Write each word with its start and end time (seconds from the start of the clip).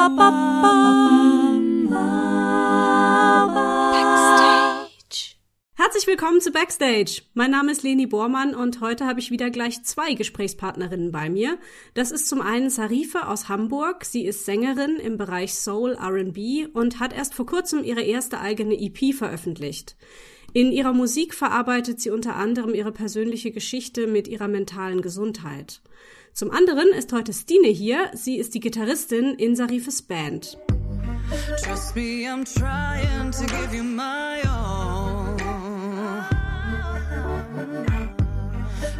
Backstage. 0.00 0.16
Herzlich 5.74 6.06
willkommen 6.06 6.40
zu 6.40 6.52
Backstage. 6.52 7.20
Mein 7.34 7.50
Name 7.50 7.72
ist 7.72 7.82
Leni 7.82 8.06
Bormann 8.06 8.54
und 8.54 8.80
heute 8.80 9.04
habe 9.04 9.20
ich 9.20 9.30
wieder 9.30 9.50
gleich 9.50 9.82
zwei 9.82 10.14
Gesprächspartnerinnen 10.14 11.12
bei 11.12 11.28
mir. 11.28 11.58
Das 11.92 12.12
ist 12.12 12.28
zum 12.28 12.40
einen 12.40 12.70
Sarife 12.70 13.28
aus 13.28 13.50
Hamburg. 13.50 14.06
Sie 14.06 14.24
ist 14.24 14.46
Sängerin 14.46 14.96
im 14.96 15.18
Bereich 15.18 15.52
Soul 15.52 15.98
R&B 16.00 16.68
und 16.72 16.98
hat 16.98 17.12
erst 17.12 17.34
vor 17.34 17.44
kurzem 17.44 17.84
ihre 17.84 18.00
erste 18.00 18.40
eigene 18.40 18.80
EP 18.80 19.14
veröffentlicht. 19.14 19.96
In 20.54 20.72
ihrer 20.72 20.94
Musik 20.94 21.34
verarbeitet 21.34 22.00
sie 22.00 22.08
unter 22.08 22.36
anderem 22.36 22.74
ihre 22.74 22.92
persönliche 22.92 23.50
Geschichte 23.50 24.06
mit 24.06 24.28
ihrer 24.28 24.48
mentalen 24.48 25.02
Gesundheit. 25.02 25.82
Zum 26.32 26.50
anderen 26.50 26.88
ist 26.96 27.12
heute 27.12 27.32
Stine 27.32 27.68
hier. 27.68 28.10
Sie 28.14 28.38
ist 28.38 28.54
die 28.54 28.60
Gitarristin 28.60 29.34
in 29.34 29.56
Sarifes 29.56 30.02
Band. 30.02 30.56
Trust 31.62 31.94
me, 31.94 32.26
I'm 32.26 32.44
trying 32.44 33.30
to 33.32 33.46
give 33.46 33.74
you 33.74 33.82
my 33.82 34.40
all. 34.48 35.36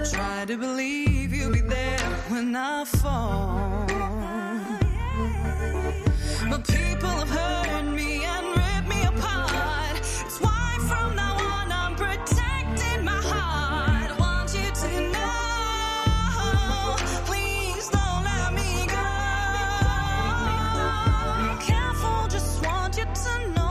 Try 0.04 0.46
to 0.46 0.56
believe 0.56 1.32
you'll 1.32 1.52
be 1.52 1.60
there 1.60 1.98
when 2.28 2.54
I 2.54 2.84
fall. 2.84 3.86
But 6.48 6.66
people 6.66 7.08
have 7.08 7.28
hurt 7.28 7.89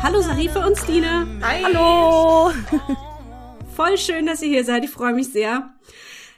Hallo 0.09 0.23
Sarife 0.23 0.59
und 0.65 0.75
Stine. 0.75 1.27
Hi. 1.43 1.63
Hallo. 1.65 2.51
Voll 3.75 3.95
schön, 3.95 4.25
dass 4.25 4.41
ihr 4.41 4.49
hier 4.49 4.65
seid. 4.65 4.83
Ich 4.83 4.89
freue 4.89 5.13
mich 5.13 5.27
sehr. 5.27 5.69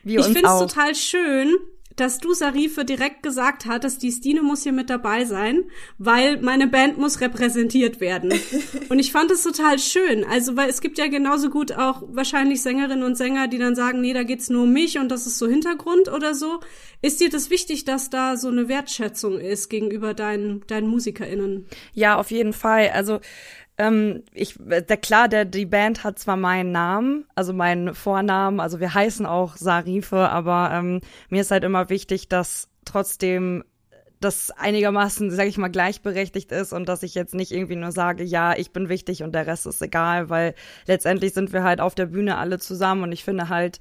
Wir 0.03 0.19
ich 0.19 0.25
finde 0.25 0.41
es 0.41 0.59
total 0.59 0.93
schön, 0.93 1.55
dass 1.95 2.19
du, 2.19 2.33
Sarife, 2.33 2.83
direkt 2.83 3.23
gesagt 3.23 3.65
hattest, 3.65 4.01
die 4.03 4.11
Stine 4.11 4.41
muss 4.41 4.63
hier 4.63 4.71
mit 4.71 4.89
dabei 4.89 5.23
sein, 5.23 5.63
weil 5.97 6.41
meine 6.41 6.67
Band 6.67 6.97
muss 6.97 7.21
repräsentiert 7.21 8.01
werden. 8.01 8.33
und 8.89 8.99
ich 8.99 9.11
fand 9.11 9.31
es 9.31 9.43
total 9.43 9.79
schön. 9.79 10.25
Also, 10.25 10.57
weil 10.57 10.69
es 10.69 10.81
gibt 10.81 10.97
ja 10.97 11.07
genauso 11.07 11.49
gut 11.49 11.71
auch 11.71 12.03
wahrscheinlich 12.07 12.61
Sängerinnen 12.61 13.03
und 13.03 13.15
Sänger, 13.15 13.47
die 13.47 13.57
dann 13.57 13.75
sagen, 13.75 14.01
nee, 14.01 14.13
da 14.13 14.23
geht's 14.23 14.49
nur 14.49 14.63
um 14.63 14.73
mich 14.73 14.99
und 14.99 15.09
das 15.09 15.27
ist 15.27 15.37
so 15.37 15.47
Hintergrund 15.47 16.09
oder 16.09 16.33
so. 16.33 16.59
Ist 17.01 17.19
dir 17.19 17.29
das 17.29 17.49
wichtig, 17.49 17.85
dass 17.85 18.09
da 18.09 18.35
so 18.35 18.47
eine 18.47 18.67
Wertschätzung 18.67 19.39
ist 19.39 19.69
gegenüber 19.69 20.13
deinen, 20.13 20.65
deinen 20.67 20.87
MusikerInnen? 20.87 21.67
Ja, 21.93 22.17
auf 22.17 22.31
jeden 22.31 22.53
Fall. 22.53 22.91
Also 22.93 23.21
ähm, 23.81 24.23
ich, 24.33 24.55
der, 24.59 24.97
klar, 24.97 25.27
der, 25.27 25.45
die 25.45 25.65
Band 25.65 26.03
hat 26.03 26.19
zwar 26.19 26.37
meinen 26.37 26.71
Namen, 26.71 27.25
also 27.35 27.51
meinen 27.53 27.95
Vornamen, 27.95 28.59
also 28.59 28.79
wir 28.79 28.93
heißen 28.93 29.25
auch 29.25 29.57
Sarife, 29.57 30.29
aber 30.29 30.71
ähm, 30.73 31.01
mir 31.29 31.41
ist 31.41 31.51
halt 31.51 31.63
immer 31.63 31.89
wichtig, 31.89 32.29
dass 32.29 32.69
trotzdem 32.85 33.63
das 34.19 34.51
einigermaßen, 34.51 35.31
sage 35.31 35.49
ich 35.49 35.57
mal, 35.57 35.69
gleichberechtigt 35.69 36.51
ist 36.51 36.73
und 36.73 36.87
dass 36.87 37.01
ich 37.01 37.15
jetzt 37.15 37.33
nicht 37.33 37.51
irgendwie 37.51 37.75
nur 37.75 37.91
sage, 37.91 38.23
ja, 38.23 38.55
ich 38.55 38.71
bin 38.71 38.87
wichtig 38.87 39.23
und 39.23 39.33
der 39.33 39.47
Rest 39.47 39.65
ist 39.65 39.81
egal, 39.81 40.29
weil 40.29 40.53
letztendlich 40.85 41.33
sind 41.33 41.51
wir 41.51 41.63
halt 41.63 41.81
auf 41.81 41.95
der 41.95 42.05
Bühne 42.05 42.37
alle 42.37 42.59
zusammen 42.59 43.01
und 43.01 43.11
ich 43.11 43.23
finde 43.23 43.49
halt, 43.49 43.79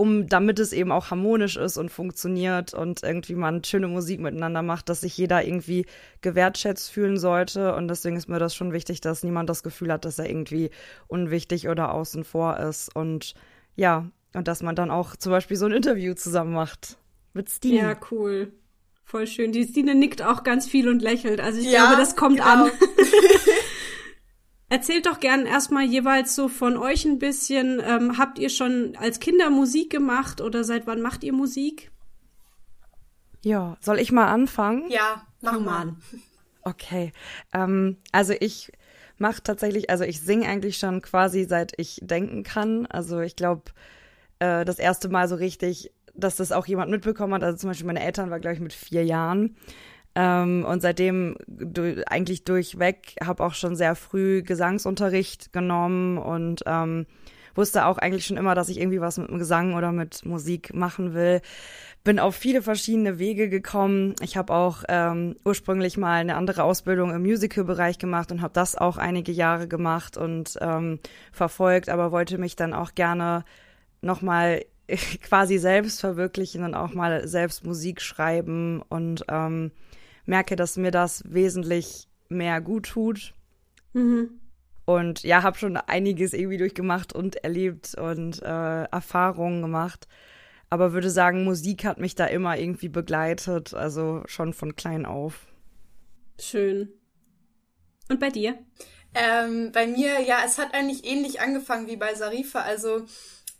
um 0.00 0.26
damit 0.28 0.58
es 0.58 0.72
eben 0.72 0.92
auch 0.92 1.10
harmonisch 1.10 1.58
ist 1.58 1.76
und 1.76 1.90
funktioniert 1.90 2.72
und 2.72 3.02
irgendwie 3.02 3.34
man 3.34 3.62
schöne 3.62 3.86
Musik 3.86 4.18
miteinander 4.20 4.62
macht, 4.62 4.88
dass 4.88 5.02
sich 5.02 5.14
jeder 5.18 5.44
irgendwie 5.44 5.84
gewertschätzt 6.22 6.90
fühlen 6.90 7.18
sollte. 7.18 7.74
Und 7.74 7.88
deswegen 7.88 8.16
ist 8.16 8.26
mir 8.26 8.38
das 8.38 8.54
schon 8.54 8.72
wichtig, 8.72 9.02
dass 9.02 9.22
niemand 9.24 9.50
das 9.50 9.62
Gefühl 9.62 9.92
hat, 9.92 10.06
dass 10.06 10.18
er 10.18 10.30
irgendwie 10.30 10.70
unwichtig 11.06 11.68
oder 11.68 11.92
außen 11.92 12.24
vor 12.24 12.56
ist. 12.58 12.96
Und 12.96 13.34
ja, 13.76 14.10
und 14.32 14.48
dass 14.48 14.62
man 14.62 14.74
dann 14.74 14.90
auch 14.90 15.16
zum 15.16 15.32
Beispiel 15.32 15.58
so 15.58 15.66
ein 15.66 15.72
Interview 15.72 16.14
zusammen 16.14 16.54
macht 16.54 16.96
mit 17.34 17.50
Stine. 17.50 17.76
Ja, 17.76 17.96
cool. 18.10 18.52
Voll 19.04 19.26
schön. 19.26 19.52
Die 19.52 19.64
Stine 19.64 19.94
nickt 19.94 20.22
auch 20.22 20.44
ganz 20.44 20.66
viel 20.66 20.88
und 20.88 21.02
lächelt. 21.02 21.40
Also 21.40 21.60
ich 21.60 21.70
Ja, 21.70 21.86
glaube, 21.86 21.96
das 21.96 22.16
kommt 22.16 22.38
genau. 22.38 22.64
an. 22.64 22.70
Erzählt 24.70 25.06
doch 25.06 25.18
gern 25.18 25.46
erstmal 25.46 25.84
jeweils 25.84 26.36
so 26.36 26.48
von 26.48 26.76
euch 26.76 27.04
ein 27.04 27.18
bisschen. 27.18 27.82
Ähm, 27.84 28.18
habt 28.18 28.38
ihr 28.38 28.50
schon 28.50 28.96
als 28.96 29.18
Kinder 29.18 29.50
Musik 29.50 29.90
gemacht 29.90 30.40
oder 30.40 30.62
seit 30.62 30.86
wann 30.86 31.02
macht 31.02 31.24
ihr 31.24 31.32
Musik? 31.32 31.90
Ja, 33.42 33.76
soll 33.80 33.98
ich 33.98 34.12
mal 34.12 34.28
anfangen? 34.28 34.88
Ja, 34.88 35.26
mach 35.40 35.58
mal. 35.58 35.76
an. 35.80 36.02
Okay. 36.62 37.12
Ähm, 37.52 37.96
also 38.12 38.32
ich 38.38 38.70
mache 39.18 39.42
tatsächlich, 39.42 39.90
also 39.90 40.04
ich 40.04 40.20
singe 40.20 40.46
eigentlich 40.46 40.78
schon 40.78 41.02
quasi 41.02 41.44
seit 41.44 41.72
ich 41.76 41.98
denken 42.00 42.44
kann. 42.44 42.86
Also 42.86 43.18
ich 43.18 43.34
glaube, 43.34 43.72
äh, 44.38 44.64
das 44.64 44.78
erste 44.78 45.08
Mal 45.08 45.26
so 45.26 45.34
richtig, 45.34 45.90
dass 46.14 46.36
das 46.36 46.52
auch 46.52 46.66
jemand 46.66 46.92
mitbekommen 46.92 47.34
hat. 47.34 47.42
Also 47.42 47.58
zum 47.58 47.70
Beispiel 47.70 47.86
meine 47.86 48.04
Eltern 48.04 48.30
war, 48.30 48.38
glaube 48.38 48.54
ich, 48.54 48.60
mit 48.60 48.72
vier 48.72 49.04
Jahren. 49.04 49.56
Ähm, 50.20 50.66
und 50.66 50.82
seitdem 50.82 51.36
du, 51.46 52.06
eigentlich 52.06 52.44
durchweg 52.44 53.14
habe 53.24 53.42
auch 53.42 53.54
schon 53.54 53.74
sehr 53.74 53.94
früh 53.94 54.42
Gesangsunterricht 54.42 55.50
genommen 55.54 56.18
und 56.18 56.62
ähm, 56.66 57.06
wusste 57.54 57.86
auch 57.86 57.96
eigentlich 57.96 58.26
schon 58.26 58.36
immer, 58.36 58.54
dass 58.54 58.68
ich 58.68 58.78
irgendwie 58.78 59.00
was 59.00 59.16
mit 59.16 59.30
dem 59.30 59.38
Gesang 59.38 59.74
oder 59.74 59.92
mit 59.92 60.26
Musik 60.26 60.74
machen 60.74 61.14
will. 61.14 61.40
Bin 62.04 62.18
auf 62.18 62.36
viele 62.36 62.60
verschiedene 62.60 63.18
Wege 63.18 63.48
gekommen. 63.48 64.14
Ich 64.20 64.36
habe 64.36 64.52
auch 64.52 64.84
ähm, 64.90 65.36
ursprünglich 65.42 65.96
mal 65.96 66.20
eine 66.20 66.36
andere 66.36 66.64
Ausbildung 66.64 67.14
im 67.14 67.22
Musical-Bereich 67.22 67.98
gemacht 67.98 68.30
und 68.30 68.42
habe 68.42 68.52
das 68.52 68.76
auch 68.76 68.98
einige 68.98 69.32
Jahre 69.32 69.68
gemacht 69.68 70.18
und 70.18 70.58
ähm, 70.60 70.98
verfolgt, 71.32 71.88
aber 71.88 72.12
wollte 72.12 72.36
mich 72.36 72.56
dann 72.56 72.74
auch 72.74 72.94
gerne 72.94 73.44
nochmal 74.02 74.66
quasi 75.22 75.56
selbst 75.56 76.00
verwirklichen 76.00 76.62
und 76.62 76.74
auch 76.74 76.92
mal 76.92 77.26
selbst 77.26 77.64
Musik 77.64 78.02
schreiben 78.02 78.82
und 78.90 79.24
ähm, 79.28 79.70
merke, 80.30 80.56
dass 80.56 80.76
mir 80.76 80.92
das 80.92 81.22
wesentlich 81.26 82.08
mehr 82.28 82.60
gut 82.60 82.86
tut. 82.86 83.34
Mhm. 83.92 84.40
Und 84.86 85.24
ja, 85.24 85.42
habe 85.42 85.58
schon 85.58 85.76
einiges 85.76 86.32
irgendwie 86.32 86.56
durchgemacht 86.56 87.12
und 87.12 87.36
erlebt 87.44 87.96
und 87.96 88.40
äh, 88.42 88.84
Erfahrungen 88.84 89.60
gemacht. 89.60 90.06
Aber 90.70 90.92
würde 90.92 91.10
sagen, 91.10 91.44
Musik 91.44 91.84
hat 91.84 91.98
mich 91.98 92.14
da 92.14 92.26
immer 92.26 92.56
irgendwie 92.56 92.88
begleitet, 92.88 93.74
also 93.74 94.22
schon 94.26 94.54
von 94.54 94.76
klein 94.76 95.04
auf. 95.04 95.46
Schön. 96.40 96.88
Und 98.08 98.20
bei 98.20 98.30
dir? 98.30 98.56
Ähm, 99.14 99.72
bei 99.72 99.88
mir, 99.88 100.20
ja, 100.20 100.38
es 100.46 100.58
hat 100.58 100.74
eigentlich 100.74 101.04
ähnlich 101.04 101.40
angefangen 101.40 101.88
wie 101.88 101.96
bei 101.96 102.14
Sarifa. 102.14 102.60
Also, 102.60 103.04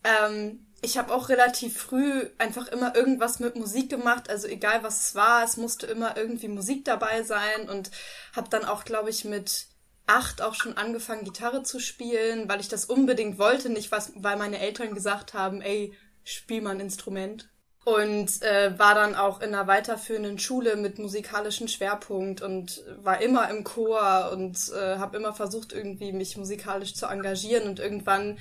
ähm, 0.05 0.67
ich 0.83 0.97
habe 0.97 1.13
auch 1.15 1.29
relativ 1.29 1.77
früh 1.77 2.27
einfach 2.39 2.69
immer 2.69 2.97
irgendwas 2.97 3.39
mit 3.39 3.57
Musik 3.57 3.91
gemacht. 3.91 4.31
Also 4.31 4.47
egal 4.47 4.83
was 4.83 5.09
es 5.09 5.15
war, 5.15 5.45
es 5.45 5.57
musste 5.57 5.87
immer 5.87 6.17
irgendwie 6.17 6.49
Musik 6.49 6.85
dabei 6.85 7.23
sein 7.23 7.69
und 7.69 7.91
habe 8.35 8.49
dann 8.49 8.65
auch, 8.65 8.85
glaube 8.85 9.11
ich, 9.11 9.25
mit 9.25 9.67
acht 10.07 10.43
auch 10.43 10.55
schon 10.55 10.77
angefangen, 10.77 11.25
Gitarre 11.25 11.63
zu 11.63 11.79
spielen, 11.79 12.49
weil 12.49 12.61
ich 12.61 12.69
das 12.69 12.87
unbedingt 12.87 13.39
wollte, 13.39 13.69
nicht 13.69 13.93
was, 13.93 14.13
weil 14.17 14.37
meine 14.37 14.59
Eltern 14.59 14.95
gesagt 14.95 15.35
haben, 15.35 15.61
ey, 15.61 15.95
spiel 16.25 16.63
mal 16.63 16.71
ein 16.71 16.81
Instrument. 16.81 17.49
Und 17.85 18.43
äh, 18.43 18.79
war 18.79 18.95
dann 18.95 19.15
auch 19.15 19.41
in 19.41 19.55
einer 19.55 19.67
weiterführenden 19.67 20.39
Schule 20.39 20.77
mit 20.77 20.99
musikalischem 20.99 21.67
Schwerpunkt 21.67 22.43
und 22.43 22.85
war 22.99 23.23
immer 23.23 23.49
im 23.49 23.65
Chor 23.65 24.31
und 24.33 24.71
äh, 24.75 24.99
habe 24.99 25.17
immer 25.17 25.33
versucht, 25.33 25.73
irgendwie 25.73 26.13
mich 26.13 26.37
musikalisch 26.37 26.95
zu 26.95 27.07
engagieren. 27.07 27.67
Und 27.67 27.79
irgendwann 27.79 28.39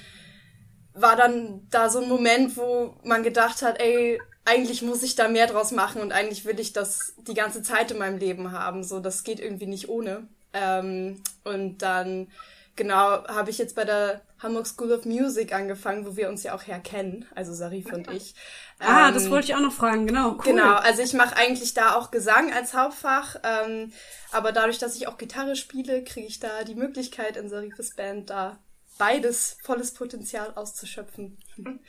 war 1.02 1.16
dann 1.16 1.68
da 1.70 1.90
so 1.90 2.02
ein 2.02 2.10
Moment, 2.10 2.58
wo 2.58 2.96
man 3.04 3.24
gedacht 3.24 3.62
hat, 3.62 3.80
ey, 3.80 4.20
eigentlich 4.46 4.82
muss 4.82 5.04
ich 5.04 5.16
da 5.16 5.28
mehr 5.28 5.48
draus 5.48 5.72
machen 5.72 6.02
und 6.02 6.12
eigentlich 6.12 6.46
will 6.46 6.60
ich 6.60 6.74
das 6.74 7.14
die 7.18 7.34
ganze 7.34 7.62
Zeit 7.62 7.92
in 7.92 7.98
meinem 8.00 8.18
Leben 8.18 8.52
haben. 8.52 8.84
So, 8.84 9.00
das 9.00 9.24
geht 9.24 9.40
irgendwie 9.40 9.68
nicht 9.68 9.90
ohne. 9.90 10.28
Ähm, 10.54 11.22
und 11.44 11.80
dann, 11.80 12.32
genau, 12.76 13.24
habe 13.28 13.50
ich 13.52 13.60
jetzt 13.60 13.76
bei 13.76 13.86
der 13.86 14.22
Hamburg 14.42 14.66
School 14.66 14.92
of 14.92 15.06
Music 15.06 15.54
angefangen, 15.54 16.06
wo 16.06 16.16
wir 16.16 16.30
uns 16.30 16.44
ja 16.44 16.56
auch 16.56 16.66
herkennen, 16.66 17.26
also 17.36 17.54
Sarif 17.54 17.92
und 17.92 18.10
ich. 18.10 18.34
Ah, 18.80 19.10
Ähm, 19.10 19.14
das 19.14 19.30
wollte 19.30 19.48
ich 19.48 19.56
auch 19.56 19.60
noch 19.60 19.74
fragen, 19.74 20.08
genau. 20.08 20.32
Cool. 20.32 20.54
Genau, 20.54 20.76
also 20.76 21.02
ich 21.04 21.14
mache 21.14 21.36
eigentlich 21.36 21.74
da 21.74 21.96
auch 21.96 22.10
Gesang 22.10 22.54
als 22.54 22.74
Hauptfach, 22.74 23.36
ähm, 23.44 23.92
aber 24.32 24.52
dadurch, 24.52 24.80
dass 24.80 24.96
ich 24.96 25.08
auch 25.08 25.18
Gitarre 25.18 25.56
spiele, 25.56 26.04
kriege 26.04 26.26
ich 26.28 26.40
da 26.40 26.64
die 26.64 26.76
Möglichkeit 26.76 27.36
in 27.38 27.50
Sarifes 27.50 27.96
Band 27.96 28.30
da 28.30 28.58
beides 29.00 29.58
volles 29.64 29.96
Potenzial 29.96 30.54
auszuschöpfen. 30.56 31.40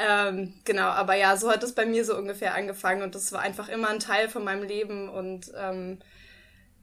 ähm, 0.00 0.54
genau, 0.64 0.88
aber 0.88 1.16
ja, 1.16 1.36
so 1.36 1.50
hat 1.50 1.64
es 1.64 1.74
bei 1.74 1.86
mir 1.86 2.04
so 2.04 2.16
ungefähr 2.16 2.54
angefangen 2.54 3.02
und 3.02 3.16
das 3.16 3.32
war 3.32 3.40
einfach 3.40 3.68
immer 3.70 3.88
ein 3.90 4.00
Teil 4.00 4.30
von 4.30 4.44
meinem 4.44 4.64
Leben 4.64 5.10
und 5.10 5.52
ähm, 5.56 6.00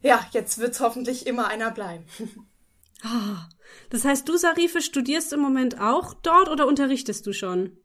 ja, 0.01 0.25
jetzt 0.33 0.59
wird's 0.59 0.81
hoffentlich 0.81 1.27
immer 1.27 1.47
einer 1.49 1.71
bleiben. 1.71 2.05
Ah, 3.03 3.47
Das 3.89 4.03
heißt, 4.05 4.27
du, 4.27 4.35
Sarife, 4.37 4.81
studierst 4.81 5.31
im 5.33 5.39
Moment 5.39 5.79
auch 5.79 6.13
dort 6.13 6.49
oder 6.49 6.67
unterrichtest 6.67 7.25
du 7.25 7.31
schon? 7.33 7.77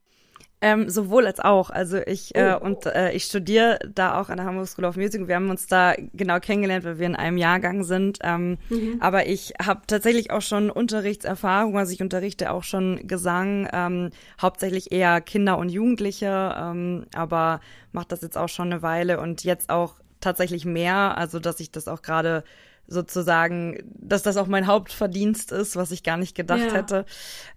Ähm, 0.63 0.91
sowohl 0.91 1.27
als 1.27 1.41
auch. 1.41 1.71
Also 1.71 1.99
ich 1.99 2.35
äh, 2.35 2.55
oh. 2.55 2.65
und 2.65 2.85
äh, 2.85 3.13
ich 3.13 3.25
studiere 3.25 3.79
da 3.95 4.21
auch 4.21 4.29
an 4.29 4.37
der 4.37 4.45
Hamburg 4.45 4.69
School 4.69 4.85
of 4.85 4.97
Music. 4.97 5.27
Wir 5.27 5.37
haben 5.37 5.49
uns 5.49 5.67
da 5.67 5.95
genau 6.13 6.39
kennengelernt, 6.39 6.85
weil 6.85 6.99
wir 6.99 7.07
in 7.07 7.17
einem 7.17 7.39
Jahrgang 7.39 7.83
sind. 7.83 8.19
Ähm, 8.23 8.59
mhm. 8.69 8.99
Aber 9.01 9.27
ich 9.27 9.55
habe 9.65 9.81
tatsächlich 9.87 10.31
auch 10.31 10.43
schon 10.43 10.71
Unterrichtserfahrung. 10.71 11.79
Also 11.79 11.95
ich 11.95 12.03
unterrichte 12.03 12.53
auch 12.53 12.63
schon 12.63 13.07
Gesang, 13.07 13.69
ähm, 13.73 14.11
hauptsächlich 14.41 14.93
eher 14.93 15.23
Kinder 15.23 15.57
und 15.57 15.71
Jugendliche, 15.71 16.55
ähm, 16.59 17.07
aber 17.15 17.61
mache 17.93 18.09
das 18.09 18.21
jetzt 18.21 18.37
auch 18.37 18.49
schon 18.51 18.71
eine 18.71 18.83
Weile 18.83 19.19
und 19.19 19.45
jetzt 19.45 19.71
auch 19.71 19.95
tatsächlich 20.21 20.67
mehr. 20.67 21.17
Also 21.17 21.39
dass 21.39 21.61
ich 21.61 21.71
das 21.71 21.89
auch 21.89 22.03
gerade 22.03 22.45
sozusagen, 22.91 23.79
dass 23.95 24.23
das 24.23 24.37
auch 24.37 24.49
mein 24.49 24.67
Hauptverdienst 24.67 25.53
ist, 25.53 25.77
was 25.77 25.93
ich 25.93 26.03
gar 26.03 26.17
nicht 26.17 26.35
gedacht 26.35 26.67
ja. 26.67 26.75
hätte. 26.75 27.07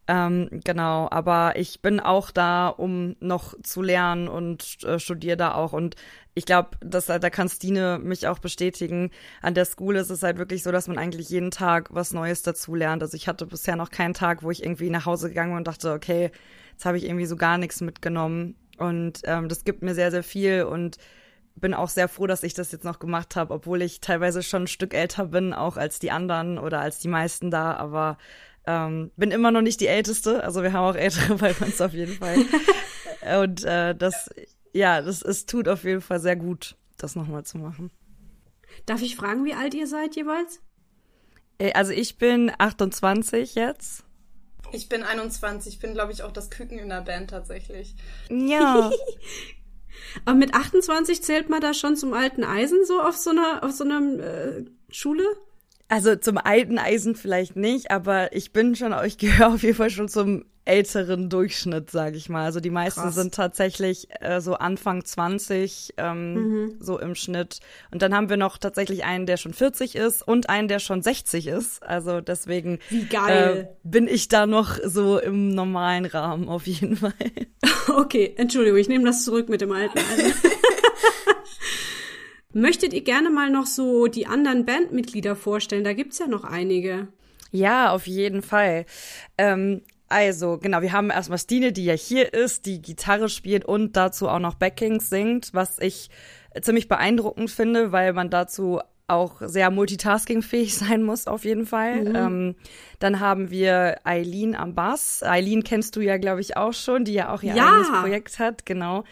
Ähm, 0.07 0.47
genau, 0.63 1.07
aber 1.09 1.55
ich 1.57 1.81
bin 1.81 1.99
auch 1.99 2.29
da, 2.29 2.67
um 2.67 3.15
noch 3.19 3.55
zu 3.63 3.81
lernen 3.81 4.27
und 4.27 4.77
äh, 4.83 4.99
studiere 4.99 5.35
da 5.35 5.55
auch. 5.55 5.73
Und 5.73 5.95
ich 6.35 6.45
glaube, 6.45 6.77
dass 6.81 7.07
da 7.07 7.17
kann 7.29 7.49
Stine 7.49 7.99
mich 8.01 8.27
auch 8.27 8.39
bestätigen. 8.39 9.09
An 9.41 9.55
der 9.55 9.65
School 9.65 9.95
ist 9.95 10.11
es 10.11 10.21
halt 10.21 10.37
wirklich 10.37 10.61
so, 10.61 10.71
dass 10.71 10.87
man 10.87 10.99
eigentlich 10.99 11.29
jeden 11.29 11.51
Tag 11.51 11.89
was 11.91 12.13
Neues 12.13 12.43
dazu 12.43 12.75
lernt. 12.75 13.01
Also 13.01 13.17
ich 13.17 13.27
hatte 13.27 13.47
bisher 13.47 13.75
noch 13.75 13.89
keinen 13.89 14.13
Tag, 14.13 14.43
wo 14.43 14.51
ich 14.51 14.63
irgendwie 14.63 14.91
nach 14.91 15.07
Hause 15.07 15.29
gegangen 15.29 15.51
bin 15.51 15.57
und 15.57 15.67
dachte, 15.67 15.91
okay, 15.91 16.31
jetzt 16.71 16.85
habe 16.85 16.97
ich 16.97 17.05
irgendwie 17.05 17.25
so 17.25 17.35
gar 17.35 17.57
nichts 17.57 17.81
mitgenommen. 17.81 18.55
Und 18.77 19.21
ähm, 19.23 19.49
das 19.49 19.63
gibt 19.63 19.81
mir 19.81 19.95
sehr, 19.95 20.11
sehr 20.11 20.23
viel 20.23 20.63
und 20.63 20.97
bin 21.55 21.73
auch 21.73 21.89
sehr 21.89 22.07
froh, 22.07 22.27
dass 22.27 22.43
ich 22.43 22.53
das 22.53 22.71
jetzt 22.71 22.83
noch 22.83 22.99
gemacht 22.99 23.35
habe, 23.35 23.53
obwohl 23.53 23.81
ich 23.81 24.01
teilweise 24.01 24.43
schon 24.43 24.63
ein 24.63 24.67
Stück 24.67 24.93
älter 24.93 25.25
bin, 25.25 25.53
auch 25.53 25.77
als 25.77 25.99
die 25.99 26.11
anderen 26.11 26.57
oder 26.57 26.79
als 26.79 26.99
die 26.99 27.07
meisten 27.07 27.51
da, 27.51 27.73
aber 27.75 28.17
ähm, 28.65 29.11
bin 29.17 29.31
immer 29.31 29.51
noch 29.51 29.61
nicht 29.61 29.79
die 29.81 29.87
Älteste. 29.87 30.43
Also 30.43 30.63
wir 30.63 30.73
haben 30.73 30.85
auch 30.85 30.95
Ältere 30.95 31.35
bei 31.37 31.53
uns 31.53 31.79
auf 31.81 31.93
jeden 31.93 32.15
Fall. 32.15 32.37
Und 33.41 33.63
äh, 33.63 33.95
das, 33.95 34.29
ja, 34.73 35.01
das 35.01 35.21
es 35.21 35.45
tut 35.45 35.67
auf 35.67 35.83
jeden 35.83 36.01
Fall 36.01 36.19
sehr 36.19 36.35
gut, 36.35 36.75
das 36.97 37.15
nochmal 37.15 37.43
zu 37.43 37.57
machen. 37.57 37.91
Darf 38.85 39.01
ich 39.01 39.15
fragen, 39.15 39.45
wie 39.45 39.53
alt 39.53 39.73
ihr 39.73 39.87
seid 39.87 40.15
jeweils? 40.15 40.61
Äh, 41.59 41.73
also 41.73 41.91
ich 41.91 42.17
bin 42.17 42.51
28 42.57 43.55
jetzt. 43.55 44.03
Ich 44.71 44.89
bin 44.89 45.03
21, 45.03 45.79
bin 45.79 45.93
glaube 45.93 46.11
ich 46.11 46.23
auch 46.23 46.31
das 46.31 46.49
Küken 46.49 46.79
in 46.79 46.89
der 46.89 47.01
Band 47.01 47.29
tatsächlich. 47.29 47.95
Ja. 48.29 48.91
Aber 50.25 50.35
mit 50.35 50.53
28 50.53 51.21
zählt 51.21 51.49
man 51.49 51.61
da 51.61 51.73
schon 51.73 51.95
zum 51.95 52.13
alten 52.13 52.43
Eisen 52.43 52.85
so 52.85 53.01
auf 53.01 53.15
so 53.15 53.31
einer, 53.31 53.63
auf 53.63 53.71
so 53.71 53.83
einer 53.83 54.01
äh, 54.19 54.65
Schule? 54.89 55.25
Also 55.89 56.15
zum 56.15 56.37
alten 56.37 56.77
Eisen 56.77 57.15
vielleicht 57.15 57.55
nicht, 57.55 57.91
aber 57.91 58.35
ich 58.35 58.53
bin 58.53 58.75
schon, 58.75 58.95
ich 59.05 59.17
gehöre 59.17 59.53
auf 59.53 59.63
jeden 59.63 59.75
Fall 59.75 59.89
schon 59.89 60.09
zum 60.09 60.45
älteren 60.65 61.29
Durchschnitt, 61.29 61.91
sage 61.91 62.17
ich 62.17 62.29
mal. 62.29 62.45
Also 62.45 62.59
die 62.59 62.69
meisten 62.69 63.01
Krass. 63.01 63.15
sind 63.15 63.33
tatsächlich 63.33 64.07
äh, 64.21 64.39
so 64.39 64.55
Anfang 64.55 65.03
20, 65.03 65.95
ähm, 65.97 66.33
mhm. 66.33 66.75
so 66.79 66.99
im 66.99 67.15
Schnitt. 67.15 67.59
Und 67.91 68.01
dann 68.01 68.15
haben 68.15 68.29
wir 68.29 68.37
noch 68.37 68.57
tatsächlich 68.57 69.03
einen, 69.03 69.25
der 69.25 69.37
schon 69.37 69.53
40 69.53 69.95
ist 69.95 70.25
und 70.25 70.49
einen, 70.49 70.67
der 70.67 70.79
schon 70.79 71.01
60 71.01 71.47
ist. 71.47 71.83
Also 71.83 72.21
deswegen 72.21 72.79
äh, 72.91 73.65
bin 73.83 74.07
ich 74.07 74.29
da 74.29 74.45
noch 74.45 74.77
so 74.83 75.19
im 75.19 75.49
normalen 75.49 76.05
Rahmen 76.05 76.49
auf 76.49 76.67
jeden 76.67 76.97
Fall. 76.97 77.13
Okay, 77.89 78.33
Entschuldigung, 78.37 78.79
ich 78.79 78.87
nehme 78.87 79.03
das 79.03 79.25
zurück 79.25 79.49
mit 79.49 79.59
dem 79.59 79.73
alten. 79.73 79.99
Möchtet 82.53 82.93
ihr 82.93 83.03
gerne 83.03 83.29
mal 83.29 83.49
noch 83.49 83.65
so 83.65 84.07
die 84.07 84.25
anderen 84.25 84.65
Bandmitglieder 84.65 85.35
vorstellen? 85.35 85.83
Da 85.83 85.91
gibt's 85.91 86.19
ja 86.19 86.27
noch 86.27 86.45
einige. 86.45 87.09
Ja, 87.51 87.91
auf 87.91 88.07
jeden 88.07 88.41
Fall. 88.41 88.85
Ähm, 89.37 89.81
also, 90.09 90.57
genau, 90.57 90.81
wir 90.81 90.91
haben 90.91 91.09
erstmal 91.09 91.39
Stine, 91.39 91.71
die 91.71 91.85
ja 91.85 91.93
hier 91.93 92.33
ist, 92.33 92.65
die 92.65 92.81
Gitarre 92.81 93.29
spielt 93.29 93.65
und 93.65 93.95
dazu 93.95 94.29
auch 94.29 94.39
noch 94.39 94.55
Backings 94.55 95.09
singt, 95.09 95.53
was 95.53 95.79
ich 95.79 96.09
ziemlich 96.61 96.87
beeindruckend 96.87 97.49
finde, 97.49 97.91
weil 97.91 98.13
man 98.13 98.29
dazu 98.29 98.79
auch 99.07 99.41
sehr 99.41 99.69
multitaskingfähig 99.69 100.75
sein 100.77 101.03
muss, 101.03 101.27
auf 101.27 101.45
jeden 101.45 101.65
Fall. 101.65 102.05
Mhm. 102.05 102.15
Ähm, 102.15 102.55
dann 102.99 103.19
haben 103.19 103.49
wir 103.49 103.99
Eileen 104.03 104.55
am 104.55 104.75
Bass. 104.75 105.23
Eileen 105.23 105.63
kennst 105.63 105.95
du 105.95 106.01
ja, 106.01 106.17
glaube 106.17 106.41
ich, 106.41 106.57
auch 106.57 106.73
schon, 106.73 107.05
die 107.05 107.13
ja 107.13 107.33
auch 107.33 107.43
ihr 107.43 107.55
ja. 107.55 107.73
eigenes 107.73 107.89
Projekt 108.01 108.39
hat, 108.39 108.65
genau. 108.65 109.03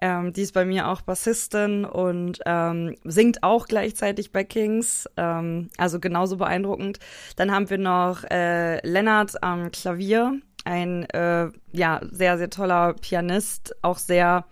Ähm, 0.00 0.32
die 0.32 0.42
ist 0.42 0.52
bei 0.52 0.64
mir 0.64 0.88
auch 0.88 1.00
Bassistin 1.00 1.84
und 1.84 2.40
ähm, 2.44 2.96
singt 3.04 3.42
auch 3.42 3.66
gleichzeitig 3.66 4.32
bei 4.32 4.44
Kings. 4.44 5.08
Ähm, 5.16 5.70
also 5.78 6.00
genauso 6.00 6.36
beeindruckend. 6.36 6.98
Dann 7.36 7.50
haben 7.50 7.70
wir 7.70 7.78
noch 7.78 8.24
äh, 8.24 8.86
Lennart 8.86 9.42
am 9.42 9.70
Klavier, 9.70 10.38
ein 10.64 11.08
äh, 11.10 11.48
ja 11.72 12.00
sehr 12.10 12.36
sehr 12.38 12.50
toller 12.50 12.94
Pianist, 12.94 13.74
auch 13.82 13.98
sehr 13.98 14.44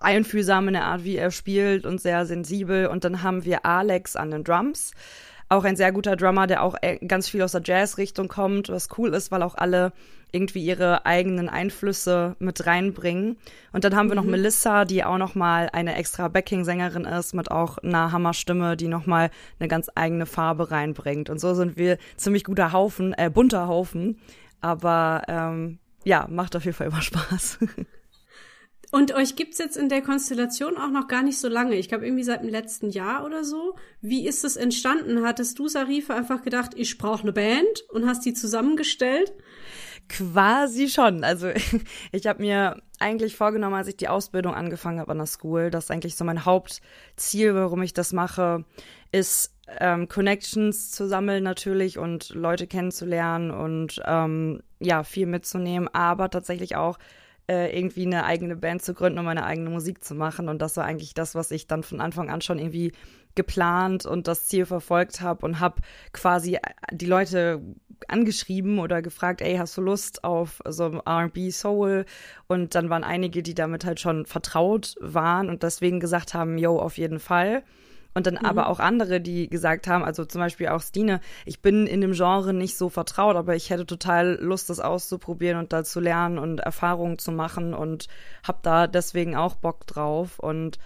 einfühlsam 0.00 0.68
in 0.68 0.74
der 0.74 0.84
Art, 0.84 1.04
wie 1.04 1.16
er 1.16 1.30
spielt 1.30 1.84
und 1.84 2.00
sehr 2.00 2.24
sensibel. 2.24 2.86
Und 2.86 3.04
dann 3.04 3.22
haben 3.22 3.44
wir 3.44 3.66
Alex 3.66 4.16
an 4.16 4.30
den 4.30 4.44
Drums 4.44 4.92
auch 5.48 5.64
ein 5.64 5.76
sehr 5.76 5.92
guter 5.92 6.16
Drummer, 6.16 6.46
der 6.46 6.62
auch 6.62 6.76
äh, 6.82 6.98
ganz 7.06 7.28
viel 7.28 7.42
aus 7.42 7.52
der 7.52 7.62
Jazz-Richtung 7.64 8.28
kommt, 8.28 8.68
was 8.68 8.88
cool 8.98 9.14
ist, 9.14 9.30
weil 9.30 9.42
auch 9.42 9.54
alle 9.54 9.92
irgendwie 10.30 10.62
ihre 10.62 11.06
eigenen 11.06 11.48
Einflüsse 11.48 12.36
mit 12.38 12.66
reinbringen. 12.66 13.38
Und 13.72 13.84
dann 13.84 13.96
haben 13.96 14.08
wir 14.08 14.14
noch 14.14 14.24
mhm. 14.24 14.32
Melissa, 14.32 14.84
die 14.84 15.04
auch 15.04 15.16
noch 15.16 15.34
mal 15.34 15.70
eine 15.72 15.94
extra 15.96 16.28
Backing-Sängerin 16.28 17.04
ist 17.04 17.34
mit 17.34 17.50
auch 17.50 17.78
einer 17.78 18.12
Hammerstimme, 18.12 18.76
die 18.76 18.88
noch 18.88 19.06
mal 19.06 19.30
eine 19.58 19.68
ganz 19.68 19.90
eigene 19.94 20.26
Farbe 20.26 20.70
reinbringt. 20.70 21.30
Und 21.30 21.40
so 21.40 21.54
sind 21.54 21.76
wir 21.76 21.98
ziemlich 22.16 22.44
guter 22.44 22.72
Haufen, 22.72 23.14
äh, 23.14 23.30
bunter 23.32 23.68
Haufen. 23.68 24.18
Aber 24.60 25.22
ähm, 25.28 25.78
ja, 26.04 26.26
macht 26.28 26.56
auf 26.56 26.64
jeden 26.64 26.76
Fall 26.76 26.88
immer 26.88 27.02
Spaß. 27.02 27.58
Und 28.90 29.14
euch 29.14 29.36
gibt's 29.36 29.58
jetzt 29.58 29.76
in 29.76 29.90
der 29.90 30.00
Konstellation 30.00 30.78
auch 30.78 30.90
noch 30.90 31.08
gar 31.08 31.22
nicht 31.22 31.38
so 31.38 31.48
lange. 31.48 31.74
Ich 31.74 31.88
glaube, 31.88 32.06
irgendwie 32.06 32.24
seit 32.24 32.42
dem 32.42 32.48
letzten 32.48 32.88
Jahr 32.88 33.24
oder 33.24 33.44
so. 33.44 33.76
Wie 34.00 34.26
ist 34.26 34.44
es 34.44 34.56
entstanden? 34.56 35.24
Hattest 35.24 35.58
du, 35.58 35.68
Sarifa, 35.68 36.14
einfach 36.14 36.42
gedacht, 36.42 36.70
ich 36.74 36.96
brauche 36.96 37.22
eine 37.22 37.32
Band 37.32 37.84
und 37.90 38.06
hast 38.06 38.24
die 38.24 38.32
zusammengestellt? 38.32 39.32
Quasi 40.08 40.88
schon. 40.88 41.22
Also 41.22 41.50
ich 42.12 42.26
habe 42.26 42.40
mir 42.40 42.80
eigentlich 42.98 43.36
vorgenommen, 43.36 43.74
als 43.74 43.88
ich 43.88 43.96
die 43.98 44.08
Ausbildung 44.08 44.54
angefangen 44.54 45.00
habe 45.00 45.12
an 45.12 45.18
der 45.18 45.26
School, 45.26 45.70
dass 45.70 45.90
eigentlich 45.90 46.16
so 46.16 46.24
mein 46.24 46.46
Hauptziel, 46.46 47.54
warum 47.54 47.82
ich 47.82 47.92
das 47.92 48.14
mache, 48.14 48.64
ist 49.12 49.54
ähm, 49.80 50.08
Connections 50.08 50.92
zu 50.92 51.06
sammeln 51.06 51.44
natürlich 51.44 51.98
und 51.98 52.30
Leute 52.30 52.66
kennenzulernen 52.66 53.50
und 53.50 54.00
ähm, 54.06 54.62
ja 54.80 55.02
viel 55.04 55.26
mitzunehmen, 55.26 55.88
aber 55.92 56.30
tatsächlich 56.30 56.76
auch 56.76 56.98
äh, 57.50 57.76
irgendwie 57.76 58.06
eine 58.06 58.24
eigene 58.24 58.56
Band 58.56 58.82
zu 58.82 58.94
gründen, 58.94 59.18
um 59.18 59.24
meine 59.24 59.44
eigene 59.44 59.70
Musik 59.70 60.04
zu 60.04 60.14
machen. 60.14 60.48
Und 60.48 60.60
das 60.60 60.76
war 60.76 60.84
eigentlich 60.84 61.14
das, 61.14 61.34
was 61.34 61.50
ich 61.50 61.66
dann 61.66 61.82
von 61.82 62.00
Anfang 62.00 62.30
an 62.30 62.40
schon 62.40 62.58
irgendwie 62.58 62.92
geplant 63.34 64.04
und 64.04 64.26
das 64.26 64.46
Ziel 64.46 64.66
verfolgt 64.66 65.20
habe 65.20 65.46
und 65.46 65.60
habe 65.60 65.80
quasi 66.12 66.56
äh, 66.56 66.60
die 66.92 67.06
Leute 67.06 67.62
angeschrieben 68.06 68.78
oder 68.78 69.02
gefragt, 69.02 69.40
ey, 69.40 69.56
hast 69.56 69.76
du 69.76 69.80
Lust 69.80 70.24
auf 70.24 70.60
so 70.68 71.00
R&B 71.04 71.50
Soul? 71.50 72.04
Und 72.46 72.74
dann 72.74 72.90
waren 72.90 73.04
einige, 73.04 73.42
die 73.42 73.54
damit 73.54 73.84
halt 73.84 74.00
schon 74.00 74.26
vertraut 74.26 74.94
waren 75.00 75.48
und 75.48 75.62
deswegen 75.62 76.00
gesagt 76.00 76.34
haben, 76.34 76.58
yo, 76.58 76.78
auf 76.78 76.98
jeden 76.98 77.18
Fall. 77.18 77.62
Und 78.18 78.26
dann 78.26 78.34
mhm. 78.34 78.46
aber 78.46 78.66
auch 78.66 78.80
andere, 78.80 79.20
die 79.20 79.48
gesagt 79.48 79.86
haben, 79.86 80.02
also 80.02 80.24
zum 80.24 80.40
Beispiel 80.40 80.66
auch 80.66 80.82
Stine, 80.82 81.20
ich 81.46 81.62
bin 81.62 81.86
in 81.86 82.00
dem 82.00 82.14
Genre 82.14 82.52
nicht 82.52 82.76
so 82.76 82.88
vertraut, 82.88 83.36
aber 83.36 83.54
ich 83.54 83.70
hätte 83.70 83.86
total 83.86 84.36
Lust, 84.40 84.70
das 84.70 84.80
auszuprobieren 84.80 85.56
und 85.56 85.72
da 85.72 85.84
zu 85.84 86.00
lernen 86.00 86.40
und 86.40 86.58
Erfahrungen 86.58 87.20
zu 87.20 87.30
machen 87.30 87.74
und 87.74 88.08
habe 88.42 88.58
da 88.62 88.88
deswegen 88.88 89.36
auch 89.36 89.54
Bock 89.54 89.86
drauf. 89.86 90.40
Und 90.40 90.80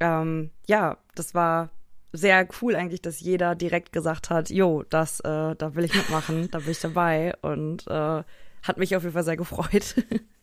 ähm, 0.00 0.48
ja, 0.66 0.96
das 1.14 1.34
war 1.34 1.68
sehr 2.14 2.48
cool 2.62 2.74
eigentlich, 2.76 3.02
dass 3.02 3.20
jeder 3.20 3.54
direkt 3.54 3.92
gesagt 3.92 4.30
hat, 4.30 4.48
jo, 4.48 4.82
das, 4.88 5.20
äh, 5.20 5.54
da 5.54 5.74
will 5.74 5.84
ich 5.84 5.94
mitmachen, 5.94 6.48
da 6.50 6.60
bin 6.60 6.70
ich 6.70 6.80
dabei 6.80 7.34
und 7.42 7.86
äh, 7.88 8.22
hat 8.62 8.78
mich 8.78 8.96
auf 8.96 9.02
jeden 9.02 9.12
Fall 9.12 9.24
sehr 9.24 9.36
gefreut. 9.36 9.96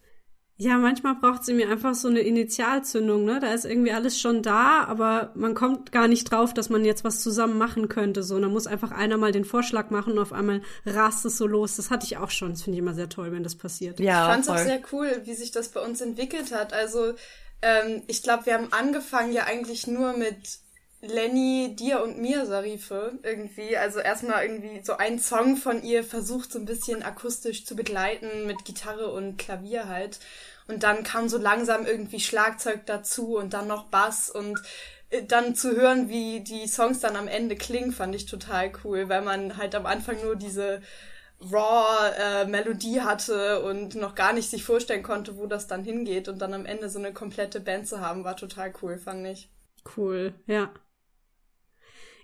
Ja, 0.59 0.79
manchmal 0.79 1.13
braucht 1.13 1.45
sie 1.45 1.53
mir 1.53 1.69
einfach 1.69 1.93
so 1.93 2.07
eine 2.07 2.21
Initialzündung, 2.21 3.25
ne? 3.25 3.39
Da 3.39 3.53
ist 3.53 3.63
irgendwie 3.63 3.91
alles 3.91 4.19
schon 4.19 4.41
da, 4.41 4.85
aber 4.85 5.31
man 5.35 5.53
kommt 5.53 5.91
gar 5.91 6.07
nicht 6.07 6.31
drauf, 6.31 6.51
dass 6.51 6.69
man 6.69 6.83
jetzt 6.83 7.03
was 7.03 7.21
zusammen 7.21 7.59
machen 7.59 7.89
könnte. 7.89 8.23
So, 8.23 8.35
und 8.35 8.41
da 8.41 8.47
muss 8.47 8.65
einfach 8.65 8.89
einer 8.89 9.17
mal 9.17 9.31
den 9.31 9.45
Vorschlag 9.45 9.91
machen 9.91 10.13
und 10.13 10.19
auf 10.19 10.33
einmal 10.33 10.63
rast 10.83 11.25
es 11.25 11.37
so 11.37 11.45
los. 11.45 11.75
Das 11.75 11.91
hatte 11.91 12.07
ich 12.07 12.17
auch 12.17 12.31
schon. 12.31 12.51
Das 12.51 12.63
finde 12.63 12.77
ich 12.77 12.81
immer 12.81 12.95
sehr 12.95 13.07
toll, 13.07 13.31
wenn 13.31 13.43
das 13.43 13.53
passiert. 13.53 13.99
Ja, 13.99 14.23
ich 14.23 14.31
fand 14.31 14.43
es 14.45 14.49
auch 14.49 14.57
sehr 14.57 14.81
cool, 14.91 15.21
wie 15.25 15.35
sich 15.35 15.51
das 15.51 15.69
bei 15.69 15.79
uns 15.79 16.01
entwickelt 16.01 16.51
hat. 16.51 16.73
Also, 16.73 17.13
ähm, 17.61 18.01
ich 18.07 18.23
glaube, 18.23 18.47
wir 18.47 18.55
haben 18.55 18.73
angefangen 18.73 19.33
ja 19.33 19.43
eigentlich 19.43 19.85
nur 19.85 20.17
mit 20.17 20.59
Lenny, 21.07 21.75
dir 21.75 22.03
und 22.03 22.19
mir, 22.19 22.45
Sarife, 22.45 23.19
irgendwie. 23.23 23.77
Also 23.77 23.99
erstmal 23.99 24.43
irgendwie 24.43 24.81
so 24.83 24.97
ein 24.97 25.19
Song 25.19 25.57
von 25.57 25.83
ihr 25.83 26.03
versucht 26.03 26.51
so 26.51 26.59
ein 26.59 26.65
bisschen 26.65 27.03
akustisch 27.03 27.65
zu 27.65 27.75
begleiten 27.75 28.45
mit 28.45 28.65
Gitarre 28.65 29.11
und 29.11 29.37
Klavier 29.37 29.87
halt. 29.87 30.19
Und 30.67 30.83
dann 30.83 31.03
kam 31.03 31.29
so 31.29 31.37
langsam 31.37 31.85
irgendwie 31.85 32.19
Schlagzeug 32.19 32.85
dazu 32.85 33.37
und 33.37 33.53
dann 33.53 33.67
noch 33.67 33.85
Bass 33.85 34.29
und 34.29 34.59
äh, 35.09 35.23
dann 35.23 35.55
zu 35.55 35.75
hören, 35.75 36.09
wie 36.09 36.41
die 36.41 36.67
Songs 36.67 36.99
dann 36.99 37.15
am 37.15 37.27
Ende 37.27 37.55
klingen, 37.55 37.91
fand 37.91 38.13
ich 38.15 38.25
total 38.25 38.71
cool, 38.83 39.09
weil 39.09 39.21
man 39.21 39.57
halt 39.57 39.75
am 39.75 39.85
Anfang 39.85 40.21
nur 40.21 40.35
diese 40.35 40.81
raw 41.41 42.11
äh, 42.17 42.45
Melodie 42.45 43.01
hatte 43.01 43.61
und 43.63 43.95
noch 43.95 44.15
gar 44.15 44.33
nicht 44.33 44.49
sich 44.49 44.63
vorstellen 44.63 45.03
konnte, 45.03 45.37
wo 45.37 45.45
das 45.47 45.67
dann 45.67 45.83
hingeht 45.83 46.27
und 46.27 46.39
dann 46.39 46.53
am 46.53 46.65
Ende 46.65 46.89
so 46.89 46.99
eine 46.99 47.13
komplette 47.13 47.59
Band 47.61 47.87
zu 47.87 48.01
haben, 48.01 48.23
war 48.23 48.35
total 48.35 48.73
cool, 48.81 48.97
fand 48.97 49.25
ich. 49.27 49.49
Cool, 49.95 50.33
ja. 50.45 50.71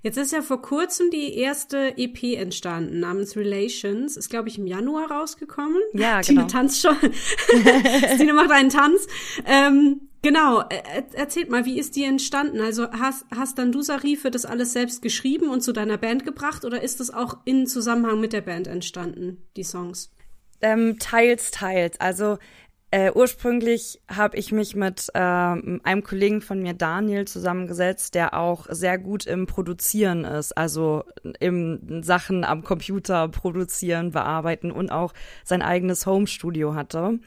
Jetzt 0.03 0.17
ist 0.17 0.33
ja 0.33 0.41
vor 0.41 0.61
kurzem 0.61 1.09
die 1.11 1.33
erste 1.33 1.97
EP 1.97 2.37
entstanden, 2.37 2.99
namens 2.99 3.37
Relations. 3.37 4.17
Ist, 4.17 4.29
glaube 4.29 4.49
ich, 4.49 4.57
im 4.57 4.67
Januar 4.67 5.09
rausgekommen. 5.09 5.81
Ja, 5.93 6.21
Tine 6.21 6.41
genau. 6.41 6.51
tanzt 6.51 6.81
schon. 6.81 6.97
Tine 8.17 8.33
macht 8.33 8.51
einen 8.51 8.67
Tanz. 8.67 9.07
Ähm, 9.45 10.01
genau, 10.21 10.59
er 10.59 11.05
erzählt 11.13 11.49
mal, 11.49 11.63
wie 11.63 11.79
ist 11.79 11.95
die 11.95 12.03
entstanden? 12.03 12.59
Also 12.59 12.91
hast, 12.91 13.25
hast 13.33 13.57
dann 13.57 13.71
du, 13.71 13.81
Sarife, 13.81 14.29
das 14.29 14.45
alles 14.45 14.73
selbst 14.73 15.01
geschrieben 15.01 15.47
und 15.47 15.61
zu 15.61 15.71
deiner 15.71 15.97
Band 15.97 16.25
gebracht 16.25 16.65
oder 16.65 16.83
ist 16.83 16.99
das 16.99 17.09
auch 17.09 17.37
in 17.45 17.65
Zusammenhang 17.65 18.19
mit 18.19 18.33
der 18.33 18.41
Band 18.41 18.67
entstanden, 18.67 19.37
die 19.55 19.63
Songs? 19.63 20.11
Ähm, 20.59 20.97
teils, 20.99 21.51
teils. 21.51 21.99
Also 22.01 22.39
äh, 22.93 23.11
ursprünglich 23.11 23.99
habe 24.07 24.37
ich 24.37 24.51
mich 24.51 24.75
mit 24.75 25.07
ähm, 25.15 25.81
einem 25.83 26.03
Kollegen 26.03 26.41
von 26.41 26.61
mir, 26.61 26.75
Daniel, 26.75 27.25
zusammengesetzt, 27.25 28.13
der 28.13 28.35
auch 28.35 28.67
sehr 28.69 28.99
gut 28.99 29.25
im 29.25 29.47
Produzieren 29.47 30.25
ist, 30.25 30.55
also 30.55 31.03
im 31.39 32.03
Sachen 32.03 32.43
am 32.43 32.63
Computer 32.63 33.29
produzieren, 33.29 34.11
bearbeiten 34.11 34.69
und 34.69 34.91
auch 34.91 35.13
sein 35.43 35.63
eigenes 35.63 36.05
Home-Studio 36.05 36.75
hatte. 36.75 37.17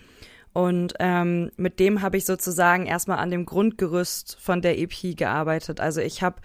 Und 0.52 0.94
ähm, 1.00 1.50
mit 1.56 1.80
dem 1.80 2.00
habe 2.00 2.16
ich 2.16 2.26
sozusagen 2.26 2.86
erstmal 2.86 3.18
an 3.18 3.32
dem 3.32 3.44
Grundgerüst 3.44 4.36
von 4.38 4.62
der 4.62 4.78
EP 4.78 5.16
gearbeitet. 5.16 5.80
Also 5.80 6.00
ich 6.00 6.22
habe 6.22 6.36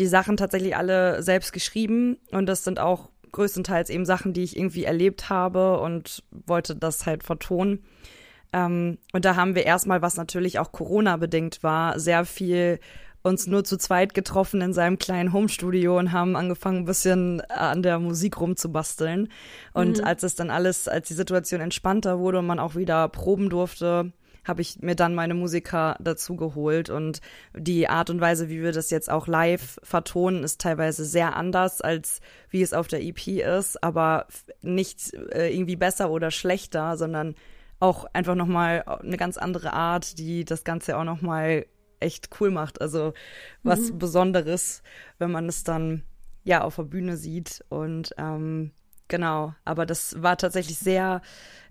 die 0.00 0.08
Sachen 0.08 0.36
tatsächlich 0.36 0.76
alle 0.76 1.22
selbst 1.22 1.52
geschrieben 1.52 2.18
und 2.32 2.46
das 2.46 2.64
sind 2.64 2.80
auch 2.80 3.10
größtenteils 3.30 3.88
eben 3.88 4.04
Sachen, 4.04 4.32
die 4.32 4.42
ich 4.42 4.56
irgendwie 4.56 4.82
erlebt 4.82 5.30
habe 5.30 5.78
und 5.78 6.24
wollte 6.32 6.74
das 6.74 7.06
halt 7.06 7.22
vertonen. 7.22 7.84
Ähm, 8.54 8.98
und 9.12 9.24
da 9.24 9.34
haben 9.34 9.56
wir 9.56 9.66
erstmal, 9.66 10.00
was 10.00 10.16
natürlich 10.16 10.60
auch 10.60 10.70
Corona-bedingt 10.70 11.62
war, 11.62 11.98
sehr 11.98 12.24
viel 12.24 12.78
uns 13.22 13.46
nur 13.46 13.64
zu 13.64 13.78
zweit 13.78 14.14
getroffen 14.14 14.60
in 14.60 14.74
seinem 14.74 14.98
kleinen 14.98 15.32
Homestudio 15.32 15.98
und 15.98 16.12
haben 16.12 16.36
angefangen, 16.36 16.80
ein 16.80 16.84
bisschen 16.84 17.40
an 17.48 17.82
der 17.82 17.98
Musik 17.98 18.38
rumzubasteln. 18.38 19.28
Und 19.72 19.98
mhm. 19.98 20.04
als 20.04 20.22
es 20.22 20.34
dann 20.34 20.50
alles, 20.50 20.88
als 20.88 21.08
die 21.08 21.14
Situation 21.14 21.60
entspannter 21.62 22.18
wurde 22.18 22.38
und 22.40 22.46
man 22.46 22.58
auch 22.58 22.76
wieder 22.76 23.08
proben 23.08 23.48
durfte, 23.48 24.12
habe 24.44 24.60
ich 24.60 24.82
mir 24.82 24.94
dann 24.94 25.14
meine 25.14 25.32
Musiker 25.32 25.96
dazu 26.00 26.36
geholt 26.36 26.90
und 26.90 27.22
die 27.56 27.88
Art 27.88 28.10
und 28.10 28.20
Weise, 28.20 28.50
wie 28.50 28.62
wir 28.62 28.72
das 28.72 28.90
jetzt 28.90 29.10
auch 29.10 29.26
live 29.26 29.80
vertonen, 29.82 30.44
ist 30.44 30.60
teilweise 30.60 31.06
sehr 31.06 31.34
anders 31.34 31.80
als 31.80 32.20
wie 32.50 32.60
es 32.60 32.74
auf 32.74 32.86
der 32.86 33.02
EP 33.02 33.26
ist, 33.26 33.82
aber 33.82 34.26
nicht 34.60 35.14
äh, 35.32 35.50
irgendwie 35.50 35.76
besser 35.76 36.10
oder 36.10 36.30
schlechter, 36.30 36.98
sondern 36.98 37.34
auch 37.84 38.06
einfach 38.14 38.34
nochmal 38.34 38.82
eine 38.82 39.18
ganz 39.18 39.36
andere 39.36 39.74
Art, 39.74 40.18
die 40.18 40.46
das 40.46 40.64
Ganze 40.64 40.96
auch 40.96 41.04
nochmal 41.04 41.66
echt 42.00 42.30
cool 42.40 42.50
macht. 42.50 42.80
Also 42.80 43.12
was 43.62 43.92
mhm. 43.92 43.98
Besonderes, 43.98 44.82
wenn 45.18 45.30
man 45.30 45.48
es 45.48 45.64
dann 45.64 46.02
ja 46.44 46.62
auf 46.62 46.76
der 46.76 46.84
Bühne 46.84 47.16
sieht. 47.18 47.62
Und 47.68 48.14
ähm, 48.16 48.72
genau, 49.08 49.54
aber 49.64 49.84
das 49.84 50.22
war 50.22 50.38
tatsächlich 50.38 50.78
sehr, 50.78 51.20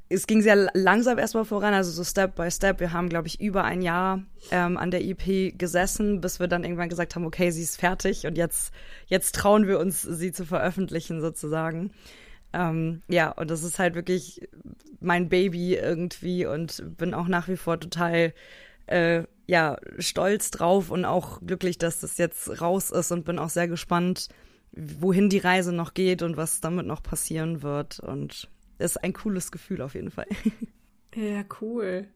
es 0.08 0.28
ging 0.28 0.44
sehr 0.44 0.70
langsam 0.74 1.18
erstmal 1.18 1.46
voran, 1.46 1.74
also 1.74 1.90
so 1.90 2.04
Step 2.04 2.36
by 2.36 2.52
Step. 2.52 2.80
Wir 2.80 2.94
haben, 2.94 3.10
glaube 3.10 3.28
ich, 3.28 3.42
über 3.42 3.64
ein 3.64 3.82
Jahr 3.82 4.22
ähm, 4.52 4.78
an 4.78 4.92
der 4.92 5.04
EP 5.04 5.58
gesessen, 5.58 6.22
bis 6.22 6.40
wir 6.40 6.48
dann 6.48 6.64
irgendwann 6.64 6.90
gesagt 6.90 7.16
haben, 7.16 7.26
okay, 7.26 7.50
sie 7.50 7.64
ist 7.64 7.80
fertig 7.80 8.28
und 8.28 8.38
jetzt, 8.38 8.72
jetzt 9.08 9.34
trauen 9.34 9.68
wir 9.68 9.80
uns, 9.80 10.04
sie 10.04 10.32
zu 10.32 10.46
veröffentlichen 10.46 11.22
sozusagen. 11.22 11.92
Ähm, 12.54 13.02
ja, 13.08 13.32
und 13.32 13.50
das 13.50 13.64
ist 13.64 13.80
halt 13.80 13.96
wirklich 13.96 14.48
mein 15.00 15.30
Baby 15.30 15.76
irgendwie 15.76 16.46
und 16.46 16.84
bin 16.98 17.14
auch 17.14 17.28
nach 17.28 17.48
wie 17.48 17.58
vor 17.58 17.80
total 17.80 18.34
äh, 18.88 19.24
ja 19.48 19.78
stolz 19.98 20.52
drauf 20.52 20.92
und 20.92 21.06
auch 21.06 21.42
glücklich, 21.42 21.78
dass 21.78 22.00
das 22.00 22.18
jetzt 22.18 22.62
raus 22.62 22.92
ist 22.92 23.12
und 23.12 23.26
bin 23.26 23.40
auch 23.40 23.50
sehr 23.50 23.68
gespannt, 23.68 24.30
wohin 24.72 25.30
die 25.30 25.40
Reise 25.40 25.74
noch 25.74 25.94
geht 25.94 26.22
und 26.22 26.38
was 26.38 26.62
damit 26.62 26.86
noch 26.86 27.04
passieren 27.04 27.62
wird. 27.64 28.00
Und 28.00 28.50
ist 28.80 29.04
ein 29.04 29.14
cooles 29.14 29.52
Gefühl 29.52 29.82
auf 29.82 29.96
jeden 29.96 30.12
Fall. 30.12 30.28
Ja, 31.16 31.44
cool. 31.62 32.08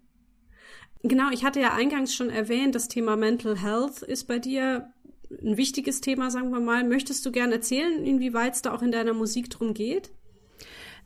Genau, 1.03 1.29
ich 1.32 1.46
hatte 1.46 1.60
ja 1.60 1.74
eingangs 1.74 2.15
schon 2.15 2.32
erwähnt, 2.32 2.74
das 2.74 2.88
Thema 2.88 3.15
Mental 3.15 3.62
Health 3.62 4.01
ist 4.01 4.24
bei 4.24 4.39
dir 4.39 4.91
ein 5.29 5.56
wichtiges 5.58 6.01
Thema, 6.01 6.32
sagen 6.32 6.50
wir 6.50 6.60
mal. 6.60 6.84
Möchtest 6.84 7.24
du 7.24 7.32
gern 7.32 7.51
erzählen, 7.51 8.03
inwieweit 8.03 8.56
es 8.56 8.63
da 8.63 8.74
auch 8.74 8.82
in 8.82 8.91
deiner 8.91 9.13
Musik 9.13 9.51
drum 9.51 9.75
geht? 9.75 10.12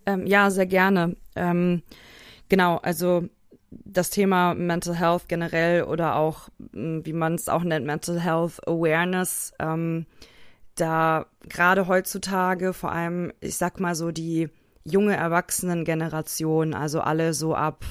Ähm, 0.05 0.25
ja, 0.25 0.49
sehr 0.49 0.65
gerne. 0.65 1.15
Ähm, 1.35 1.83
genau, 2.49 2.77
also 2.77 3.27
das 3.71 4.09
Thema 4.09 4.53
Mental 4.53 4.95
Health 4.95 5.27
generell 5.27 5.83
oder 5.83 6.15
auch, 6.15 6.49
hm, 6.73 7.05
wie 7.05 7.13
man 7.13 7.35
es 7.35 7.49
auch 7.49 7.63
nennt, 7.63 7.85
Mental 7.85 8.19
Health 8.19 8.67
Awareness, 8.67 9.53
ähm, 9.59 10.05
da 10.75 11.25
gerade 11.47 11.87
heutzutage 11.87 12.73
vor 12.73 12.91
allem, 12.91 13.31
ich 13.39 13.57
sag 13.57 13.79
mal 13.79 13.95
so, 13.95 14.11
die 14.11 14.49
junge 14.83 15.15
Erwachsenengeneration, 15.15 16.73
also 16.73 17.01
alle 17.01 17.33
so 17.33 17.55
ab 17.55 17.85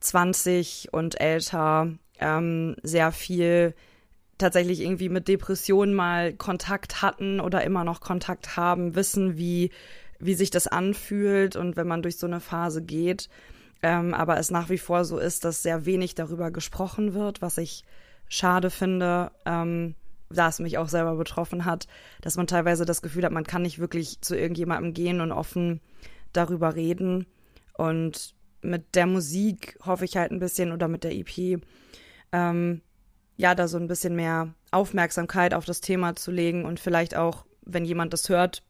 20 0.00 0.88
und 0.92 1.20
älter, 1.20 1.88
ähm, 2.20 2.76
sehr 2.82 3.12
viel 3.12 3.74
tatsächlich 4.38 4.80
irgendwie 4.80 5.08
mit 5.08 5.28
Depressionen 5.28 5.94
mal 5.94 6.34
Kontakt 6.34 7.00
hatten 7.00 7.40
oder 7.40 7.64
immer 7.64 7.84
noch 7.84 8.00
Kontakt 8.00 8.56
haben, 8.56 8.94
wissen, 8.94 9.38
wie 9.38 9.70
wie 10.18 10.34
sich 10.34 10.50
das 10.50 10.66
anfühlt 10.66 11.56
und 11.56 11.76
wenn 11.76 11.86
man 11.86 12.02
durch 12.02 12.18
so 12.18 12.26
eine 12.26 12.40
Phase 12.40 12.82
geht. 12.82 13.28
Ähm, 13.82 14.14
aber 14.14 14.38
es 14.38 14.50
nach 14.50 14.70
wie 14.70 14.78
vor 14.78 15.04
so 15.04 15.18
ist, 15.18 15.44
dass 15.44 15.62
sehr 15.62 15.84
wenig 15.86 16.14
darüber 16.14 16.50
gesprochen 16.50 17.14
wird, 17.14 17.42
was 17.42 17.58
ich 17.58 17.84
schade 18.28 18.70
finde, 18.70 19.30
ähm, 19.44 19.94
da 20.30 20.48
es 20.48 20.58
mich 20.58 20.78
auch 20.78 20.88
selber 20.88 21.14
betroffen 21.16 21.64
hat, 21.64 21.86
dass 22.20 22.36
man 22.36 22.46
teilweise 22.46 22.84
das 22.84 23.02
Gefühl 23.02 23.24
hat, 23.24 23.32
man 23.32 23.44
kann 23.44 23.62
nicht 23.62 23.78
wirklich 23.78 24.20
zu 24.20 24.36
irgendjemandem 24.36 24.92
gehen 24.92 25.20
und 25.20 25.30
offen 25.30 25.80
darüber 26.32 26.74
reden. 26.74 27.26
Und 27.74 28.34
mit 28.62 28.94
der 28.94 29.06
Musik 29.06 29.78
hoffe 29.84 30.04
ich 30.04 30.16
halt 30.16 30.32
ein 30.32 30.40
bisschen 30.40 30.72
oder 30.72 30.88
mit 30.88 31.04
der 31.04 31.14
EP, 31.14 31.60
ähm, 32.32 32.80
ja, 33.36 33.54
da 33.54 33.68
so 33.68 33.76
ein 33.76 33.86
bisschen 33.86 34.16
mehr 34.16 34.54
Aufmerksamkeit 34.70 35.54
auf 35.54 35.64
das 35.64 35.80
Thema 35.80 36.16
zu 36.16 36.30
legen 36.30 36.64
und 36.64 36.80
vielleicht 36.80 37.14
auch, 37.14 37.44
wenn 37.62 37.84
jemand 37.84 38.12
das 38.12 38.28
hört, 38.28 38.62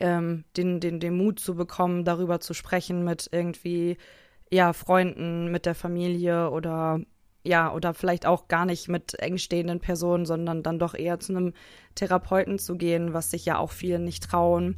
ähm, 0.00 0.44
den, 0.56 0.80
den, 0.80 1.00
den 1.00 1.16
Mut 1.16 1.40
zu 1.40 1.54
bekommen, 1.54 2.04
darüber 2.04 2.40
zu 2.40 2.54
sprechen 2.54 3.04
mit 3.04 3.28
irgendwie, 3.32 3.96
ja, 4.50 4.72
Freunden, 4.72 5.50
mit 5.50 5.66
der 5.66 5.74
Familie 5.74 6.50
oder 6.50 7.00
ja, 7.46 7.72
oder 7.72 7.92
vielleicht 7.92 8.24
auch 8.24 8.48
gar 8.48 8.64
nicht 8.64 8.88
mit 8.88 9.18
engstehenden 9.20 9.78
Personen, 9.78 10.24
sondern 10.24 10.62
dann 10.62 10.78
doch 10.78 10.94
eher 10.94 11.20
zu 11.20 11.36
einem 11.36 11.52
Therapeuten 11.94 12.58
zu 12.58 12.76
gehen, 12.76 13.12
was 13.12 13.30
sich 13.30 13.44
ja 13.44 13.58
auch 13.58 13.70
viele 13.70 13.98
nicht 13.98 14.24
trauen. 14.24 14.76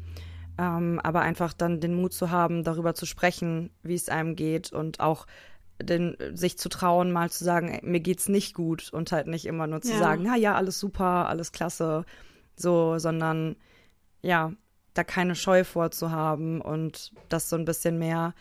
Ähm, 0.59 1.01
aber 1.03 1.21
einfach 1.21 1.53
dann 1.53 1.81
den 1.81 1.95
Mut 1.95 2.13
zu 2.13 2.31
haben, 2.31 2.65
darüber 2.65 2.95
zu 2.95 3.07
sprechen, 3.07 3.71
wie 3.83 3.95
es 3.95 4.09
einem 4.09 4.35
geht 4.35 4.73
und 4.73 5.01
auch 5.01 5.27
den, 5.81 6.17
sich 6.33 6.59
zu 6.59 6.69
trauen, 6.69 7.13
mal 7.13 7.31
zu 7.31 7.45
sagen, 7.45 7.69
ey, 7.69 7.81
mir 7.85 8.01
geht's 8.01 8.29
nicht 8.29 8.55
gut 8.55 8.93
und 8.93 9.13
halt 9.13 9.27
nicht 9.27 9.47
immer 9.47 9.67
nur 9.67 9.83
zu 9.83 9.93
ja. 9.93 9.99
sagen, 9.99 10.23
na 10.27 10.37
ja, 10.37 10.55
alles 10.55 10.81
super, 10.81 11.29
alles 11.29 11.53
klasse, 11.53 12.05
so, 12.57 12.99
sondern 12.99 13.57
ja, 14.23 14.53
da 14.97 15.05
keine 15.05 15.35
Scheu 15.35 15.65
vorzuhaben 15.65 16.61
und 16.61 17.13
das 17.29 17.49
so 17.49 17.57
ein 17.57 17.65
bisschen 17.65 17.99
mehr 17.99 18.35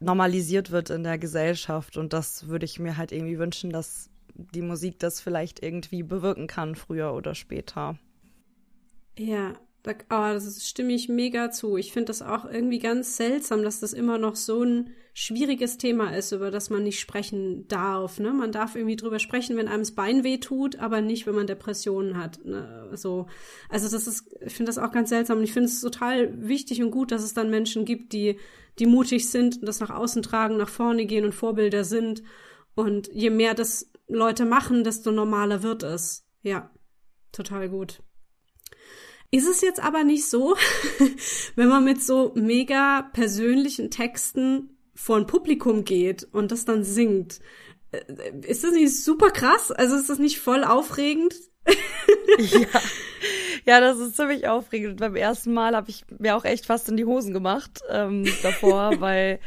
normalisiert 0.00 0.70
wird 0.70 0.90
in 0.90 1.02
der 1.02 1.18
Gesellschaft. 1.18 1.96
Und 1.96 2.12
das 2.12 2.48
würde 2.48 2.64
ich 2.64 2.78
mir 2.78 2.96
halt 2.96 3.12
irgendwie 3.12 3.38
wünschen, 3.38 3.70
dass 3.70 4.10
die 4.34 4.62
Musik 4.62 4.98
das 4.98 5.20
vielleicht 5.20 5.62
irgendwie 5.62 6.02
bewirken 6.02 6.46
kann, 6.46 6.74
früher 6.74 7.12
oder 7.14 7.34
später. 7.34 7.98
Ja, 9.18 9.54
da, 9.88 9.94
oh, 10.10 10.34
das 10.34 10.66
stimme 10.66 10.92
ich 10.92 11.08
mega 11.08 11.50
zu. 11.50 11.76
Ich 11.76 11.92
finde 11.92 12.06
das 12.06 12.22
auch 12.22 12.44
irgendwie 12.44 12.78
ganz 12.78 13.16
seltsam, 13.16 13.62
dass 13.62 13.80
das 13.80 13.92
immer 13.92 14.18
noch 14.18 14.36
so 14.36 14.62
ein 14.62 14.90
schwieriges 15.14 15.78
Thema 15.78 16.14
ist, 16.16 16.32
über 16.32 16.50
das 16.50 16.70
man 16.70 16.84
nicht 16.84 17.00
sprechen 17.00 17.66
darf. 17.66 18.20
Ne? 18.20 18.32
Man 18.32 18.52
darf 18.52 18.76
irgendwie 18.76 18.96
drüber 18.96 19.18
sprechen, 19.18 19.56
wenn 19.56 19.66
einem 19.66 19.80
das 19.82 19.92
Bein 19.94 20.22
weh 20.22 20.38
tut, 20.38 20.78
aber 20.78 21.00
nicht, 21.00 21.26
wenn 21.26 21.34
man 21.34 21.46
Depressionen 21.46 22.16
hat. 22.16 22.44
Ne? 22.44 22.90
So, 22.92 23.26
also 23.68 23.88
das 23.88 24.06
ist, 24.06 24.30
ich 24.40 24.52
finde 24.52 24.68
das 24.68 24.78
auch 24.78 24.92
ganz 24.92 25.08
seltsam. 25.08 25.38
Und 25.38 25.44
ich 25.44 25.52
finde 25.52 25.68
es 25.68 25.80
total 25.80 26.46
wichtig 26.46 26.82
und 26.82 26.90
gut, 26.90 27.10
dass 27.10 27.24
es 27.24 27.34
dann 27.34 27.50
Menschen 27.50 27.84
gibt, 27.84 28.12
die, 28.12 28.38
die 28.78 28.86
mutig 28.86 29.28
sind 29.28 29.56
und 29.58 29.66
das 29.66 29.80
nach 29.80 29.90
außen 29.90 30.22
tragen, 30.22 30.56
nach 30.56 30.68
vorne 30.68 31.06
gehen 31.06 31.24
und 31.24 31.34
Vorbilder 31.34 31.82
sind. 31.82 32.22
Und 32.74 33.10
je 33.12 33.30
mehr 33.30 33.54
das 33.54 33.90
Leute 34.06 34.44
machen, 34.44 34.84
desto 34.84 35.10
normaler 35.10 35.62
wird 35.62 35.82
es. 35.82 36.26
Ja, 36.42 36.70
total 37.32 37.68
gut. 37.68 38.02
Ist 39.30 39.46
es 39.46 39.60
jetzt 39.60 39.82
aber 39.82 40.04
nicht 40.04 40.28
so, 40.28 40.56
wenn 41.54 41.68
man 41.68 41.84
mit 41.84 42.02
so 42.02 42.32
mega 42.34 43.02
persönlichen 43.12 43.90
Texten 43.90 44.78
vor 44.94 45.16
ein 45.16 45.26
Publikum 45.26 45.84
geht 45.84 46.26
und 46.32 46.50
das 46.50 46.64
dann 46.64 46.82
singt? 46.82 47.40
Äh, 47.92 48.00
ist 48.46 48.64
das 48.64 48.72
nicht 48.72 48.96
super 48.96 49.30
krass? 49.30 49.70
Also 49.70 49.96
ist 49.96 50.08
das 50.08 50.18
nicht 50.18 50.38
voll 50.38 50.64
aufregend? 50.64 51.34
ja. 52.38 52.68
ja, 53.66 53.80
das 53.80 53.98
ist 53.98 54.16
ziemlich 54.16 54.48
aufregend. 54.48 55.00
Beim 55.00 55.16
ersten 55.16 55.52
Mal 55.52 55.76
habe 55.76 55.90
ich 55.90 56.04
mir 56.18 56.36
auch 56.36 56.44
echt 56.44 56.66
fast 56.66 56.88
in 56.88 56.96
die 56.96 57.04
Hosen 57.04 57.34
gemacht 57.34 57.82
ähm, 57.90 58.24
davor, 58.42 59.00
weil 59.00 59.40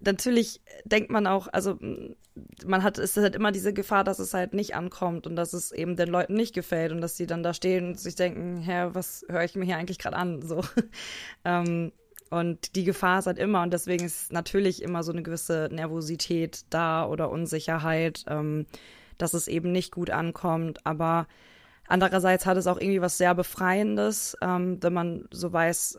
natürlich 0.00 0.60
denkt 0.84 1.10
man 1.10 1.26
auch, 1.26 1.48
also 1.50 1.78
man 2.64 2.82
hat, 2.82 2.98
es 2.98 3.16
ist 3.16 3.22
halt 3.22 3.34
immer 3.34 3.52
diese 3.52 3.72
Gefahr, 3.72 4.04
dass 4.04 4.18
es 4.18 4.34
halt 4.34 4.54
nicht 4.54 4.74
ankommt 4.74 5.26
und 5.26 5.36
dass 5.36 5.52
es 5.52 5.72
eben 5.72 5.96
den 5.96 6.08
Leuten 6.08 6.34
nicht 6.34 6.54
gefällt 6.54 6.92
und 6.92 7.00
dass 7.00 7.16
sie 7.16 7.26
dann 7.26 7.42
da 7.42 7.54
stehen 7.54 7.88
und 7.88 8.00
sich 8.00 8.14
denken, 8.14 8.58
hä, 8.58 8.88
was 8.92 9.24
höre 9.28 9.44
ich 9.44 9.54
mir 9.54 9.64
hier 9.64 9.76
eigentlich 9.76 9.98
gerade 9.98 10.16
an? 10.16 10.42
So. 10.42 10.62
ähm, 11.44 11.92
und 12.30 12.76
die 12.76 12.84
Gefahr 12.84 13.20
ist 13.20 13.26
halt 13.26 13.38
immer 13.38 13.62
und 13.62 13.72
deswegen 13.72 14.04
ist 14.04 14.32
natürlich 14.32 14.82
immer 14.82 15.02
so 15.02 15.12
eine 15.12 15.22
gewisse 15.22 15.68
Nervosität 15.72 16.64
da 16.70 17.06
oder 17.06 17.30
Unsicherheit, 17.30 18.24
ähm, 18.28 18.66
dass 19.16 19.34
es 19.34 19.48
eben 19.48 19.72
nicht 19.72 19.92
gut 19.92 20.10
ankommt. 20.10 20.84
Aber 20.84 21.26
andererseits 21.86 22.46
hat 22.46 22.56
es 22.56 22.66
auch 22.66 22.80
irgendwie 22.80 23.00
was 23.00 23.18
sehr 23.18 23.34
Befreiendes, 23.34 24.36
ähm, 24.42 24.82
wenn 24.82 24.92
man 24.92 25.28
so 25.30 25.52
weiß, 25.52 25.98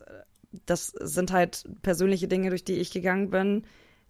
das 0.66 0.88
sind 0.88 1.32
halt 1.32 1.64
persönliche 1.82 2.28
Dinge, 2.28 2.50
durch 2.50 2.64
die 2.64 2.76
ich 2.76 2.92
gegangen 2.92 3.30
bin 3.30 3.64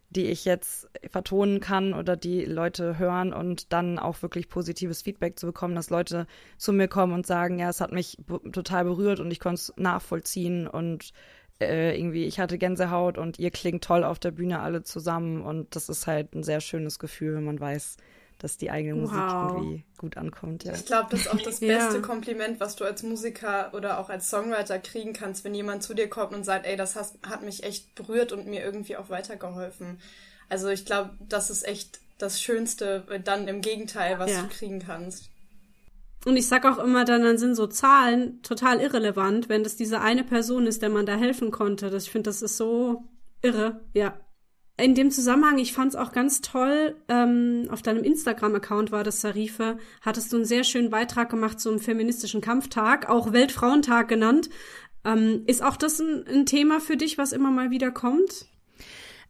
die 0.09 0.25
ich 0.25 0.45
jetzt 0.45 0.89
vertonen 1.09 1.59
kann 1.59 1.93
oder 1.93 2.17
die 2.17 2.43
Leute 2.45 2.97
hören 2.97 3.31
und 3.31 3.71
dann 3.71 3.99
auch 3.99 4.21
wirklich 4.21 4.49
positives 4.49 5.03
Feedback 5.03 5.37
zu 5.37 5.45
bekommen, 5.45 5.75
dass 5.75 5.89
Leute 5.89 6.25
zu 6.57 6.73
mir 6.73 6.87
kommen 6.87 7.13
und 7.13 7.27
sagen, 7.27 7.59
ja, 7.59 7.69
es 7.69 7.81
hat 7.81 7.91
mich 7.91 8.17
total 8.51 8.85
berührt 8.85 9.19
und 9.19 9.29
ich 9.31 9.39
konnte 9.39 9.61
es 9.61 9.73
nachvollziehen 9.77 10.67
und 10.67 11.13
äh, 11.61 11.97
irgendwie, 11.97 12.25
ich 12.25 12.39
hatte 12.39 12.57
Gänsehaut 12.57 13.17
und 13.17 13.37
ihr 13.37 13.51
klingt 13.51 13.83
toll 13.83 14.03
auf 14.03 14.17
der 14.17 14.31
Bühne 14.31 14.59
alle 14.61 14.83
zusammen 14.83 15.41
und 15.41 15.75
das 15.75 15.89
ist 15.89 16.07
halt 16.07 16.33
ein 16.33 16.43
sehr 16.43 16.61
schönes 16.61 16.99
Gefühl, 16.99 17.35
wenn 17.35 17.43
man 17.43 17.59
weiß, 17.59 17.97
dass 18.39 18.58
die 18.58 18.72
eigene 18.72 19.03
wow. 19.03 19.12
Musik 19.12 19.22
irgendwie 19.22 19.86
gut 19.98 20.17
ankommt. 20.17 20.63
Ja. 20.63 20.74
Ich 20.74 20.86
glaube, 20.86 21.10
das 21.12 21.22
ist 21.22 21.27
auch 21.31 21.41
das 21.41 21.60
beste 21.60 21.98
ja. 21.98 22.01
Kompliment, 22.01 22.60
was 22.60 22.75
du 22.75 22.86
als 22.86 23.03
Musiker 23.03 23.72
oder 23.74 24.00
auch 24.00 24.10
als 24.10 24.29
Songwriter 24.29 24.79
kriegen 24.79 25.13
kannst, 25.13 25.43
wenn 25.43 25.53
jemand 25.53 25.84
zu 25.84 25.93
dir 25.93 26.10
kommt 26.10 26.34
und 26.34 26.43
sagt, 26.43 26.65
ey, 26.65 26.75
das 26.75 26.96
has, 26.96 27.13
hat 27.27 27.43
mich 27.43 27.63
echt 27.63 27.93
berührt 27.96 28.31
und 28.31 28.48
mir 28.48 28.63
irgendwie 28.63 28.98
auch 28.98 29.10
weitergeholfen. 29.10 30.00
Also 30.48 30.69
ich 30.69 30.86
glaube, 30.86 31.12
das 31.27 31.50
ist 31.50 31.67
echt 31.67 32.00
das 32.17 32.41
Schönste, 32.41 33.05
dann 33.24 33.48
im 33.48 33.62
Gegenteil, 33.62 34.19
was 34.19 34.31
ja. 34.31 34.41
du 34.41 34.48
kriegen 34.48 34.79
kannst. 34.79 35.29
Und 36.25 36.36
ich 36.36 36.48
sag 36.48 36.65
auch 36.65 36.79
immer, 36.79 37.05
dann, 37.05 37.24
dann 37.24 37.38
sind 37.38 37.55
so 37.55 37.67
Zahlen 37.67 38.41
total 38.41 38.81
irrelevant, 38.81 39.48
wenn 39.48 39.63
das 39.63 39.77
diese 39.77 40.01
eine 40.01 40.24
Person 40.24 40.67
ist, 40.67 40.81
der 40.81 40.89
man 40.89 41.05
da 41.05 41.15
helfen 41.15 41.51
konnte. 41.51 41.89
Das, 41.89 42.03
ich 42.03 42.12
finde, 42.12 42.29
das 42.29 42.41
ist 42.41 42.58
so 42.58 43.03
irre, 43.41 43.79
ja 43.93 44.17
in 44.79 44.95
dem 44.95 45.12
Zusammenhang, 45.12 45.57
ich 45.57 45.74
fand 45.74 45.89
es 45.89 45.95
auch 45.95 46.12
ganz 46.12 46.41
toll, 46.41 46.95
ähm, 47.07 47.67
auf 47.69 47.81
deinem 47.81 48.03
Instagram-Account 48.03 48.91
war 48.91 49.03
das, 49.03 49.21
Sarife, 49.21 49.77
hattest 50.01 50.31
du 50.31 50.38
einen 50.38 50.45
sehr 50.45 50.63
schönen 50.63 50.89
Beitrag 50.89 51.29
gemacht 51.29 51.59
zum 51.59 51.79
feministischen 51.79 52.41
Kampftag, 52.41 53.09
auch 53.09 53.33
Weltfrauentag 53.33 54.07
genannt. 54.07 54.50
Ähm, 55.05 55.43
ist 55.45 55.63
auch 55.63 55.77
das 55.77 56.00
ein, 56.00 56.25
ein, 56.27 56.45
Thema 56.45 56.79
für 56.79 56.98
dich, 56.98 57.17
was 57.17 57.31
immer 57.31 57.51
mal 57.51 57.71
wieder 57.71 57.91
kommt? 57.91 58.48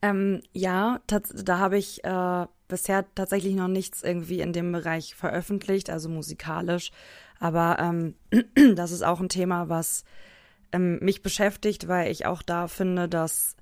Ähm, 0.02 0.42
ja, 0.54 1.02
da 1.08 1.60
habe 1.60 1.78
ich 1.78 2.04
äh, 2.04 2.46
bisher 2.68 3.06
tatsächlich 3.16 3.56
noch 3.56 3.68
nichts 3.68 4.02
irgendwie 4.02 4.40
in 4.40 4.54
dem 4.54 4.72
Bereich 4.72 5.16
veröffentlicht, 5.16 5.90
also 5.90 6.10
musikalisch. 6.10 6.92
Aber 7.40 7.78
ähm, 7.80 8.16
das 8.76 8.92
ist 8.92 9.04
auch 9.04 9.20
ein 9.20 9.30
Thema, 9.30 9.70
was 9.70 10.04
ähm, 10.72 11.00
mich 11.02 11.22
beschäftigt, 11.22 11.88
weil 11.88 12.12
ich 12.12 12.26
auch 12.26 12.42
da 12.42 12.68
finde, 12.68 13.10
dass 13.10 13.56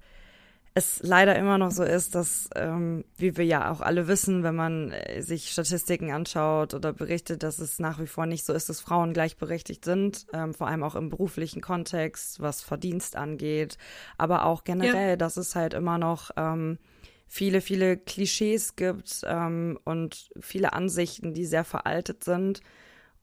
es 0.78 1.00
leider 1.02 1.36
immer 1.36 1.58
noch 1.58 1.72
so 1.72 1.84
ist, 1.84 2.14
dass, 2.14 2.50
ähm, 2.56 3.04
wie 3.18 3.36
wir 3.36 3.46
ja 3.46 3.72
auch 3.72 3.82
alle 3.82 4.08
wissen, 4.08 4.44
wenn 4.44 4.56
man 4.56 4.92
äh, 4.92 5.24
sich 5.24 5.50
Statistiken 5.50 6.12
anschaut 6.12 6.76
oder 6.76 6.94
berichtet, 6.94 7.42
dass 7.42 7.58
es 7.58 7.80
nach 7.80 8.00
wie 8.00 8.06
vor 8.06 8.28
nicht 8.28 8.46
so 8.46 8.54
ist, 8.54 8.70
dass 8.70 8.80
Frauen 8.80 9.14
gleichberechtigt 9.14 9.84
sind, 9.84 10.28
ähm, 10.34 10.54
vor 10.54 10.68
allem 10.68 10.84
auch 10.84 10.94
im 10.94 11.10
beruflichen 11.10 11.62
Kontext, 11.62 12.42
was 12.42 12.62
Verdienst 12.62 13.16
angeht, 13.16 13.80
aber 14.20 14.46
auch 14.46 14.64
generell, 14.64 15.12
ja. 15.12 15.16
dass 15.16 15.38
es 15.38 15.56
halt 15.56 15.74
immer 15.74 15.98
noch 15.98 16.30
ähm, 16.38 16.78
viele, 17.26 17.62
viele 17.62 17.98
Klischees 17.98 18.76
gibt 18.76 19.22
ähm, 19.26 19.80
und 19.84 20.30
viele 20.40 20.74
Ansichten, 20.74 21.34
die 21.34 21.46
sehr 21.46 21.64
veraltet 21.64 22.24
sind. 22.24 22.62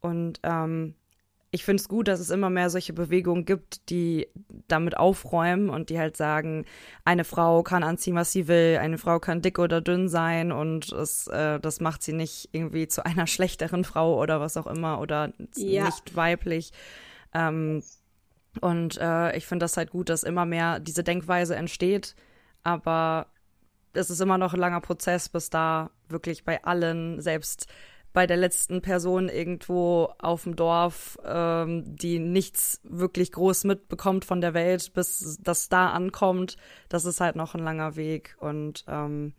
Und 0.01 0.41
ähm, 0.43 0.97
ich 1.55 1.65
finde 1.65 1.81
es 1.81 1.89
gut, 1.89 2.09
dass 2.09 2.19
es 2.19 2.31
immer 2.31 2.51
mehr 2.51 2.69
solche 2.69 2.93
Bewegungen 2.93 3.45
gibt, 3.45 3.89
die 3.89 4.27
damit 4.67 4.97
aufräumen 4.97 5.71
und 5.71 5.89
die 5.89 6.01
halt 6.01 6.17
sagen, 6.17 6.65
eine 7.05 7.23
Frau 7.23 7.63
kann 7.63 7.85
anziehen, 7.85 8.17
was 8.17 8.33
sie 8.33 8.49
will, 8.49 8.79
eine 8.81 8.99
Frau 8.99 9.21
kann 9.21 9.41
dick 9.41 9.61
oder 9.61 9.81
dünn 9.81 10.09
sein 10.09 10.51
und 10.51 10.91
es, 10.91 11.29
äh, 11.29 11.61
das 11.61 11.79
macht 11.79 12.03
sie 12.03 12.13
nicht 12.13 12.49
irgendwie 12.51 12.89
zu 12.89 13.07
einer 13.07 13.27
schlechteren 13.29 13.85
Frau 13.85 14.21
oder 14.21 14.41
was 14.41 14.57
auch 14.57 14.67
immer 14.67 15.01
oder 15.01 15.33
ja. 15.55 15.85
nicht 15.85 16.17
weiblich. 16.17 16.73
Ähm, 17.33 17.85
und 18.61 18.99
äh, 19.01 19.37
ich 19.37 19.47
finde 19.47 19.63
das 19.63 19.77
halt 19.77 19.91
gut, 19.91 20.09
dass 20.09 20.25
immer 20.25 20.47
mehr 20.47 20.81
diese 20.81 21.05
Denkweise 21.05 21.55
entsteht, 21.55 22.17
aber 22.65 23.29
es 23.93 24.11
ist 24.11 24.21
immer 24.21 24.39
noch 24.39 24.55
ein 24.55 24.61
langer 24.61 24.81
Prozess, 24.81 25.29
bis 25.29 25.51
da 25.51 25.91
wirklich 26.09 26.45
bei 26.45 26.65
allen, 26.65 27.21
selbst 27.21 27.69
bei 28.15 28.27
der 28.29 28.37
letzten 28.37 28.81
Person 28.81 29.29
irgendwo 29.29 30.09
auf 30.19 30.45
dem 30.45 30.55
Dorf, 30.57 31.19
ähm, 31.27 31.97
die 31.97 32.21
nichts 32.21 32.81
wirklich 32.85 33.33
groß 33.33 33.65
mitbekommt 33.65 34.25
von 34.25 34.41
der 34.41 34.55
Welt, 34.55 34.93
bis 34.95 35.37
das 35.43 35.69
da 35.69 35.91
ankommt. 35.91 36.57
Das 36.89 37.05
ist 37.05 37.21
halt 37.21 37.35
noch 37.35 37.55
ein 37.55 37.63
langer 37.63 37.97
Weg. 37.97 38.37
Und 38.39 38.85
ähm, 38.89 39.35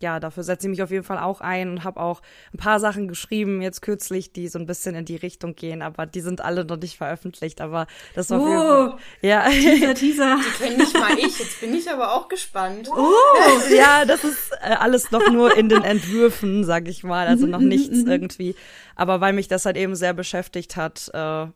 ja, 0.00 0.18
dafür 0.18 0.42
setze 0.42 0.66
ich 0.66 0.70
mich 0.70 0.82
auf 0.82 0.90
jeden 0.90 1.04
Fall 1.04 1.18
auch 1.18 1.40
ein 1.40 1.70
und 1.70 1.84
habe 1.84 2.00
auch 2.00 2.22
ein 2.54 2.58
paar 2.58 2.80
Sachen 2.80 3.06
geschrieben, 3.06 3.60
jetzt 3.60 3.82
kürzlich, 3.82 4.32
die 4.32 4.48
so 4.48 4.58
ein 4.58 4.66
bisschen 4.66 4.94
in 4.94 5.04
die 5.04 5.16
Richtung 5.16 5.54
gehen, 5.54 5.82
aber 5.82 6.06
die 6.06 6.20
sind 6.20 6.40
alle 6.40 6.64
noch 6.64 6.78
nicht 6.78 6.96
veröffentlicht, 6.96 7.60
aber 7.60 7.86
das 8.14 8.30
war 8.30 8.40
oh, 8.40 8.98
ja. 9.20 9.48
Teaser, 9.50 9.94
Teaser. 9.94 10.38
Die 10.38 10.62
kenne 10.62 10.76
nicht 10.78 10.94
mal 10.94 11.18
ich, 11.18 11.38
jetzt 11.38 11.60
bin 11.60 11.74
ich 11.74 11.90
aber 11.90 12.14
auch 12.14 12.28
gespannt. 12.28 12.88
Oh, 12.90 13.12
ja, 13.74 14.04
das 14.04 14.24
ist 14.24 14.52
äh, 14.62 14.74
alles 14.74 15.10
noch 15.10 15.30
nur 15.30 15.56
in 15.56 15.68
den 15.68 15.82
Entwürfen, 15.82 16.64
sag 16.64 16.88
ich 16.88 17.04
mal, 17.04 17.26
also 17.26 17.46
noch 17.46 17.60
nichts 17.60 17.98
irgendwie, 17.98 18.54
aber 18.96 19.20
weil 19.20 19.34
mich 19.34 19.48
das 19.48 19.66
halt 19.66 19.76
eben 19.76 19.94
sehr 19.94 20.14
beschäftigt 20.14 20.76
hat, 20.76 21.10
äh, 21.12 21.46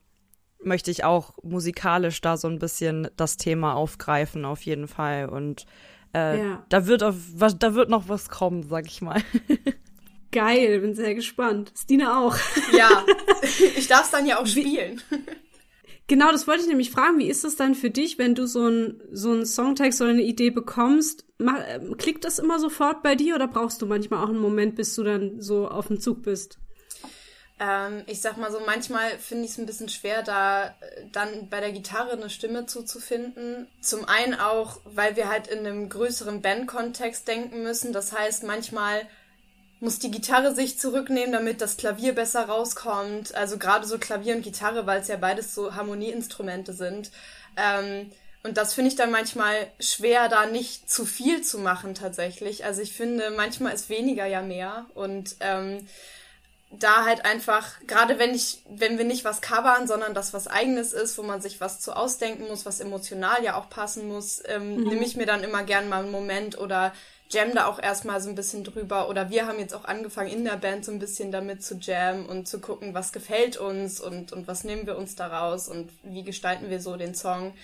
möchte 0.62 0.90
ich 0.90 1.04
auch 1.04 1.34
musikalisch 1.42 2.20
da 2.20 2.36
so 2.36 2.48
ein 2.48 2.58
bisschen 2.58 3.08
das 3.16 3.36
Thema 3.36 3.74
aufgreifen, 3.74 4.44
auf 4.44 4.62
jeden 4.62 4.88
Fall 4.88 5.28
und 5.28 5.66
äh, 6.14 6.38
ja. 6.38 6.64
da, 6.68 6.86
wird 6.86 7.02
auf, 7.02 7.16
was, 7.34 7.58
da 7.58 7.74
wird 7.74 7.90
noch 7.90 8.08
was 8.08 8.28
kommen, 8.28 8.62
sag 8.62 8.86
ich 8.86 9.02
mal. 9.02 9.20
Geil, 10.32 10.80
bin 10.80 10.94
sehr 10.94 11.14
gespannt. 11.14 11.72
Stina 11.76 12.20
auch. 12.20 12.36
Ja, 12.76 13.04
ich 13.76 13.86
darf 13.86 14.04
es 14.04 14.10
dann 14.10 14.26
ja 14.26 14.40
auch 14.40 14.46
spielen. 14.46 15.00
Genau, 16.08 16.32
das 16.32 16.46
wollte 16.48 16.62
ich 16.62 16.68
nämlich 16.68 16.90
fragen. 16.90 17.18
Wie 17.18 17.28
ist 17.28 17.44
es 17.44 17.56
dann 17.56 17.74
für 17.74 17.90
dich, 17.90 18.18
wenn 18.18 18.34
du 18.34 18.46
so 18.46 18.66
ein 18.66 19.00
so 19.12 19.44
Songtext 19.44 20.00
oder 20.02 20.10
eine 20.10 20.22
Idee 20.22 20.50
bekommst? 20.50 21.24
Mach, 21.38 21.58
äh, 21.60 21.80
klickt 21.98 22.24
das 22.24 22.38
immer 22.38 22.58
sofort 22.58 23.02
bei 23.02 23.14
dir 23.14 23.36
oder 23.36 23.46
brauchst 23.46 23.80
du 23.80 23.86
manchmal 23.86 24.24
auch 24.24 24.28
einen 24.28 24.38
Moment, 24.38 24.74
bis 24.74 24.94
du 24.96 25.04
dann 25.04 25.40
so 25.40 25.68
auf 25.68 25.86
dem 25.86 26.00
Zug 26.00 26.22
bist? 26.22 26.58
Ähm, 27.60 28.02
ich 28.06 28.20
sag 28.20 28.36
mal 28.36 28.50
so, 28.50 28.60
manchmal 28.60 29.10
finde 29.18 29.44
ich 29.44 29.52
es 29.52 29.58
ein 29.58 29.66
bisschen 29.66 29.88
schwer, 29.88 30.22
da 30.22 30.66
äh, 30.66 30.72
dann 31.12 31.48
bei 31.48 31.60
der 31.60 31.72
Gitarre 31.72 32.12
eine 32.12 32.30
Stimme 32.30 32.66
zuzufinden. 32.66 33.68
Zum 33.80 34.08
einen 34.08 34.34
auch, 34.34 34.80
weil 34.84 35.16
wir 35.16 35.28
halt 35.28 35.46
in 35.46 35.60
einem 35.60 35.88
größeren 35.88 36.42
Bandkontext 36.42 37.28
denken 37.28 37.62
müssen. 37.62 37.92
Das 37.92 38.12
heißt, 38.12 38.42
manchmal 38.42 39.06
muss 39.80 39.98
die 39.98 40.10
Gitarre 40.10 40.54
sich 40.54 40.78
zurücknehmen, 40.78 41.32
damit 41.32 41.60
das 41.60 41.76
Klavier 41.76 42.14
besser 42.14 42.46
rauskommt. 42.46 43.34
Also 43.34 43.58
gerade 43.58 43.86
so 43.86 43.98
Klavier 43.98 44.34
und 44.34 44.42
Gitarre, 44.42 44.86
weil 44.86 45.00
es 45.00 45.08
ja 45.08 45.16
beides 45.16 45.54
so 45.54 45.74
Harmonieinstrumente 45.74 46.72
sind. 46.72 47.12
Ähm, 47.56 48.10
und 48.42 48.56
das 48.56 48.74
finde 48.74 48.88
ich 48.88 48.96
dann 48.96 49.10
manchmal 49.10 49.68
schwer, 49.78 50.28
da 50.28 50.46
nicht 50.46 50.90
zu 50.90 51.06
viel 51.06 51.42
zu 51.42 51.58
machen 51.58 51.94
tatsächlich. 51.94 52.64
Also 52.64 52.82
ich 52.82 52.92
finde, 52.92 53.30
manchmal 53.30 53.74
ist 53.74 53.88
weniger 53.88 54.26
ja 54.26 54.42
mehr. 54.42 54.86
Und 54.94 55.36
ähm, 55.40 55.86
da 56.78 57.04
halt 57.04 57.24
einfach, 57.24 57.80
gerade 57.86 58.18
wenn 58.18 58.34
ich, 58.34 58.62
wenn 58.68 58.98
wir 58.98 59.04
nicht 59.04 59.24
was 59.24 59.40
covern, 59.40 59.86
sondern 59.86 60.14
das 60.14 60.32
was 60.32 60.46
eigenes 60.46 60.92
ist, 60.92 61.16
wo 61.18 61.22
man 61.22 61.40
sich 61.40 61.60
was 61.60 61.80
zu 61.80 61.94
ausdenken 61.94 62.48
muss, 62.48 62.66
was 62.66 62.80
emotional 62.80 63.42
ja 63.42 63.56
auch 63.56 63.68
passen 63.68 64.08
muss, 64.08 64.42
ähm, 64.46 64.76
mhm. 64.76 64.88
nehme 64.88 65.04
ich 65.04 65.16
mir 65.16 65.26
dann 65.26 65.44
immer 65.44 65.62
gern 65.62 65.88
mal 65.88 66.02
einen 66.02 66.10
Moment 66.10 66.58
oder 66.58 66.92
jam 67.30 67.54
da 67.54 67.66
auch 67.66 67.82
erstmal 67.82 68.20
so 68.20 68.28
ein 68.28 68.34
bisschen 68.34 68.64
drüber. 68.64 69.08
Oder 69.08 69.30
wir 69.30 69.46
haben 69.46 69.58
jetzt 69.58 69.74
auch 69.74 69.84
angefangen 69.84 70.30
in 70.30 70.44
der 70.44 70.56
Band 70.56 70.84
so 70.84 70.92
ein 70.92 70.98
bisschen 70.98 71.32
damit 71.32 71.62
zu 71.62 71.76
jammen 71.76 72.26
und 72.26 72.48
zu 72.48 72.60
gucken, 72.60 72.94
was 72.94 73.12
gefällt 73.12 73.56
uns 73.56 74.00
und, 74.00 74.32
und 74.32 74.46
was 74.46 74.64
nehmen 74.64 74.86
wir 74.86 74.96
uns 74.96 75.16
daraus 75.16 75.68
und 75.68 75.90
wie 76.02 76.22
gestalten 76.22 76.70
wir 76.70 76.80
so 76.80 76.96
den 76.96 77.14
Song. 77.14 77.54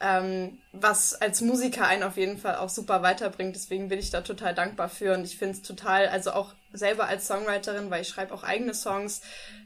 Ähm, 0.00 0.58
was 0.72 1.14
als 1.14 1.40
Musiker 1.40 1.86
einen 1.86 2.04
auf 2.04 2.16
jeden 2.16 2.38
Fall 2.38 2.56
auch 2.56 2.68
super 2.68 3.02
weiterbringt. 3.02 3.56
Deswegen 3.56 3.88
bin 3.88 3.98
ich 3.98 4.10
da 4.10 4.20
total 4.20 4.54
dankbar 4.54 4.88
für 4.88 5.14
und 5.14 5.24
ich 5.24 5.36
finde 5.36 5.54
es 5.54 5.62
total, 5.62 6.06
also 6.06 6.30
auch 6.30 6.54
selber 6.72 7.06
als 7.06 7.26
Songwriterin, 7.26 7.90
weil 7.90 8.02
ich 8.02 8.08
schreibe 8.08 8.32
auch 8.32 8.44
eigene 8.44 8.74
Songs, 8.74 9.22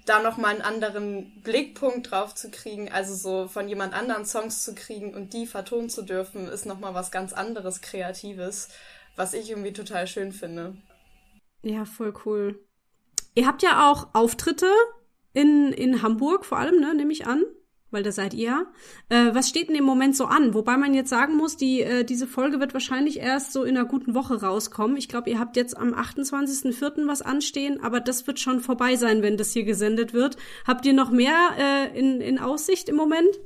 da 0.07 0.23
nochmal 0.23 0.53
einen 0.53 0.62
anderen 0.62 1.42
Blickpunkt 1.42 2.11
drauf 2.11 2.35
zu 2.35 2.51
kriegen, 2.51 2.90
also 2.90 3.14
so 3.14 3.49
von 3.49 3.68
jemand 3.68 3.95
anderen 3.95 4.25
Songs 4.25 4.64
zu 4.64 4.75
kriegen 4.75 5.14
und 5.14 5.33
die 5.35 5.47
vertonen 5.47 5.90
zu 5.90 6.03
dürfen, 6.03 6.49
ist 6.49 6.64
nochmal 6.66 6.95
was 6.95 7.11
ganz 7.11 7.33
anderes, 7.33 7.81
Kreatives, 7.81 8.68
was 9.16 9.35
ich 9.35 9.51
irgendwie 9.51 9.73
total 9.73 10.07
schön 10.07 10.33
finde. 10.33 10.77
Ja, 11.62 11.85
voll 11.85 12.14
cool. 12.25 12.59
Ihr 13.35 13.47
habt 13.47 13.62
ja 13.62 13.90
auch 13.90 14.09
Auftritte 14.14 14.71
in, 15.33 15.73
in 15.73 16.03
Hamburg 16.03 16.45
vor 16.45 16.59
allem, 16.59 16.81
ne, 16.81 16.95
nehme 16.95 17.12
ich 17.12 17.27
an. 17.27 17.45
Weil 17.93 18.03
da 18.03 18.13
seid 18.13 18.35
ihr. 18.35 18.67
Äh, 19.09 19.35
was 19.35 19.49
steht 19.49 19.69
denn 19.69 19.77
im 19.77 19.85
Moment 19.85 20.17
so 20.17 20.25
an? 20.25 20.55
Wobei 20.55 20.77
man 20.77 20.95
jetzt 20.95 21.11
sagen 21.11 21.37
muss, 21.37 21.57
die, 21.57 21.83
äh, 21.83 22.05
diese 22.05 22.27
Folge 22.27 22.61
wird 22.61 22.75
wahrscheinlich 22.75 23.21
erst 23.21 23.53
so 23.53 23.65
in 23.65 23.77
einer 23.77 23.87
guten 23.87 24.15
Woche 24.15 24.41
rauskommen. 24.41 24.97
Ich 24.97 25.09
glaube, 25.09 25.31
ihr 25.31 25.39
habt 25.39 25.57
jetzt 25.57 25.77
am 25.77 25.95
28.04. 25.95 27.07
was 27.07 27.23
anstehen, 27.23 27.83
aber 27.83 28.01
das 28.01 28.27
wird 28.27 28.41
schon 28.41 28.61
vorbei 28.61 28.97
sein, 28.97 29.23
wenn 29.23 29.37
das 29.37 29.53
hier 29.53 29.65
gesendet 29.65 30.13
wird. 30.13 30.37
Habt 30.67 30.87
ihr 30.87 30.93
noch 30.93 31.11
mehr 31.11 31.37
äh, 31.59 31.99
in, 31.99 32.21
in 32.21 32.39
Aussicht 32.39 32.89
im 32.89 32.97
Moment? 32.97 33.39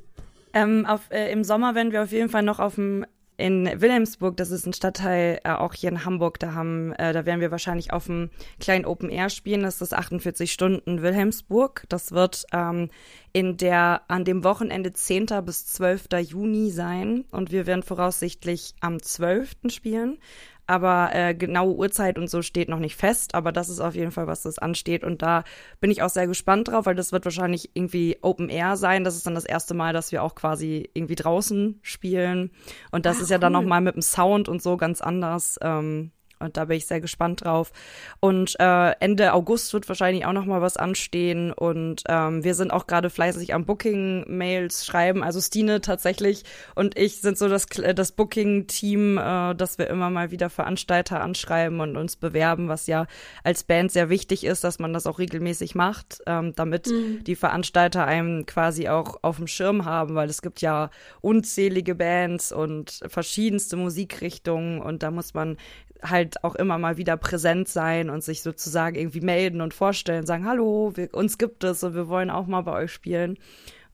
Ähm, 0.52 0.86
auf, 0.86 1.10
äh, 1.10 1.30
Im 1.32 1.44
Sommer 1.44 1.74
werden 1.74 1.92
wir 1.92 2.02
auf 2.02 2.12
jeden 2.12 2.30
Fall 2.30 2.42
noch 2.42 2.60
auf 2.60 2.76
dem 2.76 3.04
in 3.36 3.66
Wilhelmsburg, 3.80 4.36
das 4.36 4.50
ist 4.50 4.66
ein 4.66 4.72
Stadtteil 4.72 5.40
äh, 5.44 5.50
auch 5.50 5.74
hier 5.74 5.90
in 5.90 6.04
Hamburg, 6.04 6.38
da 6.38 6.54
haben, 6.54 6.92
äh, 6.92 7.12
da 7.12 7.26
werden 7.26 7.40
wir 7.40 7.50
wahrscheinlich 7.50 7.92
auf 7.92 8.06
dem 8.06 8.30
kleinen 8.60 8.86
Open 8.86 9.10
Air 9.10 9.28
spielen. 9.28 9.62
Das 9.62 9.80
ist 9.80 9.92
48 9.92 10.52
Stunden 10.52 11.02
Wilhelmsburg. 11.02 11.84
Das 11.88 12.12
wird 12.12 12.46
ähm, 12.52 12.90
in 13.32 13.56
der 13.56 14.02
an 14.08 14.24
dem 14.24 14.44
Wochenende 14.44 14.92
10. 14.92 15.26
bis 15.44 15.66
12. 15.66 16.08
Juni 16.20 16.70
sein 16.70 17.24
und 17.30 17.52
wir 17.52 17.66
werden 17.66 17.82
voraussichtlich 17.82 18.74
am 18.80 19.02
12. 19.02 19.56
spielen. 19.68 20.18
Aber 20.66 21.10
äh, 21.12 21.34
genaue 21.34 21.74
Uhrzeit 21.74 22.18
und 22.18 22.28
so 22.28 22.42
steht 22.42 22.68
noch 22.68 22.78
nicht 22.78 22.96
fest. 22.96 23.34
Aber 23.34 23.52
das 23.52 23.68
ist 23.68 23.80
auf 23.80 23.94
jeden 23.94 24.10
Fall, 24.10 24.26
was 24.26 24.42
das 24.42 24.58
ansteht. 24.58 25.04
Und 25.04 25.22
da 25.22 25.44
bin 25.80 25.90
ich 25.90 26.02
auch 26.02 26.08
sehr 26.08 26.26
gespannt 26.26 26.68
drauf, 26.68 26.86
weil 26.86 26.94
das 26.94 27.12
wird 27.12 27.24
wahrscheinlich 27.24 27.70
irgendwie 27.74 28.18
Open 28.22 28.48
Air 28.48 28.76
sein. 28.76 29.04
Das 29.04 29.16
ist 29.16 29.26
dann 29.26 29.34
das 29.34 29.44
erste 29.44 29.74
Mal, 29.74 29.92
dass 29.92 30.12
wir 30.12 30.22
auch 30.22 30.34
quasi 30.34 30.90
irgendwie 30.94 31.14
draußen 31.14 31.78
spielen. 31.82 32.50
Und 32.90 33.06
das 33.06 33.18
Ach, 33.18 33.22
ist 33.22 33.30
ja 33.30 33.36
cool. 33.36 33.40
dann 33.40 33.52
noch 33.52 33.62
mal 33.62 33.80
mit 33.80 33.94
dem 33.94 34.02
Sound 34.02 34.48
und 34.48 34.62
so 34.62 34.76
ganz 34.76 35.00
anders. 35.00 35.58
Ähm, 35.62 36.10
und 36.38 36.56
da 36.56 36.66
bin 36.66 36.76
ich 36.76 36.86
sehr 36.86 37.00
gespannt 37.00 37.44
drauf. 37.44 37.72
Und 38.20 38.58
äh, 38.60 38.90
Ende 39.00 39.32
August 39.32 39.72
wird 39.72 39.88
wahrscheinlich 39.88 40.26
auch 40.26 40.32
noch 40.32 40.44
mal 40.44 40.60
was 40.60 40.76
anstehen. 40.76 41.52
Und 41.52 42.02
ähm, 42.08 42.44
wir 42.44 42.54
sind 42.54 42.72
auch 42.72 42.86
gerade 42.86 43.10
fleißig 43.10 43.54
am 43.54 43.64
Booking-Mails 43.64 44.84
schreiben. 44.84 45.22
Also 45.22 45.40
Stine 45.40 45.80
tatsächlich 45.80 46.44
und 46.74 46.98
ich 46.98 47.20
sind 47.20 47.38
so 47.38 47.48
das, 47.48 47.66
das 47.66 48.12
Booking-Team, 48.12 49.18
äh, 49.18 49.54
dass 49.54 49.78
wir 49.78 49.88
immer 49.88 50.10
mal 50.10 50.30
wieder 50.30 50.50
Veranstalter 50.50 51.20
anschreiben 51.20 51.80
und 51.80 51.96
uns 51.96 52.16
bewerben, 52.16 52.68
was 52.68 52.86
ja 52.86 53.06
als 53.42 53.64
Band 53.64 53.92
sehr 53.92 54.10
wichtig 54.10 54.44
ist, 54.44 54.64
dass 54.64 54.78
man 54.78 54.92
das 54.92 55.06
auch 55.06 55.18
regelmäßig 55.18 55.74
macht, 55.74 56.22
ähm, 56.26 56.54
damit 56.54 56.88
mhm. 56.88 57.24
die 57.24 57.36
Veranstalter 57.36 58.06
einem 58.06 58.46
quasi 58.46 58.88
auch 58.88 59.18
auf 59.22 59.36
dem 59.36 59.46
Schirm 59.46 59.84
haben, 59.84 60.14
weil 60.14 60.28
es 60.28 60.42
gibt 60.42 60.60
ja 60.60 60.90
unzählige 61.20 61.94
Bands 61.94 62.52
und 62.52 63.00
verschiedenste 63.06 63.76
Musikrichtungen 63.76 64.80
und 64.80 65.02
da 65.02 65.10
muss 65.10 65.34
man 65.34 65.56
halt 66.02 66.42
auch 66.44 66.54
immer 66.54 66.78
mal 66.78 66.96
wieder 66.96 67.16
präsent 67.16 67.68
sein 67.68 68.10
und 68.10 68.22
sich 68.22 68.42
sozusagen 68.42 68.96
irgendwie 68.96 69.20
melden 69.20 69.60
und 69.60 69.74
vorstellen, 69.74 70.26
sagen, 70.26 70.46
hallo, 70.46 70.92
wir, 70.94 71.12
uns 71.14 71.38
gibt 71.38 71.64
es 71.64 71.82
und 71.82 71.94
wir 71.94 72.08
wollen 72.08 72.30
auch 72.30 72.46
mal 72.46 72.62
bei 72.62 72.72
euch 72.72 72.92
spielen. 72.92 73.38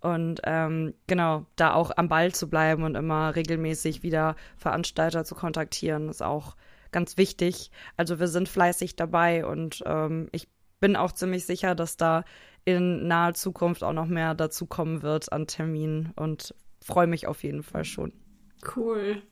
Und 0.01 0.41
ähm, 0.45 0.95
genau, 1.07 1.47
da 1.55 1.75
auch 1.75 1.93
am 1.97 2.09
Ball 2.09 2.33
zu 2.33 2.51
bleiben 2.51 2.83
und 2.83 2.97
immer 2.97 3.37
regelmäßig 3.37 4.03
wieder 4.03 4.35
Veranstalter 4.57 5.25
zu 5.25 5.37
kontaktieren, 5.37 6.09
ist 6.09 6.23
auch 6.23 6.57
ganz 6.91 7.17
wichtig. 7.17 7.71
Also 7.97 8.19
wir 8.19 8.29
sind 8.29 8.49
fleißig 8.49 8.97
dabei 8.97 9.47
und 9.47 9.83
ähm, 9.87 10.29
ich 10.33 10.49
bin 10.81 10.97
auch 10.97 11.13
ziemlich 11.13 11.47
sicher, 11.47 11.75
dass 11.77 11.97
da 11.97 12.25
in 12.65 13.07
naher 13.07 13.35
Zukunft 13.35 13.85
auch 13.85 13.93
noch 13.93 14.07
mehr 14.07 14.35
dazu 14.35 14.67
kommen 14.67 15.03
wird 15.03 15.33
an 15.33 15.47
Terminen 15.47 16.13
und 16.17 16.55
freue 16.81 17.07
mich 17.07 17.27
auf 17.29 17.45
jeden 17.45 17.63
Fall 17.63 17.85
schon. 17.85 18.13
Cool. 18.77 19.23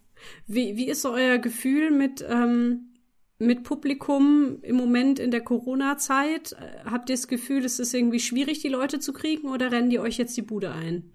Wie, 0.47 0.77
wie 0.77 0.89
ist 0.89 1.03
so 1.03 1.13
euer 1.13 1.39
Gefühl 1.39 1.91
mit, 1.91 2.25
ähm, 2.29 2.93
mit 3.39 3.63
Publikum 3.63 4.59
im 4.63 4.77
Moment 4.77 5.19
in 5.19 5.31
der 5.31 5.43
Corona-Zeit? 5.43 6.57
Habt 6.85 7.11
ihr 7.11 7.17
das 7.17 7.29
Gefühl, 7.29 7.65
es 7.65 7.79
ist 7.79 7.95
irgendwie 7.95 8.21
schwierig, 8.21 8.61
die 8.61 8.69
Leute 8.69 8.99
zu 8.99 9.13
kriegen 9.13 9.49
oder 9.49 9.73
rennen 9.73 9.91
die 9.91 9.99
euch 9.99 10.19
jetzt 10.19 10.37
die 10.37 10.43
Bude 10.43 10.73
ein? 10.73 11.13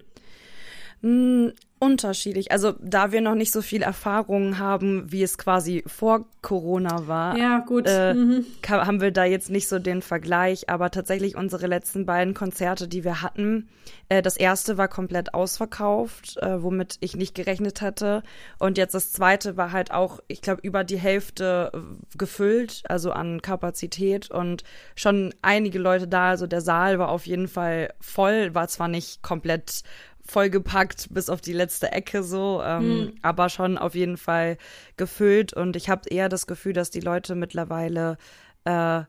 Mm, 1.01 1.49
unterschiedlich. 1.79 2.51
Also 2.51 2.73
da 2.79 3.11
wir 3.11 3.21
noch 3.21 3.35
nicht 3.35 3.51
so 3.51 3.61
viel 3.61 3.81
Erfahrung 3.81 4.57
haben, 4.57 5.11
wie 5.11 5.23
es 5.23 5.37
quasi 5.37 5.83
vor 5.87 6.25
Corona 6.41 7.07
war, 7.07 7.37
ja, 7.37 7.59
gut. 7.59 7.85
Äh, 7.87 8.13
mhm. 8.13 8.45
haben 8.67 9.01
wir 9.01 9.11
da 9.11 9.25
jetzt 9.25 9.49
nicht 9.49 9.67
so 9.67 9.79
den 9.79 10.01
Vergleich. 10.01 10.69
Aber 10.69 10.89
tatsächlich 10.91 11.35
unsere 11.35 11.67
letzten 11.67 12.05
beiden 12.05 12.33
Konzerte, 12.33 12.87
die 12.87 13.03
wir 13.03 13.21
hatten, 13.21 13.67
äh, 14.09 14.21
das 14.21 14.37
erste 14.37 14.77
war 14.77 14.87
komplett 14.87 15.33
ausverkauft, 15.33 16.37
äh, 16.37 16.61
womit 16.63 16.97
ich 17.01 17.15
nicht 17.15 17.35
gerechnet 17.35 17.81
hatte. 17.81 18.23
Und 18.57 18.77
jetzt 18.77 18.95
das 18.95 19.11
zweite 19.11 19.57
war 19.57 19.71
halt 19.71 19.91
auch, 19.91 20.19
ich 20.27 20.41
glaube, 20.41 20.61
über 20.61 20.83
die 20.83 20.97
Hälfte 20.97 21.71
äh, 21.73 22.17
gefüllt, 22.17 22.83
also 22.87 23.11
an 23.11 23.41
Kapazität 23.41 24.31
und 24.31 24.63
schon 24.95 25.33
einige 25.41 25.79
Leute 25.79 26.07
da. 26.07 26.29
Also 26.29 26.47
der 26.47 26.61
Saal 26.61 26.99
war 26.99 27.09
auf 27.09 27.27
jeden 27.27 27.47
Fall 27.47 27.93
voll, 27.99 28.55
war 28.55 28.67
zwar 28.69 28.87
nicht 28.87 29.21
komplett 29.21 29.83
vollgepackt 30.25 31.07
bis 31.11 31.29
auf 31.29 31.41
die 31.41 31.53
letzte 31.53 31.91
Ecke 31.91 32.23
so, 32.23 32.61
ähm, 32.63 32.87
mhm. 32.87 33.13
aber 33.21 33.49
schon 33.49 33.77
auf 33.77 33.95
jeden 33.95 34.17
Fall 34.17 34.57
gefüllt. 34.97 35.53
Und 35.53 35.75
ich 35.75 35.89
habe 35.89 36.09
eher 36.09 36.29
das 36.29 36.47
Gefühl, 36.47 36.73
dass 36.73 36.89
die 36.89 36.99
Leute 36.99 37.35
mittlerweile 37.35 38.17
äh, 38.65 39.03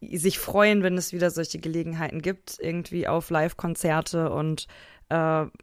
sich 0.00 0.38
freuen, 0.38 0.82
wenn 0.82 0.96
es 0.96 1.12
wieder 1.12 1.30
solche 1.30 1.58
Gelegenheiten 1.58 2.22
gibt, 2.22 2.58
irgendwie 2.60 3.08
auf 3.08 3.30
Live-Konzerte 3.30 4.30
und 4.30 4.66
äh, 5.08 5.14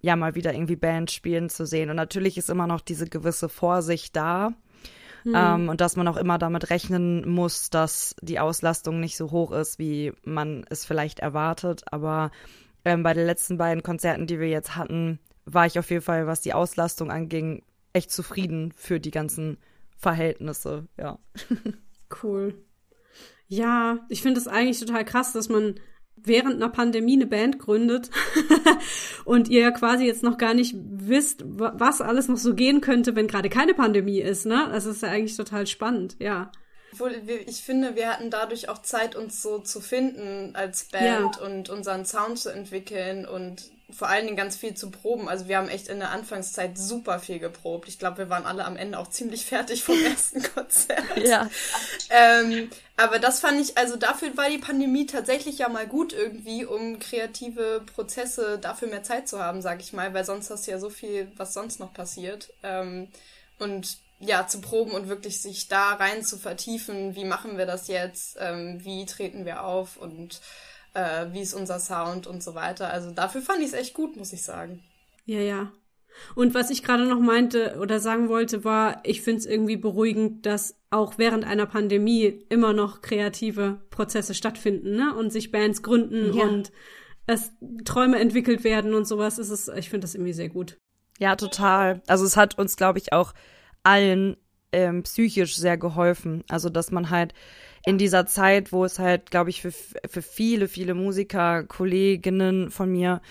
ja 0.01 0.15
mal 0.15 0.36
wieder 0.36 0.53
irgendwie 0.53 0.75
Band 0.75 1.12
spielen 1.12 1.49
zu 1.49 1.65
sehen. 1.65 1.89
Und 1.89 1.95
natürlich 1.95 2.38
ist 2.38 2.49
immer 2.49 2.67
noch 2.67 2.82
diese 2.82 3.08
gewisse 3.08 3.49
Vorsicht 3.49 4.15
da. 4.15 4.53
Mhm. 5.23 5.34
Ähm, 5.36 5.69
und 5.69 5.82
dass 5.82 5.95
man 5.95 6.08
auch 6.08 6.17
immer 6.17 6.38
damit 6.38 6.69
rechnen 6.69 7.27
muss, 7.29 7.69
dass 7.69 8.15
die 8.21 8.39
Auslastung 8.39 8.99
nicht 8.99 9.17
so 9.17 9.32
hoch 9.32 9.51
ist, 9.51 9.79
wie 9.79 10.13
man 10.23 10.65
es 10.69 10.86
vielleicht 10.86 11.19
erwartet. 11.19 11.84
Aber 11.91 12.32
ähm, 12.86 13.04
bei 13.04 13.13
den 13.13 13.26
letzten 13.26 13.58
beiden 13.58 13.84
Konzerten, 13.84 14.28
die 14.28 14.39
wir 14.39 14.50
jetzt 14.50 14.76
hatten, 14.76 15.19
war 15.46 15.65
ich 15.65 15.80
auf 15.80 15.89
jeden 15.89 16.02
Fall, 16.02 16.28
was 16.28 16.41
die 16.41 16.54
Auslastung 16.54 17.12
anging, 17.12 17.63
echt 17.93 18.12
zufrieden 18.12 18.72
für 18.76 19.00
die 19.00 19.12
ganzen 19.12 19.58
Verhältnisse, 19.98 20.88
ja. 20.98 21.19
Cool. 22.22 22.54
Ja, 23.48 24.06
ich 24.10 24.22
finde 24.22 24.39
es 24.39 24.48
eigentlich 24.48 24.80
total 24.80 25.04
krass, 25.04 25.34
dass 25.34 25.50
man 25.50 25.76
während 26.15 26.56
einer 26.56 26.69
Pandemie 26.69 27.15
eine 27.15 27.26
Band 27.26 27.60
gründet 27.60 28.10
und 29.26 29.50
ihr 29.50 29.62
ja 29.62 29.72
quasi 29.72 30.06
jetzt 30.06 30.24
noch 30.24 30.38
gar 30.38 30.54
nicht 30.54 30.76
wisst, 30.78 31.43
was 31.46 32.02
alles 32.02 32.28
noch 32.28 32.38
so 32.38 32.54
gehen 32.54 32.82
könnte, 32.82 33.15
wenn 33.15 33.28
gerade 33.28 33.50
keine 33.50 33.74
Pandemie 33.74 34.19
ist, 34.19 34.46
ne? 34.46 34.69
Das 34.72 34.86
ist 34.86 35.02
ja 35.02 35.10
eigentlich 35.10 35.36
total 35.36 35.67
spannend, 35.67 36.15
ja. 36.19 36.52
Ich 37.47 37.63
finde, 37.63 37.95
wir 37.95 38.10
hatten 38.10 38.29
dadurch 38.29 38.69
auch 38.69 38.82
Zeit, 38.82 39.15
uns 39.15 39.41
so 39.41 39.60
zu 39.60 39.82
finden 39.82 40.56
als 40.56 40.86
Band 40.86 41.36
ja. 41.38 41.41
und 41.41 41.69
unseren 41.69 42.06
Sound 42.06 42.39
zu 42.39 42.49
entwickeln 42.49 43.25
und 43.25 43.71
vor 43.93 44.10
allen 44.10 44.25
Dingen 44.25 44.38
ganz 44.38 44.56
viel 44.56 44.73
zu 44.73 44.89
proben. 44.89 45.29
Also 45.29 45.47
wir 45.47 45.58
haben 45.58 45.69
echt 45.69 45.88
in 45.88 45.99
der 45.99 46.12
Anfangszeit 46.12 46.77
super 46.77 47.19
viel 47.19 47.39
geprobt. 47.39 47.88
Ich 47.88 47.99
glaube, 47.99 48.19
wir 48.19 48.29
waren 48.29 48.45
alle 48.45 48.65
am 48.65 48.75
Ende 48.75 48.97
auch 48.97 49.10
ziemlich 49.10 49.45
fertig 49.45 49.84
vom 49.84 50.01
ersten 50.06 50.41
Konzert. 50.41 51.03
ja. 51.17 51.49
Ähm, 52.10 52.69
aber 52.97 53.19
das 53.19 53.39
fand 53.39 53.60
ich, 53.60 53.77
also 53.77 53.95
dafür 53.95 54.36
war 54.38 54.49
die 54.49 54.58
Pandemie 54.58 55.06
tatsächlich 55.06 55.60
ja 55.60 55.69
mal 55.69 55.88
gut 55.88 56.13
irgendwie, 56.13 56.65
um 56.65 56.99
kreative 56.99 57.82
Prozesse 57.93 58.58
dafür 58.60 58.88
mehr 58.88 59.03
Zeit 59.03 59.27
zu 59.27 59.39
haben, 59.39 59.62
sag 59.62 59.82
ich 59.82 59.93
mal, 59.93 60.13
weil 60.13 60.25
sonst 60.25 60.49
hast 60.49 60.67
du 60.67 60.71
ja 60.71 60.79
so 60.79 60.89
viel, 60.89 61.32
was 61.38 61.53
sonst 61.53 61.79
noch 61.79 61.93
passiert. 61.93 62.51
Ähm, 62.63 63.08
und 63.60 63.97
ja, 64.26 64.48
zu 64.48 64.62
proben 64.62 64.92
und 64.92 65.10
wirklich 65.10 65.42
sich 65.42 65.68
da 65.68 65.94
rein 65.94 66.24
zu 66.24 66.38
vertiefen, 66.38 67.16
wie 67.16 67.26
machen 67.26 67.58
wir 67.58 67.66
das 67.66 67.88
jetzt, 67.88 68.38
ähm, 68.40 68.80
wie 68.84 69.06
treten 69.06 69.46
wir 69.46 69.64
auf 69.64 69.98
und 69.98 70.42
äh, 70.94 71.28
wie 71.32 71.42
ist 71.42 71.54
unser 71.54 71.80
Sound 71.80 72.28
und 72.28 72.42
so 72.42 72.56
weiter. 72.56 72.90
Also 72.90 73.12
dafür 73.12 73.42
fand 73.42 73.60
ich 73.60 73.68
es 73.68 73.74
echt 73.74 73.94
gut, 73.94 74.16
muss 74.16 74.34
ich 74.34 74.44
sagen. 74.44 74.84
Ja, 75.26 75.40
ja. 75.40 75.72
Und 76.36 76.54
was 76.54 76.70
ich 76.70 76.84
gerade 76.84 77.06
noch 77.08 77.20
meinte 77.20 77.78
oder 77.82 78.00
sagen 78.00 78.30
wollte, 78.30 78.64
war, 78.64 79.02
ich 79.04 79.22
finde 79.22 79.40
es 79.40 79.46
irgendwie 79.48 79.78
beruhigend, 79.78 80.46
dass 80.46 80.76
auch 80.92 81.18
während 81.18 81.44
einer 81.44 81.66
Pandemie 81.66 82.46
immer 82.50 82.72
noch 82.72 83.02
kreative 83.02 83.82
Prozesse 83.90 84.36
stattfinden, 84.36 84.96
ne? 84.96 85.16
Und 85.16 85.32
sich 85.32 85.52
Bands 85.52 85.82
gründen 85.82 86.38
ja. 86.38 86.44
und 86.44 86.72
es 87.26 87.52
Träume 87.84 88.20
entwickelt 88.20 88.64
werden 88.64 88.94
und 88.94 89.06
sowas. 89.06 89.40
Ist 89.40 89.50
es, 89.50 89.68
ich 89.70 89.90
finde 89.90 90.06
das 90.06 90.14
irgendwie 90.14 90.34
sehr 90.34 90.50
gut. 90.50 90.78
Ja, 91.18 91.36
total. 91.36 92.02
Also 92.06 92.26
es 92.26 92.38
hat 92.38 92.60
uns, 92.60 92.76
glaube 92.76 93.00
ich, 93.00 93.12
auch 93.12 93.34
allen 93.84 94.38
ähm, 94.72 95.04
psychisch 95.04 95.56
sehr 95.56 95.78
geholfen. 95.78 96.43
Also, 96.50 96.69
dass 96.69 96.91
man 96.91 97.10
halt 97.10 97.34
in 97.86 97.98
dieser 97.98 98.26
Zeit, 98.26 98.72
wo 98.72 98.86
es 98.86 99.00
halt, 99.00 99.30
glaube 99.30 99.50
ich, 99.50 99.62
für, 99.62 99.72
für 99.72 100.22
viele, 100.22 100.67
viele 100.67 100.93
Musiker, 100.93 101.63
Kolleginnen 101.63 102.72
von 102.72 102.91
mir 102.91 103.22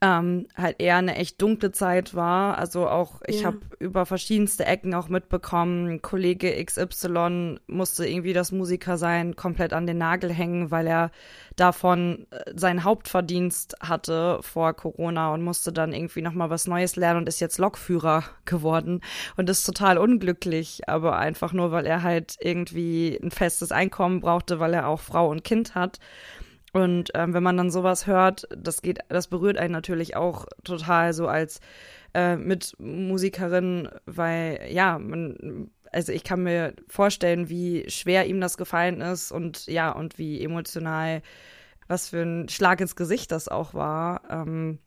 ähm, 0.00 0.46
halt 0.56 0.80
eher 0.80 0.96
eine 0.96 1.16
echt 1.16 1.42
dunkle 1.42 1.72
Zeit 1.72 2.14
war. 2.14 2.56
Also 2.56 2.88
auch, 2.88 3.20
ich 3.26 3.40
ja. 3.40 3.48
habe 3.48 3.58
über 3.80 4.06
verschiedenste 4.06 4.64
Ecken 4.64 4.94
auch 4.94 5.08
mitbekommen, 5.08 6.02
Kollege 6.02 6.64
XY 6.64 7.58
musste 7.66 8.06
irgendwie 8.06 8.32
das 8.32 8.52
Musiker 8.52 8.96
sein 8.96 9.34
komplett 9.34 9.72
an 9.72 9.88
den 9.88 9.98
Nagel 9.98 10.32
hängen, 10.32 10.70
weil 10.70 10.86
er 10.86 11.10
davon 11.56 12.28
äh, 12.30 12.52
seinen 12.54 12.84
Hauptverdienst 12.84 13.74
hatte 13.80 14.38
vor 14.42 14.72
Corona 14.74 15.34
und 15.34 15.42
musste 15.42 15.72
dann 15.72 15.92
irgendwie 15.92 16.22
nochmal 16.22 16.50
was 16.50 16.68
Neues 16.68 16.94
lernen 16.94 17.20
und 17.20 17.28
ist 17.28 17.40
jetzt 17.40 17.58
Lokführer 17.58 18.22
geworden 18.44 19.00
und 19.36 19.50
ist 19.50 19.64
total 19.64 19.98
unglücklich, 19.98 20.88
aber 20.88 21.18
einfach 21.18 21.52
nur, 21.52 21.72
weil 21.72 21.86
er 21.86 22.04
halt 22.04 22.36
irgendwie 22.40 23.18
ein 23.20 23.32
festes 23.32 23.72
Einkommen 23.72 24.20
brauchte, 24.20 24.60
weil 24.60 24.74
er 24.74 24.86
auch 24.86 25.00
Frau 25.00 25.28
und 25.28 25.42
Kind 25.42 25.74
hat. 25.74 25.98
Und 26.78 27.10
ähm, 27.14 27.34
wenn 27.34 27.42
man 27.42 27.56
dann 27.56 27.70
sowas 27.70 28.06
hört, 28.06 28.48
das 28.56 28.82
geht, 28.82 29.00
das 29.08 29.28
berührt 29.28 29.58
einen 29.58 29.72
natürlich 29.72 30.16
auch 30.16 30.46
total 30.64 31.12
so 31.12 31.26
als 31.26 31.60
äh, 32.14 32.36
Mitmusikerin, 32.36 33.88
weil 34.06 34.68
ja, 34.70 34.98
man, 34.98 35.70
also 35.92 36.12
ich 36.12 36.24
kann 36.24 36.42
mir 36.42 36.74
vorstellen, 36.88 37.48
wie 37.48 37.88
schwer 37.90 38.26
ihm 38.26 38.40
das 38.40 38.56
gefallen 38.56 39.00
ist 39.00 39.32
und 39.32 39.66
ja, 39.66 39.90
und 39.90 40.18
wie 40.18 40.42
emotional, 40.42 41.22
was 41.86 42.08
für 42.08 42.22
ein 42.22 42.48
Schlag 42.48 42.80
ins 42.80 42.96
Gesicht 42.96 43.32
das 43.32 43.48
auch 43.48 43.74
war. 43.74 44.22
Ähm, 44.30 44.78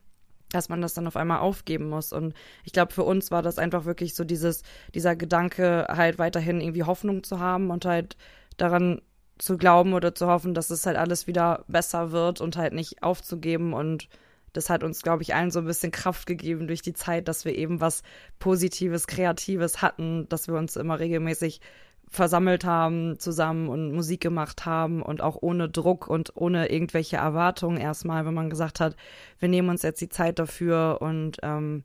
dass 0.54 0.68
man 0.68 0.82
das 0.82 0.94
dann 0.94 1.08
auf 1.08 1.16
einmal 1.16 1.40
aufgeben 1.40 1.90
muss. 1.90 2.12
Und 2.12 2.34
ich 2.66 2.74
glaube, 2.74 2.94
für 2.94 3.04
uns 3.04 3.32
war 3.32 3.42
das 3.42 3.58
einfach 3.58 3.86
wirklich 3.86 4.16
so 4.16 4.26
dieses, 4.26 4.64
dieser 4.94 5.16
Gedanke, 5.16 5.88
halt 5.90 6.20
weiterhin 6.20 6.60
irgendwie 6.60 6.84
Hoffnung 6.84 7.24
zu 7.24 7.40
haben 7.40 7.70
und 7.70 7.86
halt 7.86 8.18
daran 8.58 9.02
zu 9.42 9.58
glauben 9.58 9.94
oder 9.94 10.14
zu 10.14 10.28
hoffen, 10.28 10.54
dass 10.54 10.70
es 10.70 10.86
halt 10.86 10.98
alles 10.98 11.26
wieder 11.26 11.66
besser 11.68 12.12
wird 12.12 12.42
und 12.42 12.58
halt 12.58 12.74
nicht 12.74 13.02
aufzugeben. 13.02 13.74
Und 13.74 14.08
das 14.54 14.70
hat 14.70 14.84
uns, 14.84 15.02
glaube 15.02 15.24
ich, 15.24 15.34
allen 15.34 15.50
so 15.50 15.60
ein 15.60 15.66
bisschen 15.66 15.92
Kraft 15.92 16.28
gegeben 16.28 16.68
durch 16.68 16.84
die 16.84 16.94
Zeit, 16.94 17.28
dass 17.28 17.44
wir 17.44 17.56
eben 17.56 17.82
was 17.82 18.04
Positives, 18.38 19.08
Kreatives 19.08 19.82
hatten, 19.82 20.30
dass 20.30 20.48
wir 20.48 20.56
uns 20.56 20.76
immer 20.76 21.00
regelmäßig 21.00 21.60
versammelt 22.08 22.66
haben 22.66 23.18
zusammen 23.20 23.70
und 23.70 23.94
Musik 23.94 24.22
gemacht 24.22 24.66
haben 24.66 25.02
und 25.02 25.22
auch 25.22 25.38
ohne 25.42 25.70
Druck 25.70 26.08
und 26.08 26.36
ohne 26.36 26.70
irgendwelche 26.70 27.16
Erwartungen 27.16 27.78
erstmal, 27.78 28.26
wenn 28.26 28.34
man 28.34 28.50
gesagt 28.50 28.82
hat, 28.82 28.96
wir 29.40 29.48
nehmen 29.48 29.70
uns 29.70 29.82
jetzt 29.82 30.02
die 30.02 30.10
Zeit 30.10 30.38
dafür 30.38 30.98
und 31.00 31.38
ähm, 31.42 31.84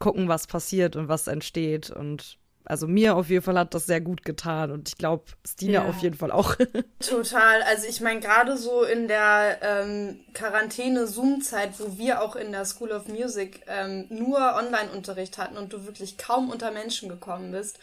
gucken, 0.00 0.28
was 0.28 0.48
passiert 0.48 0.96
und 0.96 1.08
was 1.08 1.28
entsteht 1.28 1.88
und 1.88 2.39
also 2.64 2.86
mir 2.86 3.16
auf 3.16 3.30
jeden 3.30 3.42
Fall 3.42 3.58
hat 3.58 3.74
das 3.74 3.86
sehr 3.86 4.00
gut 4.00 4.24
getan 4.24 4.70
und 4.70 4.88
ich 4.88 4.96
glaube, 4.96 5.24
Stina 5.46 5.72
ja. 5.72 5.88
auf 5.88 6.00
jeden 6.02 6.16
Fall 6.16 6.30
auch. 6.30 6.56
Total. 7.00 7.62
Also 7.62 7.86
ich 7.88 8.00
meine, 8.00 8.20
gerade 8.20 8.56
so 8.56 8.84
in 8.84 9.08
der 9.08 9.58
ähm, 9.62 10.20
Quarantäne-Zoom-Zeit, 10.34 11.78
wo 11.78 11.98
wir 11.98 12.22
auch 12.22 12.36
in 12.36 12.52
der 12.52 12.64
School 12.64 12.92
of 12.92 13.08
Music 13.08 13.62
ähm, 13.66 14.06
nur 14.08 14.38
Online-Unterricht 14.56 15.38
hatten 15.38 15.56
und 15.56 15.72
du 15.72 15.86
wirklich 15.86 16.18
kaum 16.18 16.50
unter 16.50 16.70
Menschen 16.70 17.08
gekommen 17.08 17.52
bist, 17.52 17.78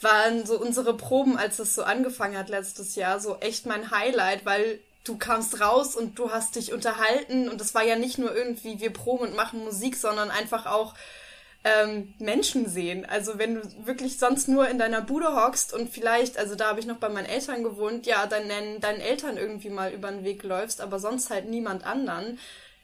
waren 0.00 0.44
so 0.46 0.58
unsere 0.60 0.96
Proben, 0.96 1.36
als 1.38 1.58
das 1.58 1.74
so 1.74 1.82
angefangen 1.82 2.36
hat 2.36 2.48
letztes 2.48 2.94
Jahr, 2.94 3.20
so 3.20 3.36
echt 3.40 3.66
mein 3.66 3.90
Highlight, 3.90 4.44
weil 4.44 4.80
du 5.04 5.16
kamst 5.18 5.60
raus 5.60 5.94
und 5.96 6.18
du 6.18 6.30
hast 6.30 6.56
dich 6.56 6.72
unterhalten 6.72 7.48
und 7.48 7.60
es 7.60 7.74
war 7.74 7.84
ja 7.84 7.96
nicht 7.96 8.18
nur 8.18 8.34
irgendwie 8.34 8.80
wir 8.80 8.92
proben 8.92 9.28
und 9.28 9.36
machen 9.36 9.64
Musik, 9.64 9.96
sondern 9.96 10.30
einfach 10.30 10.66
auch 10.66 10.94
ähm, 11.64 12.14
Menschen 12.18 12.68
sehen. 12.68 13.06
Also 13.06 13.38
wenn 13.38 13.54
du 13.54 13.86
wirklich 13.86 14.18
sonst 14.18 14.48
nur 14.48 14.68
in 14.68 14.78
deiner 14.78 15.00
Bude 15.00 15.34
hockst 15.34 15.72
und 15.72 15.88
vielleicht, 15.88 16.36
also 16.36 16.54
da 16.54 16.68
habe 16.68 16.80
ich 16.80 16.86
noch 16.86 16.98
bei 16.98 17.08
meinen 17.08 17.26
Eltern 17.26 17.64
gewohnt, 17.64 18.06
ja, 18.06 18.26
deinen, 18.26 18.80
deinen 18.80 19.00
Eltern 19.00 19.38
irgendwie 19.38 19.70
mal 19.70 19.92
über 19.92 20.10
den 20.10 20.24
Weg 20.24 20.42
läufst, 20.42 20.82
aber 20.82 20.98
sonst 20.98 21.30
halt 21.30 21.48
niemand 21.48 21.84
anderen, 21.84 22.38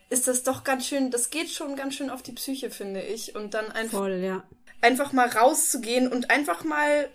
ist 0.08 0.26
das 0.26 0.42
doch 0.42 0.64
ganz 0.64 0.86
schön, 0.86 1.10
das 1.10 1.30
geht 1.30 1.50
schon 1.50 1.76
ganz 1.76 1.94
schön 1.94 2.10
auf 2.10 2.22
die 2.22 2.32
Psyche, 2.32 2.70
finde 2.70 3.02
ich. 3.02 3.36
Und 3.36 3.54
dann 3.54 3.70
einfach, 3.70 3.98
Voll, 3.98 4.20
ja. 4.24 4.42
einfach 4.80 5.12
mal 5.12 5.28
rauszugehen 5.28 6.10
und 6.10 6.30
einfach 6.30 6.64
mal 6.64 7.08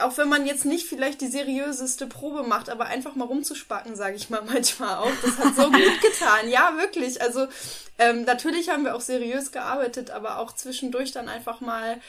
auch 0.00 0.16
wenn 0.18 0.28
man 0.28 0.46
jetzt 0.46 0.64
nicht 0.64 0.86
vielleicht 0.88 1.20
die 1.20 1.28
seriöseste 1.28 2.06
Probe 2.06 2.42
macht, 2.42 2.68
aber 2.68 2.86
einfach 2.86 3.14
mal 3.14 3.26
rumzuspacken, 3.26 3.96
sage 3.96 4.16
ich 4.16 4.30
mal 4.30 4.42
manchmal 4.46 4.96
auch. 4.96 5.12
Das 5.22 5.38
hat 5.38 5.54
so 5.56 5.70
gut 5.70 6.00
getan. 6.02 6.48
Ja, 6.48 6.76
wirklich. 6.76 7.20
Also 7.22 7.46
ähm, 7.98 8.24
natürlich 8.24 8.68
haben 8.68 8.84
wir 8.84 8.94
auch 8.94 9.00
seriös 9.00 9.52
gearbeitet, 9.52 10.10
aber 10.10 10.38
auch 10.38 10.52
zwischendurch 10.52 11.12
dann 11.12 11.28
einfach 11.28 11.60
mal, 11.60 12.00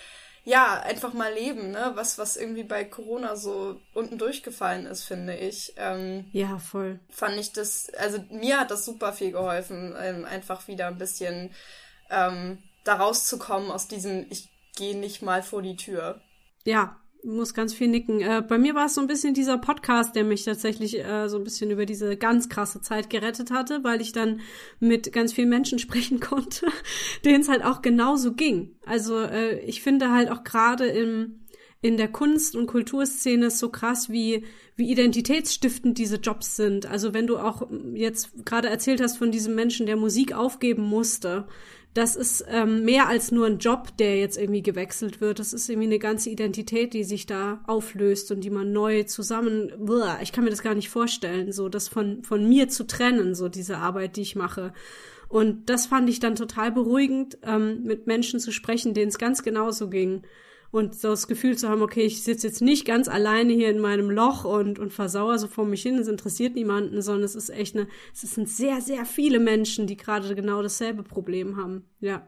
ja, 0.43 0.81
einfach 0.81 1.13
mal 1.13 1.33
leben, 1.33 1.71
ne? 1.71 1.91
Was, 1.95 2.17
was 2.17 2.37
irgendwie 2.37 2.63
bei 2.63 2.83
Corona 2.83 3.35
so 3.35 3.79
unten 3.93 4.17
durchgefallen 4.17 4.85
ist, 4.85 5.03
finde 5.03 5.35
ich. 5.35 5.73
Ähm, 5.77 6.25
ja, 6.31 6.57
voll. 6.59 6.99
Fand 7.09 7.37
ich 7.37 7.51
das, 7.51 7.91
also 7.97 8.19
mir 8.29 8.59
hat 8.59 8.71
das 8.71 8.85
super 8.85 9.13
viel 9.13 9.31
geholfen, 9.31 9.95
ähm, 9.99 10.25
einfach 10.25 10.67
wieder 10.67 10.87
ein 10.87 10.97
bisschen 10.97 11.51
ähm, 12.09 12.59
da 12.83 12.95
rauszukommen 12.95 13.71
aus 13.71 13.87
diesem, 13.87 14.27
ich 14.29 14.49
gehe 14.75 14.97
nicht 14.97 15.21
mal 15.21 15.41
vor 15.41 15.61
die 15.61 15.75
Tür. 15.75 16.21
Ja, 16.63 16.97
muss 17.25 17.53
ganz 17.53 17.73
viel 17.73 17.87
nicken. 17.87 18.21
Äh, 18.21 18.43
bei 18.47 18.57
mir 18.57 18.75
war 18.75 18.85
es 18.85 18.95
so 18.95 19.01
ein 19.01 19.07
bisschen 19.07 19.33
dieser 19.33 19.57
Podcast, 19.57 20.15
der 20.15 20.23
mich 20.23 20.45
tatsächlich 20.45 21.03
äh, 21.03 21.27
so 21.27 21.37
ein 21.37 21.43
bisschen 21.43 21.71
über 21.71 21.85
diese 21.85 22.15
ganz 22.15 22.49
krasse 22.49 22.81
Zeit 22.81 23.09
gerettet 23.09 23.51
hatte, 23.51 23.83
weil 23.83 24.01
ich 24.01 24.11
dann 24.11 24.41
mit 24.79 25.11
ganz 25.11 25.33
vielen 25.33 25.49
Menschen 25.49 25.79
sprechen 25.79 26.19
konnte, 26.19 26.67
denen 27.25 27.41
es 27.41 27.49
halt 27.49 27.63
auch 27.63 27.81
genauso 27.81 28.33
ging. 28.33 28.75
Also 28.85 29.19
äh, 29.19 29.59
ich 29.59 29.81
finde 29.81 30.11
halt 30.11 30.31
auch 30.31 30.43
gerade 30.43 30.85
im 30.85 31.39
in 31.81 31.97
der 31.97 32.07
Kunst- 32.07 32.55
und 32.55 32.65
Kulturszene 32.65 33.45
ist 33.45 33.59
so 33.59 33.69
krass, 33.69 34.09
wie, 34.09 34.43
wie 34.75 34.89
identitätsstiftend 34.89 35.99
diese 35.99 36.15
Jobs 36.15 36.55
sind. 36.55 36.87
Also 36.87 37.13
wenn 37.13 37.27
du 37.27 37.37
auch 37.37 37.67
jetzt 37.93 38.43
gerade 38.43 38.69
erzählt 38.69 38.99
hast 39.01 39.17
von 39.17 39.29
diesem 39.29 39.53
Menschen, 39.53 39.85
der 39.85 39.95
Musik 39.95 40.33
aufgeben 40.33 40.81
musste, 40.81 41.45
das 41.95 42.17
ist 42.17 42.43
ähm, 42.49 42.83
mehr 42.83 43.07
als 43.07 43.31
nur 43.31 43.47
ein 43.47 43.57
Job, 43.57 43.95
der 43.97 44.19
jetzt 44.19 44.37
irgendwie 44.37 44.61
gewechselt 44.61 45.21
wird. 45.21 45.39
Das 45.39 45.53
ist 45.53 45.69
irgendwie 45.69 45.87
eine 45.87 45.97
ganze 45.97 46.29
Identität, 46.29 46.93
die 46.93 47.05
sich 47.05 47.25
da 47.25 47.61
auflöst 47.67 48.31
und 48.31 48.41
die 48.41 48.49
man 48.49 48.73
neu 48.73 49.03
zusammen. 49.03 49.71
Ich 50.21 50.33
kann 50.33 50.43
mir 50.43 50.49
das 50.49 50.61
gar 50.61 50.75
nicht 50.75 50.89
vorstellen, 50.89 51.53
so 51.53 51.69
das 51.69 51.87
von 51.87 52.21
von 52.23 52.47
mir 52.47 52.67
zu 52.67 52.85
trennen, 52.85 53.33
so 53.33 53.47
diese 53.47 53.77
Arbeit, 53.77 54.17
die 54.17 54.23
ich 54.23 54.35
mache. 54.35 54.73
Und 55.29 55.69
das 55.69 55.87
fand 55.87 56.09
ich 56.09 56.19
dann 56.19 56.35
total 56.35 56.73
beruhigend, 56.73 57.37
ähm, 57.43 57.83
mit 57.83 58.07
Menschen 58.07 58.41
zu 58.41 58.51
sprechen, 58.51 58.93
denen 58.93 59.07
es 59.07 59.17
ganz 59.17 59.41
genauso 59.41 59.89
ging 59.89 60.23
und 60.75 60.93
so 60.93 61.07
das 61.07 61.27
Gefühl 61.27 61.57
zu 61.57 61.69
haben, 61.69 61.81
okay, 61.81 62.01
ich 62.01 62.21
sitze 62.21 62.47
jetzt 62.47 62.61
nicht 62.61 62.85
ganz 62.85 63.07
alleine 63.07 63.53
hier 63.53 63.69
in 63.69 63.79
meinem 63.79 64.09
Loch 64.09 64.43
und, 64.43 64.77
und 64.77 64.91
versauere 64.91 65.39
so 65.39 65.47
vor 65.47 65.65
mich 65.65 65.81
hin, 65.81 65.97
es 65.97 66.09
interessiert 66.09 66.55
niemanden, 66.55 67.01
sondern 67.01 67.23
es 67.23 67.33
ist 67.33 67.49
echt 67.49 67.77
eine, 67.77 67.87
es 68.13 68.21
sind 68.21 68.49
sehr, 68.49 68.81
sehr 68.81 69.05
viele 69.05 69.39
Menschen, 69.39 69.87
die 69.87 69.95
gerade 69.95 70.35
genau 70.35 70.61
dasselbe 70.61 71.03
Problem 71.03 71.55
haben. 71.55 71.85
Ja. 72.01 72.27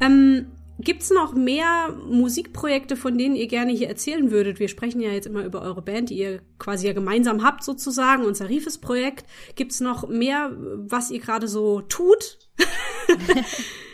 Ähm, 0.00 0.46
Gibt's 0.80 1.10
noch 1.10 1.34
mehr 1.34 1.92
Musikprojekte, 2.08 2.94
von 2.94 3.18
denen 3.18 3.34
ihr 3.34 3.48
gerne 3.48 3.72
hier 3.72 3.88
erzählen 3.88 4.30
würdet? 4.30 4.60
Wir 4.60 4.68
sprechen 4.68 5.00
ja 5.00 5.10
jetzt 5.10 5.26
immer 5.26 5.44
über 5.44 5.60
eure 5.60 5.82
Band, 5.82 6.08
die 6.10 6.18
ihr 6.18 6.40
quasi 6.60 6.86
ja 6.86 6.92
gemeinsam 6.92 7.42
habt 7.42 7.64
sozusagen, 7.64 8.24
unser 8.24 8.44
Sarifes 8.44 8.78
Projekt. 8.78 9.26
Gibt's 9.56 9.80
noch 9.80 10.08
mehr, 10.08 10.56
was 10.56 11.10
ihr 11.10 11.18
gerade 11.18 11.48
so 11.48 11.80
tut? 11.80 12.38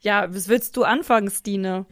Ja, 0.00 0.32
was 0.34 0.48
willst 0.48 0.76
du 0.76 0.84
anfangen, 0.84 1.30
Stine? 1.30 1.86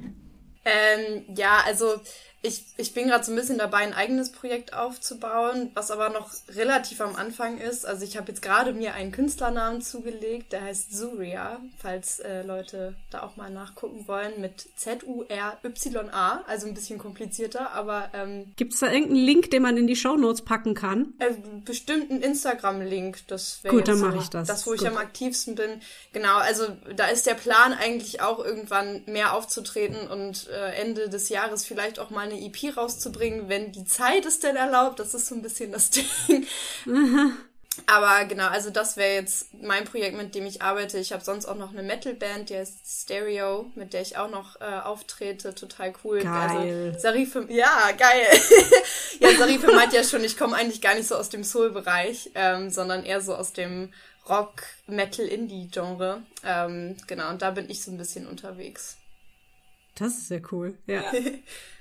Ähm, 0.64 1.24
ja, 1.36 1.60
also 1.64 2.00
ich, 2.42 2.64
ich 2.76 2.94
bin 2.94 3.08
gerade 3.08 3.24
so 3.24 3.32
ein 3.32 3.36
bisschen 3.36 3.58
dabei, 3.58 3.78
ein 3.78 3.94
eigenes 3.94 4.30
Projekt 4.30 4.72
aufzubauen, 4.72 5.70
was 5.74 5.90
aber 5.90 6.10
noch 6.10 6.30
relativ 6.54 7.00
am 7.00 7.16
Anfang 7.16 7.58
ist. 7.58 7.86
Also 7.86 8.04
ich 8.04 8.16
habe 8.16 8.28
jetzt 8.28 8.42
gerade 8.42 8.72
mir 8.72 8.94
einen 8.94 9.10
Künstlernamen 9.10 9.80
zugelegt, 9.80 10.52
der 10.52 10.62
heißt 10.62 10.96
Zuria, 10.96 11.60
falls 11.78 12.20
äh, 12.20 12.42
Leute 12.42 12.94
da 13.10 13.22
auch 13.22 13.36
mal 13.36 13.50
nachgucken 13.50 14.06
wollen, 14.06 14.40
mit 14.40 14.68
Z-U-R-Y-A, 14.76 16.44
also 16.46 16.66
ein 16.66 16.74
bisschen 16.74 16.98
komplizierter, 16.98 17.72
aber... 17.72 18.10
Ähm, 18.12 18.52
Gibt 18.56 18.74
es 18.74 18.80
da 18.80 18.92
irgendeinen 18.92 19.24
Link, 19.24 19.50
den 19.50 19.62
man 19.62 19.76
in 19.76 19.86
die 19.86 19.96
Shownotes 19.96 20.42
packen 20.42 20.74
kann? 20.74 21.14
Äh, 21.18 21.32
bestimmt 21.64 22.10
einen 22.10 22.22
Instagram-Link, 22.22 23.26
das 23.26 23.64
wäre 23.64 23.74
Gut, 23.74 23.88
dann 23.88 24.00
mache 24.00 24.18
ich 24.18 24.28
das. 24.28 24.46
Das, 24.46 24.66
wo 24.66 24.70
Gut. 24.70 24.82
ich 24.82 24.86
am 24.86 24.98
aktivsten 24.98 25.54
bin. 25.54 25.80
Genau, 26.12 26.36
also 26.36 26.66
da 26.94 27.06
ist 27.06 27.26
der 27.26 27.34
Plan 27.34 27.72
eigentlich 27.72 28.20
auch 28.20 28.44
irgendwann 28.44 29.02
mehr 29.06 29.34
aufzutreten 29.34 30.06
und 30.08 30.48
äh, 30.48 30.74
Ende 30.74 31.08
des 31.08 31.28
Jahres 31.28 31.64
vielleicht 31.64 31.98
auch 31.98 32.10
mal 32.10 32.25
eine 32.26 32.40
EP 32.40 32.76
rauszubringen, 32.76 33.48
wenn 33.48 33.72
die 33.72 33.84
Zeit 33.84 34.26
es 34.26 34.40
denn 34.40 34.56
erlaubt. 34.56 35.00
Das 35.00 35.14
ist 35.14 35.26
so 35.26 35.34
ein 35.34 35.42
bisschen 35.42 35.72
das 35.72 35.90
Ding. 36.28 36.46
Aber 37.86 38.24
genau, 38.24 38.48
also 38.48 38.70
das 38.70 38.96
wäre 38.96 39.14
jetzt 39.14 39.52
mein 39.62 39.84
Projekt, 39.84 40.16
mit 40.16 40.34
dem 40.34 40.46
ich 40.46 40.62
arbeite. 40.62 40.98
Ich 40.98 41.12
habe 41.12 41.22
sonst 41.22 41.46
auch 41.46 41.56
noch 41.56 41.72
eine 41.72 41.82
Metal-Band, 41.82 42.48
die 42.48 42.56
heißt 42.56 43.02
Stereo, 43.02 43.70
mit 43.74 43.92
der 43.92 44.00
ich 44.00 44.16
auch 44.16 44.30
noch 44.30 44.60
äh, 44.60 44.64
auftrete. 44.64 45.54
Total 45.54 45.92
cool. 46.02 46.20
Geil. 46.22 46.88
Also, 46.88 46.98
Sarife, 46.98 47.46
ja, 47.50 47.90
geil. 47.96 48.26
ja, 49.20 49.30
Sarife 49.36 49.72
meint 49.72 49.92
ja 49.92 50.02
schon, 50.02 50.24
ich 50.24 50.38
komme 50.38 50.56
eigentlich 50.56 50.80
gar 50.80 50.94
nicht 50.94 51.06
so 51.06 51.16
aus 51.16 51.28
dem 51.28 51.44
Soul-Bereich, 51.44 52.30
ähm, 52.34 52.70
sondern 52.70 53.04
eher 53.04 53.20
so 53.20 53.34
aus 53.34 53.52
dem 53.52 53.92
Rock, 54.28 54.62
Metal, 54.86 55.26
Indie-Genre. 55.26 56.22
Ähm, 56.44 56.96
genau, 57.06 57.30
und 57.30 57.42
da 57.42 57.50
bin 57.50 57.68
ich 57.68 57.82
so 57.82 57.90
ein 57.90 57.98
bisschen 57.98 58.26
unterwegs. 58.26 58.96
Das 59.96 60.12
ist 60.12 60.28
sehr 60.28 60.42
cool, 60.50 60.76
ja. 60.86 61.02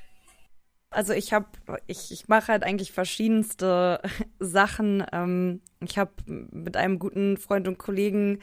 Also 0.95 1.11
ich 1.11 1.33
habe, 1.33 1.45
ich, 1.87 2.11
ich 2.11 2.29
mache 2.29 2.53
halt 2.53 2.63
eigentlich 2.63 2.93
verschiedenste 2.93 3.99
Sachen. 4.39 5.03
Ähm, 5.11 5.61
ich 5.81 5.97
habe 5.97 6.11
mit 6.25 6.77
einem 6.77 6.99
guten 6.99 7.37
Freund 7.37 7.67
und 7.67 7.77
Kollegen 7.77 8.39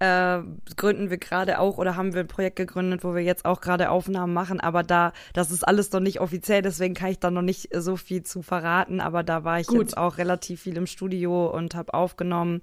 äh, 0.00 0.40
gründen 0.76 1.08
wir 1.08 1.16
gerade 1.16 1.58
auch 1.58 1.78
oder 1.78 1.96
haben 1.96 2.12
wir 2.12 2.20
ein 2.20 2.28
Projekt 2.28 2.56
gegründet, 2.56 3.04
wo 3.04 3.14
wir 3.14 3.22
jetzt 3.22 3.46
auch 3.46 3.60
gerade 3.60 3.90
Aufnahmen 3.90 4.34
machen, 4.34 4.60
aber 4.60 4.82
da, 4.82 5.12
das 5.32 5.50
ist 5.52 5.66
alles 5.66 5.92
noch 5.92 6.00
nicht 6.00 6.20
offiziell, 6.20 6.62
deswegen 6.62 6.94
kann 6.94 7.12
ich 7.12 7.20
da 7.20 7.30
noch 7.30 7.42
nicht 7.42 7.68
so 7.72 7.96
viel 7.96 8.24
zu 8.24 8.42
verraten, 8.42 9.00
aber 9.00 9.22
da 9.22 9.44
war 9.44 9.60
ich 9.60 9.68
Gut. 9.68 9.78
jetzt 9.78 9.96
auch 9.96 10.18
relativ 10.18 10.62
viel 10.62 10.76
im 10.76 10.88
Studio 10.88 11.46
und 11.46 11.76
habe 11.76 11.94
aufgenommen 11.94 12.60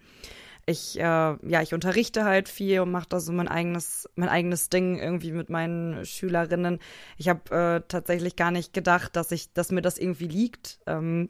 ich, 0.66 1.00
äh, 1.00 1.02
ja, 1.02 1.62
ich 1.62 1.74
unterrichte 1.74 2.24
halt 2.24 2.48
viel 2.50 2.82
und 2.82 2.92
mache 2.92 3.10
da 3.10 3.20
so 3.20 3.32
mein 3.32 3.48
eigenes, 3.48 4.10
mein 4.16 4.30
eigenes 4.30 4.70
Ding 4.70 4.98
irgendwie 4.98 5.32
mit 5.32 5.50
meinen 5.50 6.06
Schülerinnen. 6.06 6.80
Ich 7.18 7.30
habe 7.30 7.56
äh, 7.56 7.82
tatsächlich 7.88 8.36
gar 8.36 8.52
nicht 8.52 8.74
gedacht, 8.74 9.16
dass 9.16 9.32
ich, 9.32 9.54
dass 9.54 9.72
mir 9.72 9.82
das 9.82 9.98
irgendwie 9.98 10.28
liegt, 10.28 10.80
ähm, 10.86 11.30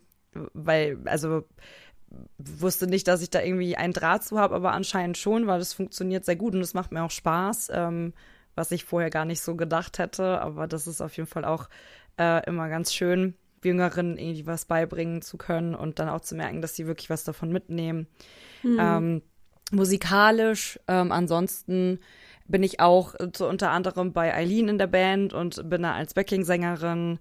weil, 0.54 1.00
also 1.06 1.44
wusste 2.38 2.88
nicht, 2.88 3.08
dass 3.08 3.22
ich 3.22 3.30
da 3.30 3.42
irgendwie 3.42 3.78
einen 3.78 3.94
Draht 3.94 4.24
zu 4.24 4.38
habe, 4.38 4.56
aber 4.56 4.74
anscheinend 4.74 5.18
schon, 5.18 5.48
weil 5.48 5.62
es 5.62 5.74
funktioniert 5.74 6.26
sehr 6.26 6.36
gut 6.36 6.54
und 6.54 6.62
es 6.62 6.74
macht 6.74 6.92
mir 6.92 7.04
auch 7.04 7.12
Spaß, 7.12 7.72
ähm, 7.74 8.14
was 8.56 8.72
ich 8.72 8.84
vorher 8.84 9.10
gar 9.10 9.26
nicht 9.26 9.42
so 9.42 9.56
gedacht 9.56 9.98
hätte. 9.98 10.42
Aber 10.42 10.68
das 10.68 10.88
ist 10.88 11.02
auf 11.02 11.16
jeden 11.16 11.30
Fall 11.30 11.46
auch 11.46 11.70
äh, 12.20 12.46
immer 12.46 12.70
ganz 12.70 12.94
schön, 12.94 13.36
Jüngeren 13.64 14.18
irgendwie 14.18 14.48
was 14.48 14.66
beibringen 14.66 15.22
zu 15.22 15.38
können 15.38 15.76
und 15.76 16.00
dann 16.00 16.10
auch 16.10 16.22
zu 16.22 16.36
merken, 16.36 16.62
dass 16.62 16.76
sie 16.76 16.88
wirklich 16.88 17.10
was 17.10 17.24
davon 17.24 17.52
mitnehmen. 17.52 18.08
Mhm. 18.64 18.78
Ähm, 18.80 19.22
musikalisch, 19.72 20.80
ähm, 20.88 21.12
ansonsten 21.12 22.00
bin 22.48 22.64
ich 22.64 22.80
auch 22.80 23.16
so 23.36 23.48
unter 23.48 23.72
anderem 23.72 24.14
bei 24.14 24.34
Eileen 24.34 24.68
in 24.68 24.78
der 24.78 24.88
Band 24.88 25.34
und 25.34 25.70
bin 25.70 25.84
da 25.84 25.94
als 25.94 26.14
Backing-Sängerin 26.14 27.20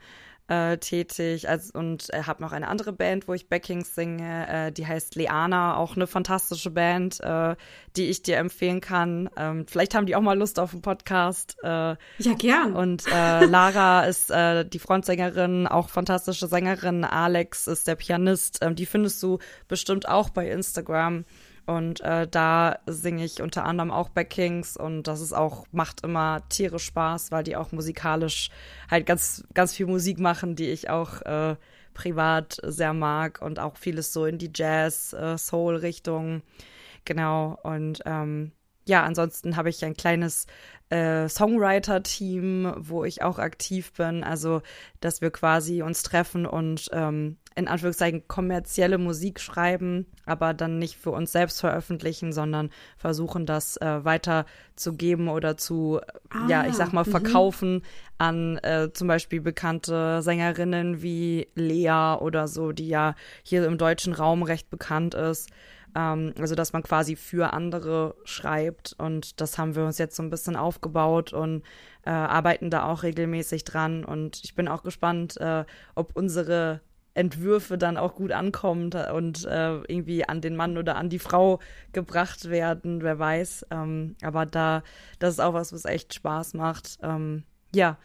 äh, 0.50 0.78
tätig 0.78 1.48
als, 1.48 1.70
und 1.70 2.12
äh, 2.12 2.24
habe 2.24 2.42
noch 2.42 2.50
eine 2.50 2.66
andere 2.66 2.92
Band, 2.92 3.28
wo 3.28 3.34
ich 3.34 3.48
Backings 3.48 3.94
singe, 3.94 4.48
äh, 4.48 4.72
die 4.72 4.84
heißt 4.84 5.14
Leana, 5.14 5.76
auch 5.76 5.94
eine 5.94 6.08
fantastische 6.08 6.70
Band, 6.70 7.20
äh, 7.20 7.54
die 7.96 8.10
ich 8.10 8.22
dir 8.22 8.36
empfehlen 8.38 8.80
kann. 8.80 9.30
Ähm, 9.36 9.66
vielleicht 9.68 9.94
haben 9.94 10.06
die 10.06 10.16
auch 10.16 10.20
mal 10.20 10.36
Lust 10.36 10.58
auf 10.58 10.72
einen 10.72 10.82
Podcast. 10.82 11.56
Äh, 11.62 11.68
ja, 11.68 12.34
gern. 12.36 12.74
Und 12.74 13.06
äh, 13.06 13.44
Lara 13.44 14.04
ist 14.06 14.30
äh, 14.30 14.64
die 14.64 14.80
Frontsängerin, 14.80 15.68
auch 15.68 15.88
fantastische 15.88 16.48
Sängerin. 16.48 17.04
Alex 17.04 17.68
ist 17.68 17.86
der 17.86 17.94
Pianist. 17.94 18.58
Ähm, 18.60 18.74
die 18.74 18.86
findest 18.86 19.22
du 19.22 19.38
bestimmt 19.68 20.08
auch 20.08 20.30
bei 20.30 20.50
Instagram. 20.50 21.24
Und 21.70 22.00
äh, 22.00 22.26
da 22.26 22.80
singe 22.86 23.24
ich 23.24 23.40
unter 23.40 23.64
anderem 23.64 23.92
auch 23.92 24.08
Backings 24.08 24.76
und 24.76 25.04
das 25.04 25.20
ist 25.20 25.32
auch, 25.32 25.66
macht 25.70 26.02
immer 26.02 26.42
tierisch 26.48 26.86
Spaß, 26.86 27.30
weil 27.30 27.44
die 27.44 27.54
auch 27.54 27.70
musikalisch 27.70 28.50
halt 28.90 29.06
ganz, 29.06 29.44
ganz 29.54 29.72
viel 29.72 29.86
Musik 29.86 30.18
machen, 30.18 30.56
die 30.56 30.68
ich 30.68 30.90
auch 30.90 31.22
äh, 31.22 31.54
privat 31.94 32.58
sehr 32.64 32.92
mag 32.92 33.40
und 33.40 33.60
auch 33.60 33.76
vieles 33.76 34.12
so 34.12 34.26
in 34.26 34.36
die 34.36 34.50
Jazz, 34.52 35.12
äh. 35.12 35.36
Genau. 37.04 37.58
Und 37.62 38.00
ähm, 38.04 38.50
ja, 38.88 39.04
ansonsten 39.04 39.54
habe 39.54 39.68
ich 39.68 39.84
ein 39.84 39.94
kleines 39.94 40.48
äh, 40.88 41.28
Songwriter-Team, 41.28 42.74
wo 42.78 43.04
ich 43.04 43.22
auch 43.22 43.38
aktiv 43.38 43.92
bin. 43.92 44.24
Also, 44.24 44.62
dass 44.98 45.20
wir 45.20 45.30
quasi 45.30 45.82
uns 45.82 46.02
treffen 46.02 46.46
und 46.46 46.88
ähm, 46.92 47.36
in 47.56 47.68
Anführungszeichen 47.68 48.28
kommerzielle 48.28 48.98
Musik 48.98 49.40
schreiben, 49.40 50.06
aber 50.24 50.54
dann 50.54 50.78
nicht 50.78 50.96
für 50.96 51.10
uns 51.10 51.32
selbst 51.32 51.60
veröffentlichen, 51.60 52.32
sondern 52.32 52.70
versuchen, 52.96 53.44
das 53.44 53.76
äh, 53.78 54.04
weiterzugeben 54.04 55.28
oder 55.28 55.56
zu, 55.56 56.00
ah, 56.30 56.46
ja, 56.48 56.66
ich 56.66 56.74
sag 56.74 56.92
mal, 56.92 57.04
mhm. 57.04 57.10
verkaufen 57.10 57.80
-hmm. 57.80 57.84
an 58.18 58.58
äh, 58.58 58.92
zum 58.92 59.08
Beispiel 59.08 59.40
bekannte 59.40 60.22
Sängerinnen 60.22 61.02
wie 61.02 61.48
Lea 61.54 62.16
oder 62.20 62.46
so, 62.46 62.72
die 62.72 62.88
ja 62.88 63.14
hier 63.42 63.66
im 63.66 63.78
deutschen 63.78 64.12
Raum 64.12 64.42
recht 64.44 64.70
bekannt 64.70 65.14
ist. 65.14 65.50
Ähm, 65.96 66.34
also, 66.38 66.54
dass 66.54 66.72
man 66.72 66.84
quasi 66.84 67.16
für 67.16 67.52
andere 67.52 68.14
schreibt 68.24 68.94
und 68.98 69.40
das 69.40 69.58
haben 69.58 69.74
wir 69.74 69.84
uns 69.84 69.98
jetzt 69.98 70.14
so 70.14 70.22
ein 70.22 70.30
bisschen 70.30 70.54
aufgebaut 70.54 71.32
und 71.32 71.64
äh, 72.04 72.10
arbeiten 72.10 72.70
da 72.70 72.84
auch 72.84 73.02
regelmäßig 73.02 73.64
dran 73.64 74.04
und 74.04 74.40
ich 74.44 74.54
bin 74.54 74.68
auch 74.68 74.82
gespannt, 74.84 75.36
äh, 75.38 75.64
ob 75.94 76.16
unsere 76.16 76.80
Entwürfe 77.20 77.76
dann 77.76 77.98
auch 77.98 78.14
gut 78.14 78.32
ankommen 78.32 78.90
und 79.14 79.44
äh, 79.44 79.76
irgendwie 79.82 80.26
an 80.26 80.40
den 80.40 80.56
Mann 80.56 80.78
oder 80.78 80.96
an 80.96 81.10
die 81.10 81.18
Frau 81.18 81.60
gebracht 81.92 82.48
werden, 82.48 83.02
wer 83.02 83.18
weiß. 83.18 83.66
Ähm, 83.70 84.16
aber 84.22 84.46
da, 84.46 84.82
das 85.18 85.34
ist 85.34 85.40
auch 85.40 85.52
was, 85.52 85.72
was 85.72 85.84
echt 85.84 86.14
Spaß 86.14 86.54
macht. 86.54 86.98
Ähm, 87.02 87.44
ja, 87.74 87.98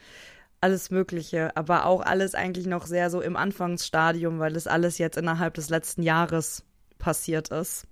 alles 0.60 0.91
Mögliche, 0.91 1.56
aber 1.56 1.86
auch 1.86 2.01
alles 2.01 2.36
eigentlich 2.36 2.65
noch 2.65 2.86
sehr 2.86 3.10
so 3.10 3.21
im 3.21 3.38
Anfangsstadium, 3.38 4.39
weil 4.39 4.54
das 4.54 4.67
alles 4.67 4.97
jetzt 4.97 5.17
innerhalb 5.17 5.54
des 5.54 5.69
letzten 5.69 6.04
Jahres 6.04 6.65
passiert 6.97 7.49
ist. 7.49 7.88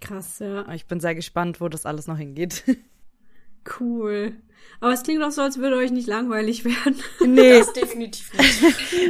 Krass, 0.00 0.38
ja. 0.38 0.70
Ich 0.72 0.86
bin 0.86 1.00
sehr 1.00 1.14
gespannt, 1.14 1.60
wo 1.60 1.68
das 1.68 1.84
alles 1.84 2.06
noch 2.06 2.16
hingeht. 2.16 2.64
Cool. 3.78 4.32
Aber 4.80 4.92
es 4.92 5.02
klingt 5.02 5.22
auch 5.22 5.30
so, 5.30 5.42
als 5.42 5.58
würde 5.58 5.76
euch 5.76 5.90
nicht 5.90 6.08
langweilig 6.08 6.64
werden. 6.64 6.96
Nee. 7.26 7.50
Das 7.60 7.72
definitiv 7.72 8.32
nicht. 8.34 8.62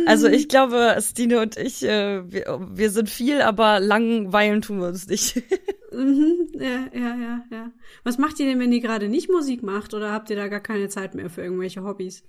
Also 0.06 0.26
ich 0.26 0.48
glaube, 0.48 0.96
Stine 1.00 1.40
und 1.40 1.56
ich, 1.56 1.82
äh, 1.84 2.28
wir, 2.30 2.60
wir 2.72 2.90
sind 2.90 3.08
viel, 3.08 3.40
aber 3.42 3.78
langweilen 3.78 4.62
tun 4.62 4.80
wir 4.80 4.88
uns 4.88 5.06
nicht. 5.06 5.42
Mhm, 5.92 6.46
ja, 6.54 6.88
ja, 6.94 7.16
ja, 7.16 7.44
ja. 7.50 7.72
Was 8.04 8.16
macht 8.16 8.38
ihr 8.38 8.46
denn, 8.46 8.60
wenn 8.60 8.70
ihr 8.70 8.78
gerade 8.78 9.08
nicht 9.08 9.28
Musik 9.28 9.64
macht? 9.64 9.92
Oder 9.92 10.12
habt 10.12 10.30
ihr 10.30 10.36
da 10.36 10.46
gar 10.46 10.60
keine 10.60 10.88
Zeit 10.88 11.16
mehr 11.16 11.28
für 11.30 11.42
irgendwelche 11.42 11.82
Hobbys? 11.82 12.22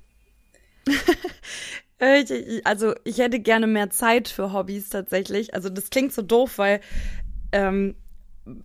also 2.64 2.96
ich 3.04 3.20
hätte 3.20 3.40
gerne 3.40 3.68
mehr 3.68 3.92
Zeit 3.92 4.30
für 4.30 4.52
Hobbys 4.52 4.90
tatsächlich. 4.90 5.54
Also 5.54 5.70
das 5.70 5.92
klingt 5.92 6.12
so 6.12 6.24
doof, 6.24 6.58
weil 6.58 6.82
ähm, 7.52 7.94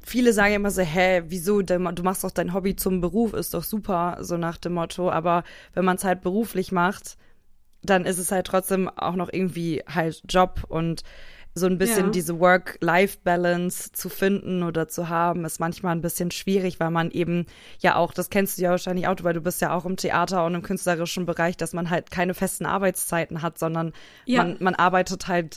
viele 0.04 0.32
sagen 0.32 0.54
immer 0.54 0.70
so, 0.70 0.82
hä, 0.82 1.22
wieso, 1.26 1.62
du 1.62 1.78
machst 1.78 2.24
doch 2.24 2.30
dein 2.30 2.54
Hobby 2.54 2.76
zum 2.76 3.00
Beruf, 3.00 3.34
ist 3.34 3.54
doch 3.54 3.64
super, 3.64 4.18
so 4.20 4.36
nach 4.36 4.56
dem 4.58 4.74
Motto. 4.74 5.10
Aber 5.10 5.44
wenn 5.74 5.84
man 5.84 5.96
es 5.96 6.04
halt 6.04 6.22
beruflich 6.22 6.72
macht, 6.72 7.16
dann 7.82 8.04
ist 8.04 8.18
es 8.18 8.32
halt 8.32 8.46
trotzdem 8.46 8.88
auch 8.88 9.14
noch 9.14 9.32
irgendwie 9.32 9.82
halt 9.86 10.22
Job 10.28 10.64
und 10.68 11.02
so 11.58 11.66
ein 11.66 11.78
bisschen 11.78 12.06
ja. 12.06 12.10
diese 12.10 12.38
Work-Life-Balance 12.38 13.92
zu 13.92 14.10
finden 14.10 14.62
oder 14.62 14.88
zu 14.88 15.08
haben, 15.08 15.46
ist 15.46 15.58
manchmal 15.58 15.96
ein 15.96 16.02
bisschen 16.02 16.30
schwierig, 16.30 16.78
weil 16.80 16.90
man 16.90 17.10
eben 17.10 17.46
ja 17.80 17.96
auch, 17.96 18.12
das 18.12 18.28
kennst 18.28 18.58
du 18.58 18.62
ja 18.62 18.70
wahrscheinlich 18.70 19.08
auch, 19.08 19.16
weil 19.22 19.32
du 19.32 19.40
bist 19.40 19.62
ja 19.62 19.72
auch 19.72 19.86
im 19.86 19.96
Theater 19.96 20.44
und 20.44 20.54
im 20.54 20.60
künstlerischen 20.60 21.24
Bereich, 21.24 21.56
dass 21.56 21.72
man 21.72 21.88
halt 21.88 22.10
keine 22.10 22.34
festen 22.34 22.66
Arbeitszeiten 22.66 23.40
hat, 23.40 23.58
sondern 23.58 23.94
ja. 24.26 24.44
man, 24.44 24.56
man 24.60 24.74
arbeitet 24.74 25.28
halt 25.28 25.56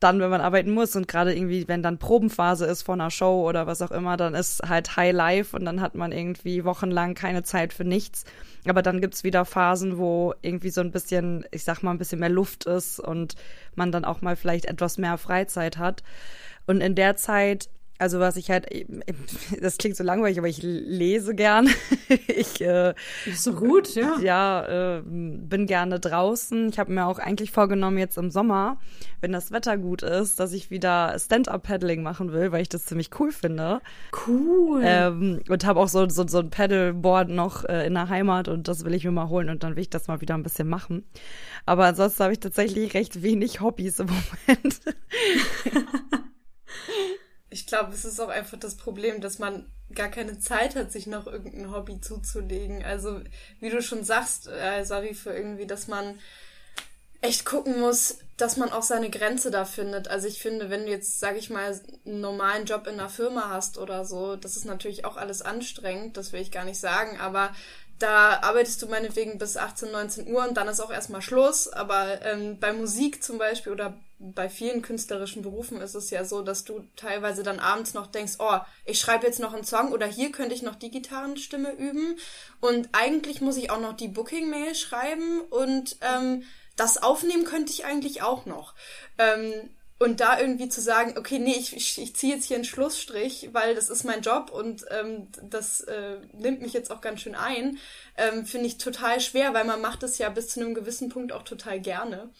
dann, 0.00 0.18
wenn 0.18 0.30
man 0.30 0.40
arbeiten 0.40 0.70
muss 0.70 0.96
und 0.96 1.08
gerade 1.08 1.34
irgendwie, 1.34 1.68
wenn 1.68 1.82
dann 1.82 1.98
Probenphase 1.98 2.64
ist 2.64 2.80
von 2.80 2.98
einer 3.02 3.10
Show 3.10 3.46
oder 3.46 3.66
was 3.66 3.82
auch 3.82 3.90
immer, 3.90 4.16
dann 4.16 4.34
ist 4.34 4.62
halt 4.66 4.96
High 4.96 5.12
Life 5.12 5.54
und 5.54 5.66
dann 5.66 5.82
hat 5.82 5.94
man 5.94 6.10
irgendwie 6.10 6.64
wochenlang 6.64 7.14
keine 7.14 7.42
Zeit 7.42 7.74
für 7.74 7.84
nichts. 7.84 8.24
Aber 8.66 8.80
dann 8.80 9.02
gibt's 9.02 9.24
wieder 9.24 9.44
Phasen, 9.44 9.98
wo 9.98 10.32
irgendwie 10.40 10.70
so 10.70 10.80
ein 10.80 10.90
bisschen, 10.90 11.44
ich 11.50 11.64
sag 11.64 11.82
mal, 11.82 11.90
ein 11.90 11.98
bisschen 11.98 12.20
mehr 12.20 12.30
Luft 12.30 12.64
ist 12.64 12.98
und 12.98 13.34
man 13.74 13.92
dann 13.92 14.04
auch 14.04 14.22
mal 14.22 14.36
vielleicht 14.36 14.64
etwas 14.64 14.96
mehr 14.96 15.18
Freizeit 15.34 15.78
hat. 15.78 16.02
Und 16.66 16.80
in 16.80 16.94
der 16.94 17.16
Zeit 17.16 17.68
also 18.04 18.20
was 18.20 18.36
ich 18.36 18.50
halt, 18.50 18.66
das 19.62 19.78
klingt 19.78 19.96
so 19.96 20.04
langweilig, 20.04 20.36
aber 20.36 20.46
ich 20.46 20.62
lese 20.62 21.34
gern. 21.34 21.70
ich 22.28 22.60
äh, 22.60 22.92
ist 23.24 23.44
so 23.44 23.54
gut, 23.54 23.94
ja. 23.94 24.18
Ja, 24.20 24.98
äh, 24.98 25.02
bin 25.06 25.66
gerne 25.66 25.98
draußen. 26.00 26.68
Ich 26.68 26.78
habe 26.78 26.92
mir 26.92 27.06
auch 27.06 27.18
eigentlich 27.18 27.50
vorgenommen 27.50 27.96
jetzt 27.96 28.18
im 28.18 28.30
Sommer, 28.30 28.78
wenn 29.22 29.32
das 29.32 29.52
Wetter 29.52 29.78
gut 29.78 30.02
ist, 30.02 30.38
dass 30.38 30.52
ich 30.52 30.70
wieder 30.70 31.18
Stand-up-Paddling 31.18 32.02
machen 32.02 32.34
will, 32.34 32.52
weil 32.52 32.60
ich 32.60 32.68
das 32.68 32.84
ziemlich 32.84 33.08
cool 33.18 33.32
finde. 33.32 33.80
Cool. 34.26 34.82
Ähm, 34.84 35.40
und 35.48 35.64
habe 35.64 35.80
auch 35.80 35.88
so, 35.88 36.06
so 36.06 36.28
so 36.28 36.40
ein 36.40 36.50
Paddleboard 36.50 37.30
noch 37.30 37.64
äh, 37.64 37.86
in 37.86 37.94
der 37.94 38.10
Heimat 38.10 38.48
und 38.48 38.68
das 38.68 38.84
will 38.84 38.92
ich 38.92 39.04
mir 39.04 39.12
mal 39.12 39.30
holen 39.30 39.48
und 39.48 39.62
dann 39.62 39.76
will 39.76 39.82
ich 39.82 39.88
das 39.88 40.08
mal 40.08 40.20
wieder 40.20 40.34
ein 40.34 40.42
bisschen 40.42 40.68
machen. 40.68 41.04
Aber 41.64 41.86
ansonsten 41.86 42.22
habe 42.22 42.34
ich 42.34 42.40
tatsächlich 42.40 42.92
recht 42.92 43.22
wenig 43.22 43.62
Hobbys 43.62 43.98
im 43.98 44.08
Moment. 44.08 44.80
ich 47.54 47.68
glaube, 47.68 47.92
es 47.92 48.04
ist 48.04 48.20
auch 48.20 48.30
einfach 48.30 48.58
das 48.58 48.76
Problem, 48.76 49.20
dass 49.20 49.38
man 49.38 49.70
gar 49.94 50.08
keine 50.08 50.40
Zeit 50.40 50.74
hat, 50.74 50.90
sich 50.90 51.06
noch 51.06 51.28
irgendein 51.28 51.70
Hobby 51.70 52.00
zuzulegen. 52.00 52.84
Also, 52.84 53.20
wie 53.60 53.70
du 53.70 53.80
schon 53.80 54.02
sagst, 54.02 54.48
äh, 54.48 54.82
Sarife, 54.82 55.30
irgendwie, 55.30 55.66
dass 55.66 55.86
man 55.86 56.18
echt 57.20 57.46
gucken 57.46 57.78
muss, 57.78 58.18
dass 58.36 58.56
man 58.56 58.72
auch 58.72 58.82
seine 58.82 59.08
Grenze 59.08 59.52
da 59.52 59.64
findet. 59.64 60.08
Also 60.08 60.26
ich 60.26 60.42
finde, 60.42 60.68
wenn 60.68 60.84
du 60.84 60.90
jetzt, 60.90 61.20
sag 61.20 61.36
ich 61.36 61.48
mal, 61.48 61.80
einen 62.04 62.20
normalen 62.20 62.66
Job 62.66 62.88
in 62.88 62.94
einer 62.94 63.08
Firma 63.08 63.48
hast 63.50 63.78
oder 63.78 64.04
so, 64.04 64.34
das 64.34 64.56
ist 64.56 64.64
natürlich 64.64 65.04
auch 65.04 65.16
alles 65.16 65.40
anstrengend, 65.40 66.16
das 66.16 66.32
will 66.32 66.40
ich 66.40 66.50
gar 66.50 66.64
nicht 66.64 66.80
sagen, 66.80 67.18
aber 67.20 67.54
da 67.98 68.40
arbeitest 68.42 68.82
du 68.82 68.88
meinetwegen 68.88 69.38
bis 69.38 69.56
18, 69.56 69.92
19 69.92 70.28
Uhr 70.28 70.46
und 70.46 70.56
dann 70.56 70.68
ist 70.68 70.80
auch 70.80 70.90
erstmal 70.90 71.22
Schluss. 71.22 71.68
Aber 71.68 72.20
ähm, 72.22 72.58
bei 72.58 72.72
Musik 72.72 73.22
zum 73.22 73.38
Beispiel 73.38 73.72
oder 73.72 73.94
bei 74.18 74.48
vielen 74.48 74.82
künstlerischen 74.82 75.42
Berufen 75.42 75.80
ist 75.80 75.94
es 75.94 76.10
ja 76.10 76.24
so, 76.24 76.42
dass 76.42 76.64
du 76.64 76.84
teilweise 76.96 77.42
dann 77.42 77.60
abends 77.60 77.94
noch 77.94 78.06
denkst, 78.06 78.34
oh, 78.38 78.58
ich 78.84 79.00
schreibe 79.00 79.26
jetzt 79.26 79.40
noch 79.40 79.54
einen 79.54 79.64
Song 79.64 79.92
oder 79.92 80.06
hier 80.06 80.32
könnte 80.32 80.54
ich 80.54 80.62
noch 80.62 80.76
die 80.76 80.90
Gitarrenstimme 80.90 81.72
üben 81.72 82.16
und 82.60 82.88
eigentlich 82.92 83.40
muss 83.40 83.56
ich 83.56 83.70
auch 83.70 83.80
noch 83.80 83.94
die 83.96 84.08
Booking-Mail 84.08 84.74
schreiben 84.74 85.40
und 85.50 85.96
ähm, 86.00 86.44
das 86.76 87.02
aufnehmen 87.02 87.44
könnte 87.44 87.72
ich 87.72 87.84
eigentlich 87.84 88.22
auch 88.22 88.46
noch. 88.46 88.74
Ähm, 89.18 89.52
und 89.98 90.20
da 90.20 90.40
irgendwie 90.40 90.68
zu 90.68 90.80
sagen, 90.80 91.14
okay, 91.16 91.38
nee, 91.38 91.54
ich, 91.56 91.98
ich, 91.98 92.16
ziehe 92.16 92.34
jetzt 92.34 92.46
hier 92.46 92.56
einen 92.56 92.64
Schlussstrich, 92.64 93.50
weil 93.52 93.74
das 93.74 93.88
ist 93.88 94.04
mein 94.04 94.22
Job 94.22 94.50
und 94.50 94.84
ähm, 94.90 95.28
das 95.42 95.82
äh, 95.82 96.16
nimmt 96.32 96.62
mich 96.62 96.72
jetzt 96.72 96.90
auch 96.90 97.00
ganz 97.00 97.20
schön 97.20 97.36
ein, 97.36 97.78
ähm, 98.16 98.44
finde 98.44 98.66
ich 98.66 98.78
total 98.78 99.20
schwer, 99.20 99.54
weil 99.54 99.64
man 99.64 99.80
macht 99.80 100.02
es 100.02 100.18
ja 100.18 100.28
bis 100.30 100.48
zu 100.48 100.60
einem 100.60 100.74
gewissen 100.74 101.10
Punkt 101.10 101.32
auch 101.32 101.44
total 101.44 101.80
gerne. 101.80 102.30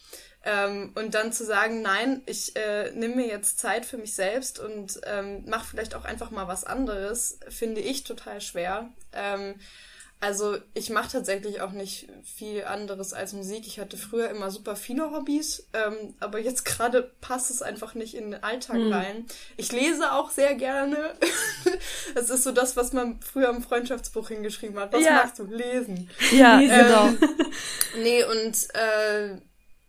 Ähm, 0.45 0.93
und 0.95 1.15
dann 1.15 1.33
zu 1.33 1.45
sagen, 1.45 1.81
nein, 1.83 2.23
ich 2.27 2.55
äh, 2.57 2.91
nehme 2.93 3.17
mir 3.17 3.27
jetzt 3.27 3.59
Zeit 3.59 3.87
für 3.87 3.97
mich 3.97 4.15
selbst 4.15 4.59
und 4.59 5.01
ähm, 5.07 5.45
mache 5.47 5.67
vielleicht 5.67 5.95
auch 5.95 6.05
einfach 6.05 6.31
mal 6.31 6.49
was 6.49 6.65
anderes, 6.65 7.39
finde 7.49 7.81
ich 7.81 8.05
total 8.05 8.41
schwer. 8.41 8.91
Ähm, 9.13 9.55
Also 10.25 10.57
ich 10.73 10.89
mache 10.89 11.13
tatsächlich 11.13 11.61
auch 11.61 11.73
nicht 11.73 12.09
viel 12.25 12.65
anderes 12.65 13.13
als 13.13 13.35
Musik. 13.35 13.67
Ich 13.67 13.79
hatte 13.79 13.99
früher 13.99 14.31
immer 14.31 14.51
super 14.51 14.75
viele 14.75 15.11
Hobbys, 15.11 15.69
ähm, 15.75 16.15
aber 16.19 16.39
jetzt 16.39 16.65
gerade 16.65 17.11
passt 17.21 17.51
es 17.51 17.61
einfach 17.61 17.95
nicht 17.95 18.15
in 18.15 18.31
den 18.31 18.43
Alltag 18.43 18.79
mhm. 18.79 18.93
rein. 18.93 19.27
Ich 19.59 19.71
lese 19.71 20.13
auch 20.13 20.31
sehr 20.31 20.55
gerne. 20.55 21.15
das 22.15 22.31
ist 22.31 22.45
so 22.45 22.53
das, 22.53 22.75
was 22.75 22.95
man 22.95 23.21
früher 23.21 23.51
im 23.51 23.63
Freundschaftsbuch 23.63 24.29
hingeschrieben 24.29 24.79
hat. 24.79 24.95
Was 24.95 25.05
ja. 25.05 25.13
magst 25.13 25.39
du? 25.39 25.45
Lesen. 25.45 26.09
Ja, 26.33 26.59
ähm, 26.59 26.69
genau. 26.71 27.29
nee, 28.03 28.25
und 28.25 28.57
äh, 28.75 29.37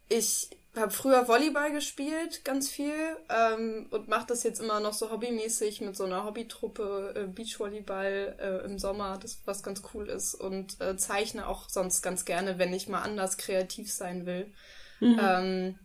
ich 0.10 0.50
habe 0.76 0.92
früher 0.92 1.28
Volleyball 1.28 1.72
gespielt, 1.72 2.44
ganz 2.44 2.70
viel, 2.70 2.94
ähm, 3.30 3.88
und 3.92 4.08
mache 4.08 4.28
das 4.28 4.44
jetzt 4.44 4.60
immer 4.60 4.80
noch 4.80 4.94
so 4.94 5.10
hobbymäßig 5.10 5.82
mit 5.82 5.96
so 5.96 6.04
einer 6.04 6.26
Hobbytruppe, 6.26 7.14
äh, 7.16 7.28
Beachvolleyball 7.28 8.36
äh, 8.40 8.66
im 8.66 8.78
Sommer, 8.78 9.18
das 9.18 9.42
was 9.46 9.64
ganz 9.64 9.82
cool 9.94 10.10
ist, 10.10 10.36
und 10.36 10.80
äh, 10.82 10.98
zeichne 10.98 11.48
auch 11.48 11.70
sonst 11.70 12.02
ganz 12.02 12.26
gerne, 12.26 12.58
wenn 12.58 12.74
ich 12.74 12.90
mal 12.90 13.02
anders 13.02 13.38
kreativ 13.38 13.92
sein 13.92 14.26
will. 14.26 14.54
Mhm. 15.00 15.20
Ähm, 15.22 15.80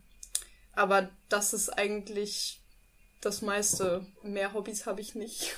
aber 0.73 1.09
das 1.29 1.53
ist 1.53 1.69
eigentlich 1.69 2.61
das 3.21 3.41
meiste. 3.41 4.05
Mehr 4.23 4.53
Hobbys 4.53 4.85
habe 4.85 5.01
ich 5.01 5.15
nicht. 5.15 5.55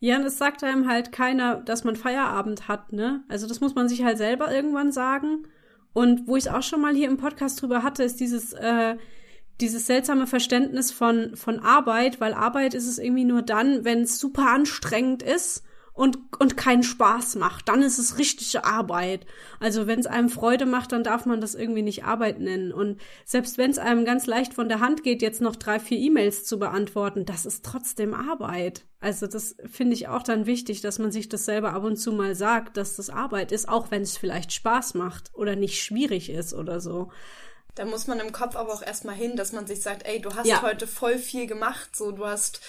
Ja, 0.00 0.16
und 0.16 0.24
es 0.24 0.36
sagt 0.36 0.64
einem 0.64 0.88
halt 0.88 1.12
keiner, 1.12 1.56
dass 1.56 1.84
man 1.84 1.94
Feierabend 1.94 2.66
hat, 2.66 2.92
ne? 2.92 3.22
Also 3.28 3.46
das 3.46 3.60
muss 3.60 3.76
man 3.76 3.88
sich 3.88 4.02
halt 4.02 4.18
selber 4.18 4.52
irgendwann 4.52 4.90
sagen. 4.90 5.46
Und 5.92 6.26
wo 6.26 6.36
ich 6.36 6.50
auch 6.50 6.62
schon 6.62 6.80
mal 6.80 6.94
hier 6.94 7.08
im 7.08 7.16
Podcast 7.16 7.60
drüber 7.60 7.82
hatte, 7.82 8.02
ist 8.02 8.20
dieses, 8.20 8.52
äh, 8.52 8.96
dieses 9.60 9.86
seltsame 9.86 10.26
Verständnis 10.26 10.90
von, 10.90 11.36
von 11.36 11.60
Arbeit, 11.60 12.20
weil 12.20 12.32
Arbeit 12.32 12.74
ist 12.74 12.88
es 12.88 12.98
irgendwie 12.98 13.24
nur 13.24 13.42
dann, 13.42 13.84
wenn 13.84 14.02
es 14.02 14.18
super 14.18 14.48
anstrengend 14.50 15.22
ist 15.22 15.64
und, 15.94 16.18
und 16.38 16.56
keinen 16.56 16.82
Spaß 16.82 17.36
macht. 17.36 17.68
Dann 17.68 17.82
ist 17.82 17.98
es 17.98 18.18
richtige 18.18 18.64
Arbeit. 18.64 19.26
Also 19.60 19.86
wenn 19.86 20.00
es 20.00 20.06
einem 20.06 20.30
Freude 20.30 20.64
macht, 20.64 20.92
dann 20.92 21.04
darf 21.04 21.26
man 21.26 21.40
das 21.40 21.54
irgendwie 21.54 21.82
nicht 21.82 22.04
Arbeit 22.04 22.40
nennen. 22.40 22.72
Und 22.72 23.00
selbst 23.24 23.58
wenn 23.58 23.70
es 23.70 23.78
einem 23.78 24.04
ganz 24.04 24.26
leicht 24.26 24.54
von 24.54 24.68
der 24.68 24.80
Hand 24.80 25.02
geht, 25.02 25.22
jetzt 25.22 25.40
noch 25.40 25.56
drei, 25.56 25.78
vier 25.78 25.98
E-Mails 25.98 26.44
zu 26.44 26.58
beantworten, 26.58 27.24
das 27.24 27.44
ist 27.44 27.64
trotzdem 27.64 28.14
Arbeit. 28.14 28.86
Also 29.00 29.26
das 29.26 29.56
finde 29.66 29.94
ich 29.94 30.08
auch 30.08 30.22
dann 30.22 30.46
wichtig, 30.46 30.80
dass 30.80 30.98
man 30.98 31.12
sich 31.12 31.28
das 31.28 31.44
selber 31.44 31.72
ab 31.72 31.84
und 31.84 31.96
zu 31.96 32.12
mal 32.12 32.34
sagt, 32.34 32.76
dass 32.76 32.96
das 32.96 33.10
Arbeit 33.10 33.52
ist, 33.52 33.68
auch 33.68 33.90
wenn 33.90 34.02
es 34.02 34.16
vielleicht 34.16 34.52
Spaß 34.52 34.94
macht 34.94 35.30
oder 35.34 35.56
nicht 35.56 35.82
schwierig 35.82 36.30
ist 36.30 36.54
oder 36.54 36.80
so. 36.80 37.10
Da 37.74 37.84
muss 37.86 38.06
man 38.06 38.20
im 38.20 38.32
Kopf 38.32 38.54
aber 38.54 38.72
auch 38.72 38.82
erstmal 38.82 39.14
hin, 39.14 39.36
dass 39.36 39.52
man 39.52 39.66
sich 39.66 39.80
sagt, 39.80 40.06
ey, 40.06 40.20
du 40.20 40.34
hast 40.34 40.46
ja. 40.46 40.62
heute 40.62 40.86
voll 40.86 41.18
viel 41.18 41.46
gemacht, 41.46 41.96
so 41.96 42.12
du 42.12 42.26
hast 42.26 42.60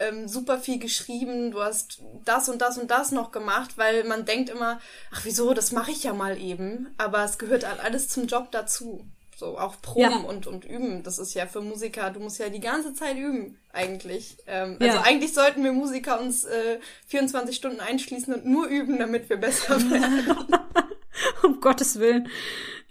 ähm, 0.00 0.28
super 0.28 0.58
viel 0.58 0.78
geschrieben, 0.78 1.50
du 1.50 1.60
hast 1.60 2.00
das 2.24 2.48
und 2.48 2.60
das 2.60 2.78
und 2.78 2.90
das 2.90 3.12
noch 3.12 3.30
gemacht, 3.30 3.78
weil 3.78 4.04
man 4.04 4.24
denkt 4.24 4.50
immer, 4.50 4.80
ach 5.12 5.24
wieso, 5.24 5.54
das 5.54 5.72
mache 5.72 5.90
ich 5.90 6.04
ja 6.04 6.12
mal 6.12 6.40
eben, 6.40 6.92
aber 6.98 7.24
es 7.24 7.38
gehört 7.38 7.66
halt 7.66 7.80
alles 7.80 8.08
zum 8.08 8.26
Job 8.26 8.50
dazu. 8.50 9.04
So 9.36 9.56
auch 9.56 9.80
Proben 9.80 10.00
ja. 10.00 10.16
und, 10.16 10.48
und 10.48 10.64
üben. 10.64 11.04
Das 11.04 11.20
ist 11.20 11.32
ja 11.34 11.46
für 11.46 11.60
Musiker, 11.60 12.10
du 12.10 12.18
musst 12.18 12.40
ja 12.40 12.48
die 12.48 12.58
ganze 12.58 12.92
Zeit 12.92 13.16
üben, 13.16 13.56
eigentlich. 13.72 14.36
Ähm, 14.48 14.76
ja. 14.80 14.88
Also 14.88 15.04
eigentlich 15.04 15.32
sollten 15.32 15.62
wir 15.62 15.72
Musiker 15.72 16.20
uns 16.20 16.44
äh, 16.44 16.80
24 17.06 17.54
Stunden 17.54 17.78
einschließen 17.78 18.34
und 18.34 18.46
nur 18.46 18.66
üben, 18.66 18.98
damit 18.98 19.30
wir 19.30 19.36
besser 19.36 19.80
werden. 19.92 20.56
um 21.44 21.60
Gottes 21.60 22.00
Willen. 22.00 22.28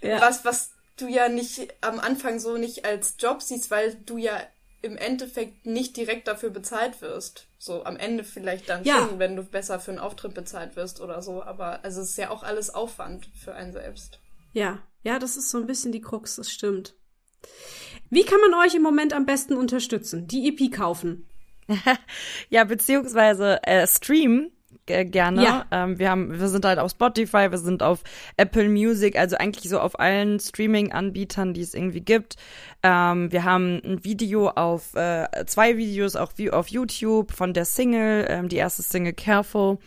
Ja. 0.00 0.22
Was, 0.22 0.46
was 0.46 0.70
du 1.00 1.08
ja 1.08 1.28
nicht 1.28 1.68
am 1.80 2.00
Anfang 2.00 2.38
so 2.38 2.56
nicht 2.56 2.84
als 2.84 3.16
Job 3.18 3.42
siehst, 3.42 3.70
weil 3.70 3.94
du 4.06 4.18
ja 4.18 4.40
im 4.80 4.96
Endeffekt 4.96 5.66
nicht 5.66 5.96
direkt 5.96 6.28
dafür 6.28 6.50
bezahlt 6.50 7.00
wirst. 7.00 7.46
So 7.58 7.84
am 7.84 7.96
Ende 7.96 8.22
vielleicht 8.22 8.68
dann 8.68 8.84
ja. 8.84 9.08
schon, 9.08 9.18
wenn 9.18 9.34
du 9.34 9.42
besser 9.42 9.80
für 9.80 9.90
einen 9.90 10.00
Auftritt 10.00 10.34
bezahlt 10.34 10.76
wirst 10.76 11.00
oder 11.00 11.20
so. 11.22 11.42
Aber 11.42 11.84
also 11.84 12.00
es 12.00 12.10
ist 12.10 12.18
ja 12.18 12.30
auch 12.30 12.42
alles 12.42 12.70
Aufwand 12.70 13.28
für 13.34 13.54
einen 13.54 13.72
selbst. 13.72 14.20
Ja, 14.52 14.82
ja, 15.02 15.18
das 15.18 15.36
ist 15.36 15.50
so 15.50 15.58
ein 15.58 15.66
bisschen 15.66 15.92
die 15.92 16.00
Krux, 16.00 16.36
das 16.36 16.50
stimmt. 16.50 16.94
Wie 18.10 18.24
kann 18.24 18.40
man 18.40 18.54
euch 18.64 18.74
im 18.74 18.82
Moment 18.82 19.12
am 19.12 19.26
besten 19.26 19.56
unterstützen? 19.56 20.26
Die 20.26 20.48
EP 20.48 20.72
kaufen? 20.72 21.28
ja, 22.48 22.64
beziehungsweise 22.64 23.62
äh, 23.64 23.86
streamen 23.86 24.52
gerne. 24.88 25.42
Ja. 25.42 25.66
Ähm, 25.70 25.98
wir 25.98 26.10
haben, 26.10 26.38
wir 26.38 26.48
sind 26.48 26.64
halt 26.64 26.78
auf 26.78 26.90
Spotify, 26.90 27.50
wir 27.50 27.58
sind 27.58 27.82
auf 27.82 28.00
Apple 28.36 28.68
Music, 28.68 29.18
also 29.18 29.36
eigentlich 29.36 29.68
so 29.68 29.80
auf 29.80 29.98
allen 29.98 30.40
Streaming-Anbietern, 30.40 31.54
die 31.54 31.62
es 31.62 31.74
irgendwie 31.74 32.00
gibt. 32.00 32.36
Ähm, 32.82 33.30
wir 33.32 33.44
haben 33.44 33.80
ein 33.84 34.04
Video 34.04 34.48
auf, 34.48 34.94
äh, 34.94 35.26
zwei 35.46 35.76
Videos 35.76 36.16
auch 36.16 36.32
auf 36.52 36.68
YouTube 36.68 37.32
von 37.32 37.52
der 37.52 37.64
Single, 37.64 38.26
ähm, 38.28 38.48
die 38.48 38.56
erste 38.56 38.82
Single 38.82 39.12
Careful 39.12 39.78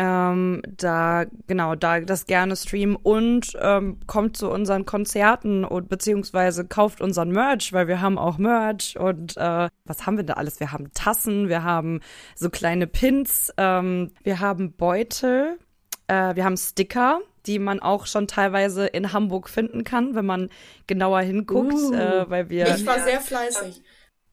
ähm, 0.00 0.62
da 0.78 1.26
genau 1.46 1.74
da 1.74 2.00
das 2.00 2.24
gerne 2.24 2.56
streamen 2.56 2.96
und 2.96 3.52
ähm, 3.60 3.98
kommt 4.06 4.38
zu 4.38 4.50
unseren 4.50 4.86
Konzerten 4.86 5.62
und 5.66 5.90
beziehungsweise 5.90 6.66
kauft 6.66 7.02
unseren 7.02 7.30
Merch, 7.30 7.74
weil 7.74 7.86
wir 7.86 8.00
haben 8.00 8.16
auch 8.16 8.38
Merch 8.38 8.98
und 8.98 9.36
äh, 9.36 9.68
was 9.84 10.06
haben 10.06 10.16
wir 10.16 10.24
da 10.24 10.34
alles? 10.34 10.58
Wir 10.58 10.72
haben 10.72 10.90
Tassen, 10.94 11.50
wir 11.50 11.64
haben 11.64 12.00
so 12.34 12.48
kleine 12.48 12.86
Pins, 12.86 13.52
ähm, 13.58 14.12
wir 14.22 14.40
haben 14.40 14.72
Beutel, 14.72 15.58
äh, 16.06 16.34
wir 16.34 16.44
haben 16.44 16.56
Sticker 16.56 17.20
die 17.46 17.58
man 17.58 17.80
auch 17.80 18.04
schon 18.04 18.28
teilweise 18.28 18.86
in 18.86 19.14
Hamburg 19.14 19.48
finden 19.48 19.82
kann, 19.82 20.14
wenn 20.14 20.26
man 20.26 20.50
genauer 20.86 21.20
hinguckt, 21.20 21.72
uh, 21.72 21.94
äh, 21.94 22.28
weil 22.28 22.50
wir. 22.50 22.68
Ich 22.74 22.84
war 22.84 23.00
sehr 23.00 23.18
fleißig. 23.18 23.82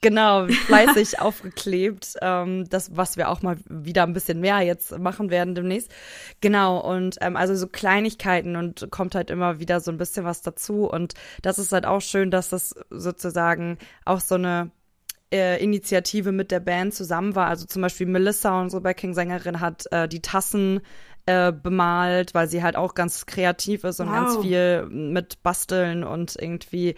Genau, 0.02 0.48
fleißig 0.68 1.20
aufgeklebt. 1.20 2.16
Ähm, 2.22 2.70
das, 2.70 2.96
was 2.96 3.18
wir 3.18 3.30
auch 3.30 3.42
mal 3.42 3.58
wieder 3.68 4.04
ein 4.04 4.14
bisschen 4.14 4.40
mehr 4.40 4.62
jetzt 4.62 4.98
machen 4.98 5.30
werden 5.30 5.56
demnächst. 5.56 5.92
Genau, 6.42 6.80
und 6.80 7.18
ähm, 7.22 7.36
also 7.36 7.56
so 7.56 7.68
Kleinigkeiten 7.68 8.56
und 8.56 8.88
kommt 8.92 9.16
halt 9.16 9.32
immer 9.32 9.60
wieder 9.60 9.80
so 9.80 9.92
ein 9.92 9.98
bisschen 9.98 10.26
was 10.26 10.42
dazu. 10.42 10.88
Und 10.90 11.14
das 11.42 11.60
ist 11.60 11.72
halt 11.72 11.86
auch 11.86 12.02
schön, 12.02 12.32
dass 12.32 12.50
das 12.50 12.76
sozusagen 12.90 13.78
auch 14.06 14.20
so 14.20 14.36
eine 14.36 14.72
äh, 15.34 15.62
Initiative 15.64 16.32
mit 16.32 16.52
der 16.52 16.60
Band 16.60 16.94
zusammen 16.94 17.36
war. 17.36 17.48
Also 17.48 17.66
zum 17.66 17.82
Beispiel 17.82 18.08
Melissa, 18.08 18.62
unsere 18.62 18.82
Backing-Sängerin, 18.82 19.60
hat 19.60 19.86
äh, 19.92 20.08
die 20.08 20.22
Tassen 20.22 20.82
äh, 21.28 21.52
bemalt, 21.52 22.34
weil 22.34 22.48
sie 22.48 22.64
halt 22.64 22.76
auch 22.76 22.96
ganz 22.96 23.26
kreativ 23.26 23.84
ist 23.84 24.00
und 24.00 24.08
wow. 24.08 24.16
ganz 24.16 24.38
viel 24.38 24.88
mit 24.88 25.44
Basteln 25.44 26.04
und 26.04 26.36
irgendwie 26.40 26.96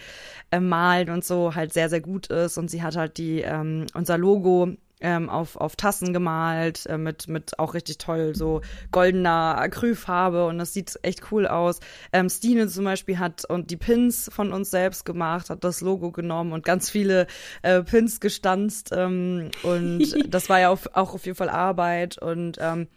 äh, 0.52 0.60
malen 0.60 1.10
und 1.10 1.26
so 1.26 1.56
halt 1.56 1.74
sehr, 1.74 1.90
sehr 1.90 2.00
gut 2.00 2.28
ist. 2.28 2.58
Und 2.58 2.70
sie 2.70 2.84
hat 2.84 2.96
halt 2.96 3.18
die, 3.18 3.42
ähm, 3.42 3.88
unser 3.94 4.18
Logo 4.18 4.76
ähm, 5.02 5.30
auf, 5.30 5.56
auf 5.56 5.76
Tassen 5.76 6.14
gemalt, 6.14 6.86
äh, 6.86 6.98
mit, 6.98 7.28
mit 7.28 7.58
auch 7.58 7.74
richtig 7.74 7.98
toll 7.98 8.36
so 8.36 8.62
goldener 8.92 9.58
Acrylfarbe 9.58 10.46
und 10.46 10.60
das 10.60 10.74
sieht 10.74 11.00
echt 11.02 11.32
cool 11.32 11.48
aus. 11.48 11.80
Ähm, 12.12 12.30
Stine 12.30 12.68
zum 12.68 12.86
Beispiel 12.86 13.18
hat 13.18 13.46
und 13.46 13.72
die 13.72 13.78
Pins 13.78 14.30
von 14.32 14.54
uns 14.54 14.70
selbst 14.70 15.06
gemacht, 15.06 15.50
hat 15.50 15.64
das 15.64 15.82
Logo 15.82 16.12
genommen 16.12 16.52
und 16.52 16.66
ganz 16.66 16.90
viele 16.90 17.28
äh, 17.62 17.82
Pins 17.82 18.20
gestanzt 18.20 18.92
ähm, 18.94 19.50
und 19.64 20.04
das 20.34 20.50
war 20.50 20.60
ja 20.60 20.70
auch, 20.70 20.82
auch 20.94 21.14
auf 21.14 21.26
jeden 21.26 21.38
Fall 21.38 21.50
Arbeit 21.50 22.18
und 22.18 22.58
ähm, 22.60 22.88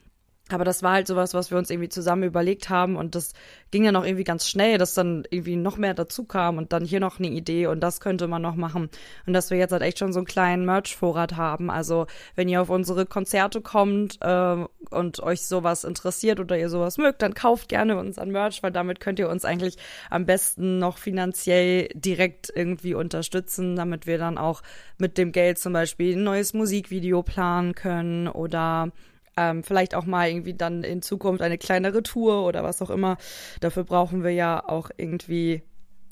aber 0.51 0.64
das 0.64 0.82
war 0.82 0.93
halt 0.93 1.07
sowas, 1.07 1.34
was 1.34 1.51
wir 1.51 1.59
uns 1.59 1.70
irgendwie 1.70 1.88
zusammen 1.88 2.24
überlegt 2.24 2.68
haben 2.68 2.97
und 2.97 3.14
das 3.14 3.32
ging 3.70 3.84
ja 3.84 3.93
noch 3.93 4.05
irgendwie 4.05 4.24
ganz 4.24 4.49
schnell, 4.49 4.76
dass 4.76 4.93
dann 4.93 5.24
irgendwie 5.30 5.57
noch 5.57 5.76
mehr 5.76 5.95
dazu 5.95 6.24
kam 6.24 6.59
und 6.59 6.72
dann 6.72 6.84
hier 6.84 7.01
noch 7.01 7.18
eine 7.18 7.28
Idee 7.28 7.66
und 7.68 7.80
das 7.80 8.01
könnte 8.01 8.28
man 8.28 8.43
noch 8.43 8.57
machen 8.57 8.90
und 9.26 9.32
dass 9.32 9.51
wir 9.51 9.59
jetzt 9.59 9.72
halt 9.72 9.82
echt 9.82 9.99
schon 9.99 10.12
so 10.12 10.18
einen 10.18 10.26
kleinen 10.26 10.66
Merch-Vorrat 10.66 11.36
haben. 11.36 11.70
Also 11.70 12.07
wenn 12.34 12.49
ihr 12.49 12.61
auf 12.61 12.70
unsere 12.70 13.07
Konzerte 13.07 13.61
kommt 13.61 14.18
äh, 14.20 14.57
und 14.90 15.20
euch 15.20 15.43
sowas 15.43 15.84
interessiert 15.84 16.40
oder 16.40 16.59
ihr 16.59 16.68
sowas 16.68 16.99
mögt, 16.99 17.22
dann 17.22 17.34
kauft 17.34 17.68
gerne 17.68 17.97
unseren 17.97 18.30
Merch, 18.30 18.62
weil 18.62 18.72
damit 18.72 19.01
könnt 19.01 19.18
ihr 19.18 19.30
uns 19.30 19.45
eigentlich 19.45 19.76
am 20.11 20.26
besten 20.26 20.78
noch 20.78 20.99
finanziell 20.99 21.88
direkt 21.95 22.53
irgendwie 22.55 22.95
unterstützen, 22.95 23.76
damit 23.76 24.07
wir 24.07 24.18
dann 24.18 24.38
auch 24.38 24.62
mit 24.99 25.16
dem 25.18 25.32
Geld 25.32 25.59
zum 25.59 25.72
Beispiel 25.72 26.16
ein 26.16 26.24
neues 26.24 26.53
Musikvideo 26.53 27.22
planen 27.22 27.74
können 27.74 28.28
oder 28.28 28.93
ähm, 29.37 29.62
vielleicht 29.62 29.95
auch 29.95 30.05
mal 30.05 30.28
irgendwie 30.28 30.55
dann 30.55 30.85
in 30.85 31.03
Zukunft 31.03 31.43
eine 31.43 31.59
kleinere 31.59 32.03
Tour 32.03 32.47
oder 32.47 32.62
was 32.62 32.83
auch 32.83 32.91
immer. 32.91 33.16
Dafür 33.61 33.85
brauchen 33.85 34.22
wir 34.22 34.33
ja 34.33 34.62
auch 34.66 34.91
irgendwie 34.97 35.62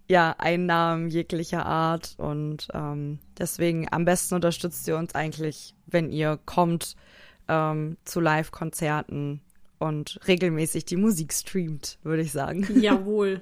ja 0.08 0.34
Einnahmen 0.38 1.08
jeglicher 1.08 1.64
Art 1.66 2.14
und 2.18 2.68
ähm, 2.74 3.20
deswegen 3.38 3.86
am 3.92 4.04
besten 4.04 4.34
unterstützt 4.34 4.86
ihr 4.88 4.96
uns 4.96 5.14
eigentlich, 5.14 5.74
wenn 5.86 6.10
ihr 6.10 6.38
kommt 6.44 6.96
ähm, 7.48 7.96
zu 8.04 8.20
Live-Konzerten 8.20 9.40
und 9.78 10.18
regelmäßig 10.26 10.84
die 10.84 10.96
Musik 10.96 11.32
streamt, 11.32 11.98
würde 12.02 12.22
ich 12.22 12.32
sagen. 12.32 12.66
Jawohl. 12.80 13.40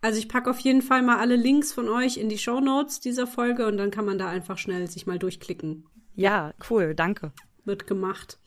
Also 0.00 0.18
ich 0.18 0.28
packe 0.28 0.50
auf 0.50 0.58
jeden 0.58 0.82
Fall 0.82 1.02
mal 1.02 1.18
alle 1.18 1.36
Links 1.36 1.72
von 1.72 1.88
euch 1.88 2.16
in 2.16 2.28
die 2.28 2.38
Show 2.38 2.60
Notes 2.60 3.00
dieser 3.00 3.26
Folge 3.26 3.66
und 3.66 3.76
dann 3.76 3.90
kann 3.90 4.04
man 4.04 4.18
da 4.18 4.28
einfach 4.28 4.58
schnell 4.58 4.88
sich 4.90 5.06
mal 5.06 5.18
durchklicken. 5.18 5.86
Ja, 6.14 6.52
cool, 6.70 6.94
danke. 6.94 7.32
Wird 7.64 7.86
gemacht. 7.86 8.38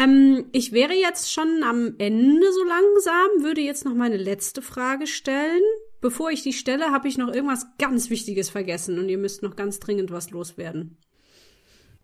Ähm, 0.00 0.46
ich 0.52 0.72
wäre 0.72 0.94
jetzt 0.94 1.32
schon 1.32 1.62
am 1.62 1.94
Ende 1.98 2.52
so 2.52 2.64
langsam, 2.64 3.44
würde 3.44 3.60
jetzt 3.60 3.84
noch 3.84 3.94
meine 3.94 4.16
letzte 4.16 4.62
Frage 4.62 5.06
stellen. 5.06 5.62
Bevor 6.00 6.30
ich 6.30 6.42
die 6.42 6.54
stelle, 6.54 6.90
habe 6.90 7.08
ich 7.08 7.18
noch 7.18 7.28
irgendwas 7.28 7.66
ganz 7.78 8.08
Wichtiges 8.08 8.48
vergessen 8.48 8.98
und 8.98 9.08
ihr 9.08 9.18
müsst 9.18 9.42
noch 9.42 9.56
ganz 9.56 9.78
dringend 9.78 10.10
was 10.10 10.30
loswerden. 10.30 10.96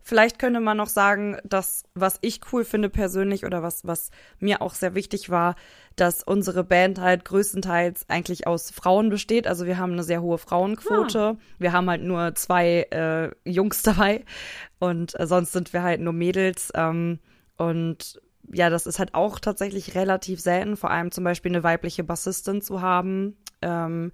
Vielleicht 0.03 0.39
könnte 0.39 0.61
man 0.61 0.77
noch 0.77 0.87
sagen, 0.87 1.37
dass 1.43 1.83
was 1.93 2.19
ich 2.21 2.39
cool 2.53 2.63
finde 2.63 2.89
persönlich 2.89 3.43
oder 3.45 3.61
was, 3.61 3.85
was 3.85 4.11
mir 4.39 4.61
auch 4.61 4.73
sehr 4.73 4.95
wichtig 4.95 5.29
war, 5.29 5.55
dass 5.97 6.23
unsere 6.23 6.63
Band 6.63 7.01
halt 7.01 7.25
größtenteils 7.25 8.05
eigentlich 8.07 8.47
aus 8.47 8.71
Frauen 8.71 9.09
besteht. 9.09 9.47
Also 9.47 9.65
wir 9.65 9.77
haben 9.77 9.91
eine 9.93 10.03
sehr 10.03 10.21
hohe 10.21 10.37
Frauenquote. 10.37 11.17
Ja. 11.17 11.37
Wir 11.59 11.73
haben 11.73 11.89
halt 11.89 12.03
nur 12.03 12.35
zwei 12.35 12.87
äh, 12.91 13.31
Jungs 13.43 13.81
dabei 13.83 14.23
und 14.79 15.19
äh, 15.19 15.27
sonst 15.27 15.51
sind 15.51 15.73
wir 15.73 15.83
halt 15.83 15.99
nur 15.99 16.13
Mädels. 16.13 16.71
Ähm, 16.73 17.19
und 17.57 18.21
ja, 18.51 18.69
das 18.69 18.87
ist 18.87 18.99
halt 18.99 19.13
auch 19.13 19.39
tatsächlich 19.39 19.95
relativ 19.95 20.39
selten, 20.39 20.77
vor 20.77 20.91
allem 20.91 21.11
zum 21.11 21.23
Beispiel 21.23 21.51
eine 21.51 21.63
weibliche 21.63 22.03
Bassistin 22.03 22.61
zu 22.61 22.81
haben. 22.81 23.35
Ähm, 23.61 24.11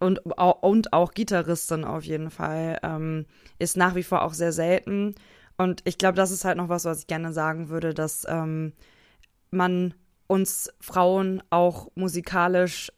und, 0.00 0.18
und 0.18 0.92
auch 0.92 1.12
Gitarristin 1.12 1.84
auf 1.84 2.04
jeden 2.04 2.30
Fall, 2.30 2.78
ähm, 2.82 3.26
ist 3.58 3.76
nach 3.76 3.94
wie 3.94 4.02
vor 4.02 4.22
auch 4.22 4.32
sehr 4.32 4.52
selten. 4.52 5.14
Und 5.58 5.82
ich 5.84 5.98
glaube, 5.98 6.16
das 6.16 6.30
ist 6.30 6.44
halt 6.44 6.56
noch 6.56 6.70
was, 6.70 6.86
was 6.86 7.00
ich 7.00 7.06
gerne 7.06 7.32
sagen 7.32 7.68
würde, 7.68 7.92
dass 7.92 8.26
ähm, 8.28 8.72
man 9.50 9.94
uns 10.26 10.72
Frauen 10.80 11.42
auch 11.50 11.90
musikalisch 11.94 12.90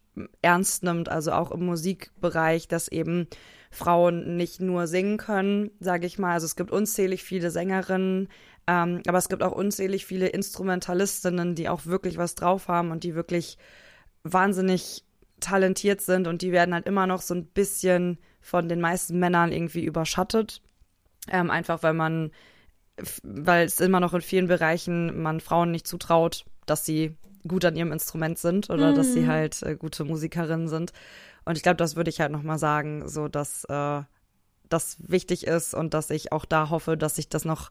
ernst 0.43 0.85
nimmt, 0.85 1.09
also 1.09 1.33
auch 1.33 1.51
im 1.51 1.67
Musikbereich, 1.67 2.69
dass 2.69 2.89
eben 2.89 3.27
Frauen 3.71 4.37
nicht 4.37 4.61
nur 4.61 4.87
singen 4.87 5.17
können, 5.17 5.71
sage 5.81 6.07
ich 6.07 6.19
mal. 6.19 6.35
Also 6.35 6.45
es 6.45 6.57
gibt 6.57 6.71
unzählig 6.71 7.25
viele 7.25 7.51
Sängerinnen, 7.51 8.29
ähm, 8.67 9.03
aber 9.07 9.19
es 9.19 9.29
gibt 9.29 9.43
auch 9.43 9.53
unzählig 9.53 10.07
viele 10.07 10.29
Instrumentalistinnen, 10.29 11.55
die 11.55 11.69
auch 11.69 11.87
wirklich 11.87 12.17
was 12.17 12.35
drauf 12.35 12.69
haben 12.69 12.91
und 12.91 13.05
die 13.05 13.15
wirklich 13.15 13.59
wahnsinnig 14.23 15.05
talentiert 15.41 16.01
sind 16.01 16.29
und 16.29 16.43
die 16.43 16.53
werden 16.53 16.75
halt 16.75 16.87
immer 16.87 17.07
noch 17.07 17.21
so 17.21 17.35
ein 17.35 17.47
bisschen 17.47 18.19
von 18.41 18.69
den 18.69 18.81
meisten 18.81 19.19
Männern 19.19 19.53
irgendwie 19.53 19.85
überschattet. 19.85 20.63
Ähm, 21.29 21.51
einfach 21.51 21.83
weil 21.83 21.95
man, 21.95 22.31
weil 23.23 23.67
es 23.67 23.81
immer 23.81 24.01
noch 24.01 24.15
in 24.15 24.21
vielen 24.21 24.49
Bereichen 24.49 25.23
man 25.23 25.41
Frauen 25.41 25.71
nicht 25.71 25.87
zutraut, 25.87 26.45
dass 26.67 26.85
sie 26.85 27.17
gut 27.47 27.65
an 27.65 27.77
ihrem 27.77 27.93
Instrument 27.93 28.39
sind 28.39 28.71
oder 28.71 28.93
mhm. 28.93 28.97
dass 28.97 29.13
sie 29.13 29.23
mhm. 29.23 29.29
halt 29.29 29.63
äh, 29.63 29.77
gute 29.77 30.05
Musikerinnen 30.05 30.69
sind. 30.69 30.93
Und 31.45 31.57
ich 31.57 31.63
glaube, 31.63 31.77
das 31.77 31.97
würde 31.97 32.11
ich 32.11 32.21
halt 32.21 32.31
nochmal 32.31 32.59
sagen, 32.59 33.09
so 33.09 33.27
dass 33.27 33.65
äh, 33.65 34.03
das 34.73 34.97
wichtig 35.09 35.47
ist 35.47 35.75
und 35.75 35.95
dass 35.95 36.11
ich 36.11 36.33
auch 36.33 36.45
da 36.45 36.71
hoffe, 36.71 36.97
dass 36.97 37.17
sich 37.17 37.29
das 37.29 37.45
noch 37.45 37.71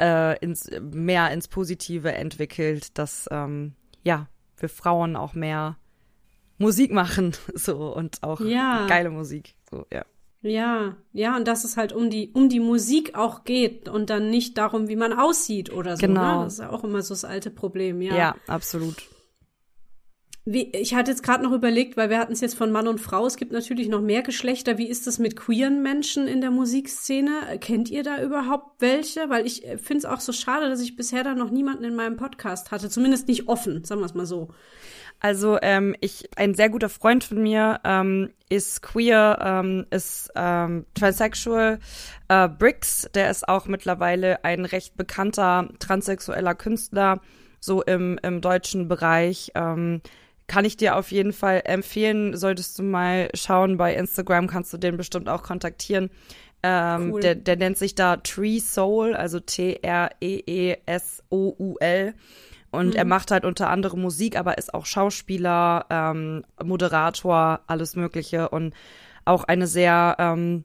äh, 0.00 0.38
ins, 0.38 0.70
mehr 0.80 1.30
ins 1.30 1.48
Positive 1.48 2.12
entwickelt, 2.12 2.98
dass 2.98 3.28
ähm, 3.30 3.74
ja, 4.02 4.28
wir 4.58 4.68
Frauen 4.68 5.16
auch 5.16 5.34
mehr 5.34 5.76
Musik 6.58 6.92
machen, 6.92 7.32
so 7.54 7.94
und 7.94 8.22
auch 8.22 8.40
ja. 8.40 8.86
geile 8.86 9.10
Musik, 9.10 9.54
so 9.70 9.86
ja. 9.92 10.04
Ja, 10.42 10.94
ja, 11.14 11.36
und 11.36 11.48
dass 11.48 11.64
es 11.64 11.78
halt 11.78 11.94
um 11.94 12.10
die, 12.10 12.30
um 12.34 12.50
die 12.50 12.60
Musik 12.60 13.14
auch 13.14 13.44
geht 13.44 13.88
und 13.88 14.10
dann 14.10 14.28
nicht 14.28 14.58
darum, 14.58 14.88
wie 14.88 14.96
man 14.96 15.14
aussieht 15.14 15.72
oder 15.72 15.96
so. 15.96 16.06
Ne? 16.06 16.12
Genau. 16.12 16.38
Ne? 16.38 16.44
Das 16.44 16.52
ist 16.54 16.58
ja 16.58 16.70
auch 16.70 16.84
immer 16.84 17.00
so 17.00 17.14
das 17.14 17.24
alte 17.24 17.50
Problem, 17.50 18.02
ja. 18.02 18.14
Ja, 18.14 18.36
absolut. 18.46 19.08
Wie, 20.46 20.70
ich 20.72 20.94
hatte 20.94 21.10
jetzt 21.10 21.22
gerade 21.22 21.42
noch 21.42 21.52
überlegt, 21.52 21.96
weil 21.96 22.10
wir 22.10 22.18
hatten 22.18 22.34
es 22.34 22.42
jetzt 22.42 22.56
von 22.56 22.70
Mann 22.70 22.86
und 22.86 23.00
Frau, 23.00 23.24
es 23.24 23.38
gibt 23.38 23.52
natürlich 23.52 23.88
noch 23.88 24.02
mehr 24.02 24.20
Geschlechter. 24.20 24.76
Wie 24.76 24.90
ist 24.90 25.06
das 25.06 25.18
mit 25.18 25.36
queeren 25.36 25.82
Menschen 25.82 26.28
in 26.28 26.42
der 26.42 26.50
Musikszene? 26.50 27.58
Kennt 27.60 27.90
ihr 27.90 28.02
da 28.02 28.22
überhaupt 28.22 28.82
welche? 28.82 29.30
Weil 29.30 29.46
ich 29.46 29.66
äh, 29.66 29.78
finde 29.78 30.00
es 30.00 30.04
auch 30.04 30.20
so 30.20 30.32
schade, 30.32 30.68
dass 30.68 30.82
ich 30.82 30.96
bisher 30.96 31.24
da 31.24 31.34
noch 31.34 31.50
niemanden 31.50 31.84
in 31.84 31.94
meinem 31.94 32.18
Podcast 32.18 32.72
hatte. 32.72 32.90
Zumindest 32.90 33.26
nicht 33.26 33.48
offen, 33.48 33.84
sagen 33.84 34.02
wir 34.02 34.06
es 34.06 34.12
mal 34.12 34.26
so. 34.26 34.48
Also 35.18 35.58
ähm, 35.62 35.96
ich, 36.00 36.28
ein 36.36 36.52
sehr 36.54 36.68
guter 36.68 36.90
Freund 36.90 37.24
von 37.24 37.42
mir 37.42 37.80
ähm, 37.82 38.28
ist 38.50 38.82
queer, 38.82 39.38
ähm, 39.40 39.86
ist 39.88 40.30
ähm, 40.36 40.84
transsexual. 40.92 41.78
Äh, 42.28 42.48
Briggs, 42.50 43.08
der 43.14 43.30
ist 43.30 43.48
auch 43.48 43.64
mittlerweile 43.64 44.44
ein 44.44 44.66
recht 44.66 44.98
bekannter 44.98 45.70
transsexueller 45.78 46.54
Künstler, 46.54 47.22
so 47.60 47.82
im, 47.82 48.18
im 48.22 48.42
deutschen 48.42 48.88
Bereich. 48.88 49.52
Ähm, 49.54 50.02
kann 50.46 50.64
ich 50.64 50.76
dir 50.76 50.96
auf 50.96 51.10
jeden 51.10 51.32
Fall 51.32 51.62
empfehlen. 51.64 52.36
Solltest 52.36 52.78
du 52.78 52.82
mal 52.82 53.28
schauen, 53.34 53.76
bei 53.76 53.94
Instagram 53.94 54.46
kannst 54.46 54.72
du 54.72 54.78
den 54.78 54.96
bestimmt 54.96 55.28
auch 55.28 55.42
kontaktieren. 55.42 56.10
Ähm, 56.62 57.12
cool. 57.12 57.20
der, 57.20 57.34
der 57.34 57.56
nennt 57.56 57.76
sich 57.76 57.94
da 57.94 58.16
Tree 58.16 58.58
Soul, 58.58 59.14
also 59.14 59.38
T-R-E-E-S-O-U-L. 59.40 60.14
Und 62.70 62.88
mhm. 62.88 62.96
er 62.96 63.04
macht 63.04 63.30
halt 63.30 63.44
unter 63.44 63.68
anderem 63.70 64.00
Musik, 64.00 64.38
aber 64.38 64.58
ist 64.58 64.72
auch 64.74 64.86
Schauspieler, 64.86 65.86
ähm, 65.90 66.44
Moderator, 66.62 67.60
alles 67.66 67.96
Mögliche 67.96 68.48
und 68.48 68.74
auch 69.24 69.44
eine 69.44 69.66
sehr 69.66 70.16
ähm, 70.18 70.64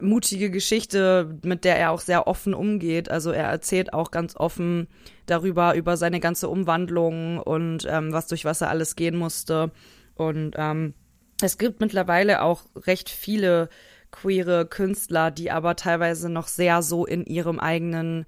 mutige 0.00 0.50
Geschichte, 0.50 1.38
mit 1.42 1.64
der 1.64 1.76
er 1.76 1.90
auch 1.90 2.00
sehr 2.00 2.26
offen 2.26 2.54
umgeht. 2.54 3.10
Also 3.10 3.30
er 3.30 3.46
erzählt 3.46 3.92
auch 3.92 4.10
ganz 4.10 4.36
offen 4.36 4.88
darüber, 5.26 5.74
über 5.74 5.96
seine 5.96 6.20
ganze 6.20 6.48
Umwandlung 6.48 7.38
und 7.38 7.86
ähm, 7.88 8.12
was 8.12 8.26
durch 8.26 8.44
was 8.44 8.60
er 8.60 8.70
alles 8.70 8.96
gehen 8.96 9.16
musste. 9.16 9.70
Und 10.14 10.54
ähm, 10.56 10.94
es 11.42 11.58
gibt 11.58 11.80
mittlerweile 11.80 12.42
auch 12.42 12.64
recht 12.74 13.10
viele 13.10 13.68
queere 14.10 14.66
Künstler, 14.66 15.30
die 15.30 15.50
aber 15.50 15.76
teilweise 15.76 16.28
noch 16.28 16.48
sehr 16.48 16.82
so 16.82 17.04
in 17.04 17.24
ihrem 17.24 17.60
eigenen 17.60 18.26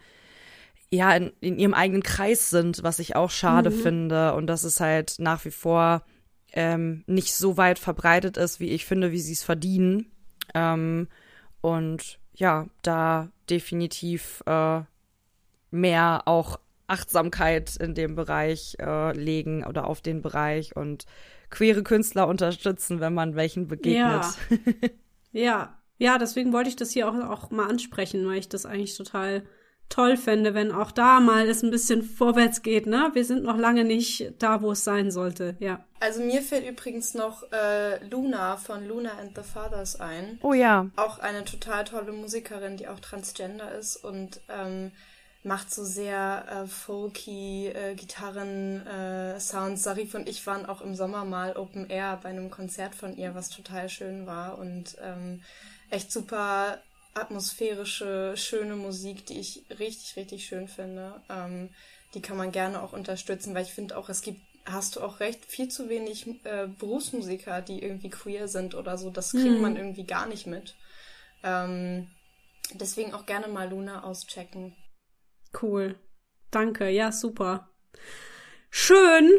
ja, 0.92 1.14
in, 1.14 1.32
in 1.40 1.58
ihrem 1.58 1.74
eigenen 1.74 2.02
Kreis 2.02 2.50
sind, 2.50 2.82
was 2.82 2.98
ich 2.98 3.14
auch 3.14 3.30
schade 3.30 3.70
mhm. 3.70 3.74
finde. 3.74 4.34
Und 4.34 4.48
dass 4.48 4.64
es 4.64 4.80
halt 4.80 5.14
nach 5.18 5.44
wie 5.44 5.52
vor 5.52 6.02
ähm, 6.52 7.04
nicht 7.06 7.34
so 7.34 7.56
weit 7.56 7.78
verbreitet 7.78 8.36
ist, 8.36 8.58
wie 8.60 8.70
ich 8.70 8.84
finde, 8.84 9.12
wie 9.12 9.20
sie 9.20 9.32
es 9.32 9.44
verdienen. 9.44 10.10
Ähm, 10.52 11.08
und 11.60 12.18
ja, 12.34 12.66
da 12.82 13.30
definitiv 13.48 14.42
äh, 14.46 14.80
mehr 15.70 16.22
auch 16.26 16.58
Achtsamkeit 16.86 17.76
in 17.76 17.94
dem 17.94 18.14
Bereich 18.16 18.76
äh, 18.80 19.16
legen 19.16 19.64
oder 19.64 19.86
auf 19.86 20.00
den 20.00 20.22
Bereich 20.22 20.74
und 20.74 21.06
queere 21.50 21.82
Künstler 21.82 22.26
unterstützen, 22.26 23.00
wenn 23.00 23.14
man 23.14 23.36
welchen 23.36 23.68
begegnet. 23.68 24.24
Ja, 25.32 25.40
ja. 25.40 25.78
ja 25.98 26.18
deswegen 26.18 26.52
wollte 26.52 26.70
ich 26.70 26.76
das 26.76 26.90
hier 26.90 27.08
auch, 27.08 27.14
auch 27.14 27.50
mal 27.50 27.68
ansprechen, 27.68 28.26
weil 28.26 28.38
ich 28.38 28.48
das 28.48 28.66
eigentlich 28.66 28.96
total 28.96 29.44
toll 29.90 30.16
fände, 30.16 30.54
wenn 30.54 30.72
auch 30.72 30.92
da 30.92 31.20
mal 31.20 31.46
es 31.46 31.62
ein 31.62 31.70
bisschen 31.70 32.02
vorwärts 32.02 32.62
geht, 32.62 32.86
ne? 32.86 33.10
Wir 33.12 33.24
sind 33.24 33.44
noch 33.44 33.58
lange 33.58 33.84
nicht 33.84 34.32
da, 34.38 34.62
wo 34.62 34.72
es 34.72 34.84
sein 34.84 35.10
sollte, 35.10 35.56
ja. 35.58 35.84
Also 35.98 36.22
mir 36.22 36.40
fällt 36.40 36.66
übrigens 36.66 37.12
noch 37.12 37.42
äh, 37.52 38.02
Luna 38.08 38.56
von 38.56 38.88
Luna 38.88 39.10
and 39.20 39.36
the 39.36 39.42
Fathers 39.42 40.00
ein. 40.00 40.38
Oh 40.42 40.54
ja. 40.54 40.86
Auch 40.96 41.18
eine 41.18 41.44
total 41.44 41.84
tolle 41.84 42.12
Musikerin, 42.12 42.78
die 42.78 42.88
auch 42.88 43.00
transgender 43.00 43.72
ist 43.72 43.96
und 43.96 44.40
ähm, 44.48 44.92
macht 45.42 45.72
so 45.72 45.84
sehr 45.84 46.44
äh, 46.48 46.66
folky 46.66 47.68
äh, 47.68 47.94
Gitarren-Sounds. 47.94 49.80
Äh, 49.80 49.82
Sarif 49.82 50.14
und 50.14 50.28
ich 50.28 50.46
waren 50.46 50.66
auch 50.66 50.80
im 50.80 50.94
Sommer 50.94 51.24
mal 51.24 51.56
Open 51.56 51.90
Air 51.90 52.18
bei 52.22 52.30
einem 52.30 52.50
Konzert 52.50 52.94
von 52.94 53.16
ihr, 53.16 53.34
was 53.34 53.50
total 53.50 53.88
schön 53.88 54.26
war 54.26 54.58
und 54.58 54.96
ähm, 55.02 55.42
echt 55.90 56.12
super 56.12 56.78
atmosphärische, 57.14 58.34
schöne 58.36 58.76
Musik, 58.76 59.26
die 59.26 59.38
ich 59.38 59.64
richtig, 59.70 60.16
richtig 60.16 60.46
schön 60.46 60.68
finde. 60.68 61.22
Ähm, 61.28 61.70
die 62.14 62.22
kann 62.22 62.36
man 62.36 62.52
gerne 62.52 62.82
auch 62.82 62.92
unterstützen, 62.92 63.54
weil 63.54 63.64
ich 63.64 63.72
finde 63.72 63.96
auch, 63.96 64.08
es 64.08 64.22
gibt, 64.22 64.40
hast 64.64 64.96
du 64.96 65.00
auch 65.00 65.20
recht, 65.20 65.44
viel 65.46 65.68
zu 65.68 65.88
wenig 65.88 66.26
äh, 66.44 66.66
Berufsmusiker, 66.66 67.62
die 67.62 67.82
irgendwie 67.82 68.10
queer 68.10 68.48
sind 68.48 68.74
oder 68.74 68.98
so. 68.98 69.10
Das 69.10 69.32
kriegt 69.32 69.56
mhm. 69.56 69.60
man 69.60 69.76
irgendwie 69.76 70.04
gar 70.04 70.26
nicht 70.26 70.46
mit. 70.46 70.76
Ähm, 71.42 72.08
deswegen 72.74 73.14
auch 73.14 73.26
gerne 73.26 73.48
mal 73.48 73.70
Luna 73.70 74.04
auschecken. 74.04 74.76
Cool. 75.60 75.98
Danke. 76.50 76.88
Ja, 76.88 77.12
super. 77.12 77.70
Schön. 78.70 79.30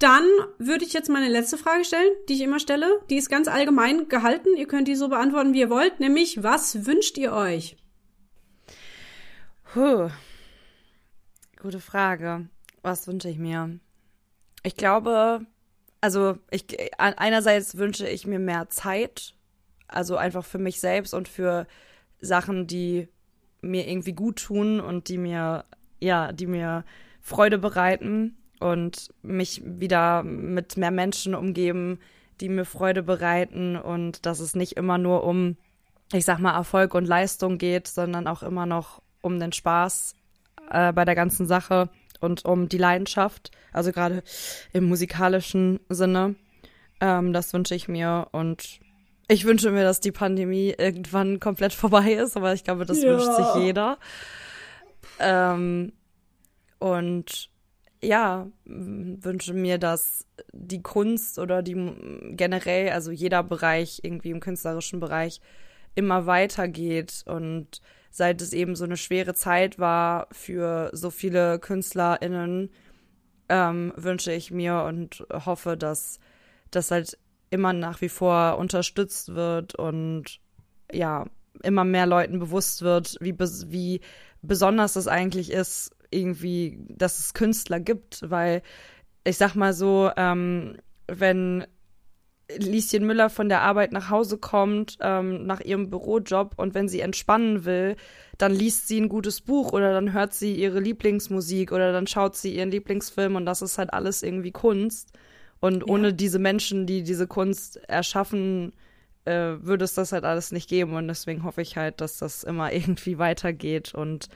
Dann 0.00 0.24
würde 0.56 0.86
ich 0.86 0.94
jetzt 0.94 1.10
meine 1.10 1.28
letzte 1.28 1.58
Frage 1.58 1.84
stellen, 1.84 2.10
die 2.26 2.32
ich 2.32 2.40
immer 2.40 2.58
stelle. 2.58 3.02
Die 3.10 3.16
ist 3.16 3.28
ganz 3.28 3.48
allgemein 3.48 4.08
gehalten. 4.08 4.56
Ihr 4.56 4.66
könnt 4.66 4.88
die 4.88 4.96
so 4.96 5.08
beantworten, 5.10 5.52
wie 5.52 5.60
ihr 5.60 5.68
wollt. 5.68 6.00
Nämlich, 6.00 6.42
was 6.42 6.86
wünscht 6.86 7.18
ihr 7.18 7.34
euch? 7.34 7.76
Puh. 9.74 10.08
Gute 11.60 11.80
Frage. 11.80 12.48
Was 12.80 13.06
wünsche 13.08 13.28
ich 13.28 13.36
mir? 13.36 13.78
Ich 14.62 14.74
glaube, 14.74 15.44
also 16.00 16.38
ich 16.50 16.64
einerseits 16.96 17.76
wünsche 17.76 18.08
ich 18.08 18.26
mir 18.26 18.38
mehr 18.38 18.70
Zeit, 18.70 19.34
also 19.86 20.16
einfach 20.16 20.46
für 20.46 20.58
mich 20.58 20.80
selbst 20.80 21.12
und 21.12 21.28
für 21.28 21.66
Sachen, 22.22 22.66
die 22.66 23.08
mir 23.60 23.86
irgendwie 23.86 24.14
gut 24.14 24.42
tun 24.42 24.80
und 24.80 25.08
die 25.08 25.18
mir 25.18 25.66
ja, 26.00 26.32
die 26.32 26.46
mir 26.46 26.86
Freude 27.20 27.58
bereiten 27.58 28.38
und 28.60 29.08
mich 29.22 29.62
wieder 29.64 30.22
mit 30.22 30.76
mehr 30.76 30.90
Menschen 30.90 31.34
umgeben, 31.34 31.98
die 32.40 32.48
mir 32.48 32.64
Freude 32.64 33.02
bereiten 33.02 33.76
und 33.76 34.24
dass 34.26 34.40
es 34.40 34.54
nicht 34.54 34.72
immer 34.72 34.98
nur 34.98 35.24
um, 35.24 35.56
ich 36.12 36.24
sag 36.24 36.38
mal, 36.38 36.54
Erfolg 36.54 36.94
und 36.94 37.06
Leistung 37.06 37.58
geht, 37.58 37.88
sondern 37.88 38.26
auch 38.26 38.42
immer 38.42 38.66
noch 38.66 39.02
um 39.22 39.40
den 39.40 39.52
Spaß 39.52 40.14
äh, 40.70 40.92
bei 40.92 41.04
der 41.04 41.14
ganzen 41.14 41.46
Sache 41.46 41.90
und 42.20 42.44
um 42.44 42.68
die 42.68 42.78
Leidenschaft, 42.78 43.50
also 43.72 43.92
gerade 43.92 44.22
im 44.72 44.84
musikalischen 44.84 45.80
Sinne. 45.88 46.36
Ähm, 47.00 47.32
das 47.32 47.52
wünsche 47.52 47.74
ich 47.74 47.88
mir 47.88 48.28
und 48.32 48.80
ich 49.28 49.44
wünsche 49.44 49.70
mir, 49.70 49.84
dass 49.84 50.00
die 50.00 50.12
Pandemie 50.12 50.74
irgendwann 50.76 51.40
komplett 51.40 51.72
vorbei 51.72 52.12
ist, 52.14 52.36
aber 52.36 52.52
ich 52.52 52.64
glaube, 52.64 52.84
das 52.84 53.02
ja. 53.02 53.10
wünscht 53.10 53.32
sich 53.32 53.62
jeder. 53.62 53.98
ähm, 55.18 55.92
und 56.78 57.50
ja, 58.02 58.48
wünsche 58.64 59.52
mir, 59.52 59.78
dass 59.78 60.26
die 60.52 60.82
Kunst 60.82 61.38
oder 61.38 61.62
die 61.62 61.74
generell, 62.30 62.90
also 62.90 63.10
jeder 63.10 63.42
Bereich 63.42 64.00
irgendwie 64.02 64.30
im 64.30 64.40
künstlerischen 64.40 65.00
Bereich 65.00 65.40
immer 65.94 66.26
weitergeht 66.26 67.24
und 67.26 67.80
seit 68.10 68.40
es 68.42 68.52
eben 68.52 68.74
so 68.74 68.84
eine 68.84 68.96
schwere 68.96 69.34
Zeit 69.34 69.78
war 69.78 70.28
für 70.32 70.90
so 70.92 71.10
viele 71.10 71.58
KünstlerInnen, 71.58 72.70
ähm, 73.48 73.92
wünsche 73.96 74.32
ich 74.32 74.50
mir 74.50 74.82
und 74.84 75.24
hoffe, 75.32 75.76
dass 75.76 76.20
das 76.70 76.90
halt 76.90 77.18
immer 77.50 77.72
nach 77.72 78.00
wie 78.00 78.08
vor 78.08 78.58
unterstützt 78.58 79.34
wird 79.34 79.74
und 79.74 80.40
ja, 80.92 81.26
immer 81.62 81.84
mehr 81.84 82.06
Leuten 82.06 82.38
bewusst 82.38 82.82
wird, 82.82 83.16
wie, 83.20 83.36
wie 83.38 84.00
besonders 84.42 84.96
es 84.96 85.08
eigentlich 85.08 85.50
ist, 85.50 85.94
irgendwie, 86.10 86.78
dass 86.88 87.18
es 87.18 87.34
Künstler 87.34 87.80
gibt, 87.80 88.28
weil 88.28 88.62
ich 89.24 89.36
sag 89.36 89.54
mal 89.54 89.72
so, 89.72 90.10
ähm, 90.16 90.76
wenn 91.06 91.66
Lieschen 92.58 93.06
Müller 93.06 93.30
von 93.30 93.48
der 93.48 93.62
Arbeit 93.62 93.92
nach 93.92 94.10
Hause 94.10 94.38
kommt, 94.38 94.98
ähm, 95.00 95.46
nach 95.46 95.60
ihrem 95.60 95.90
Bürojob 95.90 96.54
und 96.56 96.74
wenn 96.74 96.88
sie 96.88 97.00
entspannen 97.00 97.64
will, 97.64 97.96
dann 98.38 98.52
liest 98.52 98.88
sie 98.88 99.00
ein 99.00 99.08
gutes 99.08 99.40
Buch 99.40 99.72
oder 99.72 99.92
dann 99.92 100.12
hört 100.12 100.34
sie 100.34 100.54
ihre 100.54 100.80
Lieblingsmusik 100.80 101.72
oder 101.72 101.92
dann 101.92 102.06
schaut 102.06 102.36
sie 102.36 102.56
ihren 102.56 102.70
Lieblingsfilm 102.70 103.36
und 103.36 103.46
das 103.46 103.62
ist 103.62 103.78
halt 103.78 103.92
alles 103.92 104.22
irgendwie 104.22 104.50
Kunst. 104.50 105.12
Und 105.60 105.80
ja. 105.86 105.92
ohne 105.92 106.14
diese 106.14 106.38
Menschen, 106.38 106.86
die 106.86 107.02
diese 107.02 107.26
Kunst 107.26 107.76
erschaffen, 107.88 108.72
äh, 109.26 109.56
würde 109.60 109.84
es 109.84 109.94
das 109.94 110.12
halt 110.12 110.24
alles 110.24 110.52
nicht 110.52 110.68
geben. 110.68 110.94
Und 110.94 111.08
deswegen 111.08 111.44
hoffe 111.44 111.62
ich 111.62 111.76
halt, 111.76 112.00
dass 112.00 112.18
das 112.18 112.42
immer 112.42 112.72
irgendwie 112.72 113.18
weitergeht 113.18 113.94
und 113.94 114.28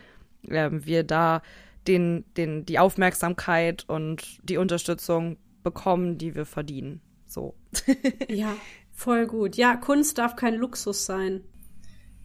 äh, 0.48 0.70
wir 0.72 1.02
da 1.04 1.42
den, 1.86 2.24
den, 2.36 2.64
die 2.64 2.78
Aufmerksamkeit 2.78 3.84
und 3.88 4.38
die 4.48 4.56
Unterstützung 4.56 5.36
bekommen, 5.62 6.18
die 6.18 6.34
wir 6.34 6.46
verdienen. 6.46 7.00
So. 7.26 7.54
ja, 8.28 8.56
voll 8.92 9.26
gut. 9.26 9.56
Ja, 9.56 9.76
Kunst 9.76 10.18
darf 10.18 10.36
kein 10.36 10.54
Luxus 10.54 11.06
sein. 11.06 11.42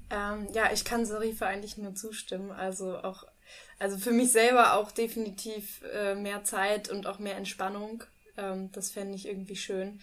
Ähm, 0.09 0.47
ja, 0.53 0.71
ich 0.73 0.85
kann 0.85 1.05
Sarifa 1.05 1.45
eigentlich 1.45 1.77
nur 1.77 1.95
zustimmen. 1.95 2.51
Also 2.51 2.97
auch, 2.97 3.25
also 3.79 3.97
für 3.97 4.11
mich 4.11 4.31
selber 4.31 4.75
auch 4.75 4.91
definitiv 4.91 5.81
äh, 5.93 6.15
mehr 6.15 6.43
Zeit 6.43 6.89
und 6.89 7.07
auch 7.07 7.19
mehr 7.19 7.37
Entspannung. 7.37 8.03
Ähm, 8.37 8.71
das 8.71 8.91
fände 8.91 9.15
ich 9.15 9.27
irgendwie 9.27 9.55
schön. 9.55 9.99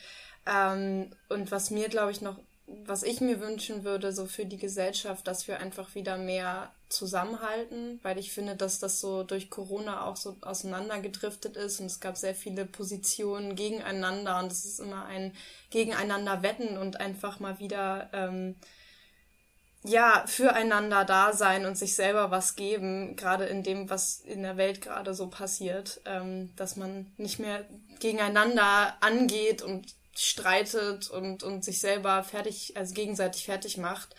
Ähm, 0.47 1.11
und 1.29 1.51
was 1.51 1.71
mir, 1.71 1.89
glaube 1.89 2.13
ich, 2.13 2.21
noch, 2.21 2.39
was 2.67 3.03
ich 3.05 3.21
mir 3.21 3.41
wünschen 3.41 3.85
würde, 3.85 4.13
so 4.13 4.27
für 4.27 4.45
die 4.45 4.57
Gesellschaft, 4.57 5.27
dass 5.27 5.47
wir 5.47 5.61
einfach 5.61 5.95
wieder 5.95 6.19
mehr 6.19 6.73
zusammenhalten, 6.89 8.01
weil 8.03 8.19
ich 8.19 8.33
finde, 8.33 8.57
dass 8.57 8.79
das 8.79 9.01
so 9.01 9.23
durch 9.23 9.51
Corona 9.51 10.05
auch 10.05 10.17
so 10.17 10.37
auseinandergedriftet 10.41 11.57
ist 11.57 11.81
und 11.81 11.87
es 11.87 12.01
gab 12.01 12.17
sehr 12.17 12.35
viele 12.35 12.65
Positionen 12.65 13.57
gegeneinander 13.57 14.39
und 14.41 14.51
es 14.51 14.65
ist 14.65 14.81
immer 14.81 15.05
ein 15.07 15.33
Gegeneinander 15.71 16.43
wetten 16.43 16.77
und 16.77 17.01
einfach 17.01 17.41
mal 17.41 17.59
wieder 17.59 18.09
ähm, 18.13 18.57
ja 19.85 20.25
füreinander 20.27 21.05
da 21.05 21.33
sein 21.33 21.67
und 21.67 21.77
sich 21.77 21.95
selber 21.95 22.31
was 22.31 22.57
geben, 22.57 23.17
gerade 23.17 23.45
in 23.45 23.63
dem, 23.63 23.91
was 23.91 24.21
in 24.21 24.43
der 24.43 24.57
Welt 24.57 24.81
gerade 24.81 25.15
so 25.15 25.29
passiert, 25.29 26.01
ähm, 26.05 26.55
dass 26.57 26.77
man 26.77 27.13
nicht 27.17 27.39
mehr 27.39 27.65
gegeneinander 28.01 28.97
angeht 29.01 29.63
und 29.63 29.95
streitet 30.19 31.11
und, 31.11 31.43
und 31.43 31.65
sich 31.65 31.81
selber 31.81 32.23
fertig, 32.23 32.77
also 32.77 32.95
gegenseitig 32.95 33.45
fertig 33.45 33.77
macht, 33.77 34.15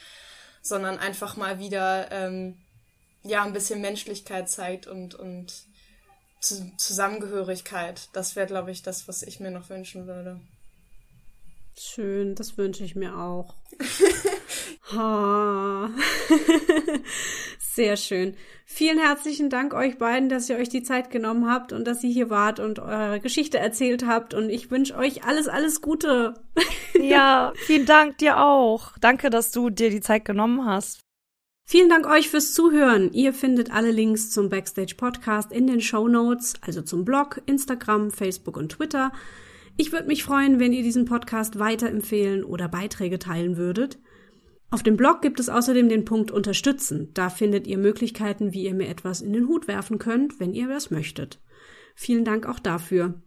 sondern 0.61 0.97
einfach 0.99 1.37
mal 1.37 1.59
wieder 1.59 2.11
ähm, 2.11 2.57
ja 3.23 3.43
ein 3.43 3.53
bisschen 3.53 3.81
Menschlichkeit 3.81 4.49
zeigt 4.49 4.87
und, 4.87 5.15
und 5.15 5.53
Zusammengehörigkeit. 6.39 8.09
Das 8.13 8.35
wäre, 8.35 8.47
glaube 8.47 8.71
ich, 8.71 8.83
das, 8.83 9.07
was 9.07 9.23
ich 9.23 9.39
mir 9.39 9.51
noch 9.51 9.69
wünschen 9.69 10.07
würde. 10.07 10.39
Schön, 11.77 12.35
das 12.35 12.57
wünsche 12.57 12.83
ich 12.83 12.95
mir 12.95 13.17
auch. 13.17 13.55
ha. 14.91 15.89
Sehr 17.77 17.95
schön. 17.95 18.33
Vielen 18.65 18.97
herzlichen 18.97 19.51
Dank 19.51 19.75
euch 19.75 19.99
beiden, 19.99 20.29
dass 20.29 20.49
ihr 20.49 20.55
euch 20.55 20.67
die 20.67 20.81
Zeit 20.81 21.11
genommen 21.11 21.47
habt 21.47 21.73
und 21.73 21.85
dass 21.85 22.03
ihr 22.03 22.09
hier 22.09 22.31
wart 22.31 22.59
und 22.59 22.79
eure 22.79 23.19
Geschichte 23.19 23.59
erzählt 23.59 24.03
habt. 24.03 24.33
Und 24.33 24.49
ich 24.49 24.71
wünsche 24.71 24.95
euch 24.95 25.25
alles, 25.25 25.47
alles 25.47 25.79
Gute. 25.79 26.33
ja, 26.99 27.53
vielen 27.67 27.85
Dank 27.85 28.17
dir 28.17 28.39
auch. 28.43 28.97
Danke, 28.99 29.29
dass 29.29 29.51
du 29.51 29.69
dir 29.69 29.91
die 29.91 30.01
Zeit 30.01 30.25
genommen 30.25 30.65
hast. 30.65 31.01
Vielen 31.65 31.87
Dank 31.87 32.07
euch 32.07 32.29
fürs 32.29 32.51
Zuhören. 32.51 33.13
Ihr 33.13 33.31
findet 33.31 33.71
alle 33.71 33.91
Links 33.91 34.31
zum 34.31 34.49
Backstage 34.49 34.95
Podcast 34.97 35.51
in 35.51 35.67
den 35.67 35.79
Show 35.79 36.07
Notes, 36.07 36.55
also 36.61 36.81
zum 36.81 37.05
Blog, 37.05 37.43
Instagram, 37.45 38.09
Facebook 38.09 38.57
und 38.57 38.69
Twitter. 38.71 39.11
Ich 39.75 39.91
würde 39.91 40.07
mich 40.07 40.23
freuen, 40.23 40.59
wenn 40.59 40.73
ihr 40.73 40.81
diesen 40.81 41.05
Podcast 41.05 41.59
weiterempfehlen 41.59 42.43
oder 42.43 42.69
Beiträge 42.69 43.19
teilen 43.19 43.55
würdet. 43.55 43.99
Auf 44.69 44.83
dem 44.83 44.97
Blog 44.97 45.21
gibt 45.21 45.39
es 45.39 45.49
außerdem 45.49 45.87
den 45.87 46.03
Punkt 46.03 46.29
Unterstützen. 46.29 47.11
Da 47.13 47.29
findet 47.29 47.67
ihr 47.67 47.77
Möglichkeiten, 47.77 48.53
wie 48.53 48.63
ihr 48.63 48.73
mir 48.73 48.89
etwas 48.89 49.21
in 49.21 49.31
den 49.31 49.47
Hut 49.47 49.67
werfen 49.67 49.97
könnt, 49.97 50.39
wenn 50.39 50.53
ihr 50.53 50.67
das 50.67 50.91
möchtet. 50.91 51.39
Vielen 51.95 52.25
Dank 52.25 52.45
auch 52.45 52.59
dafür. 52.59 53.21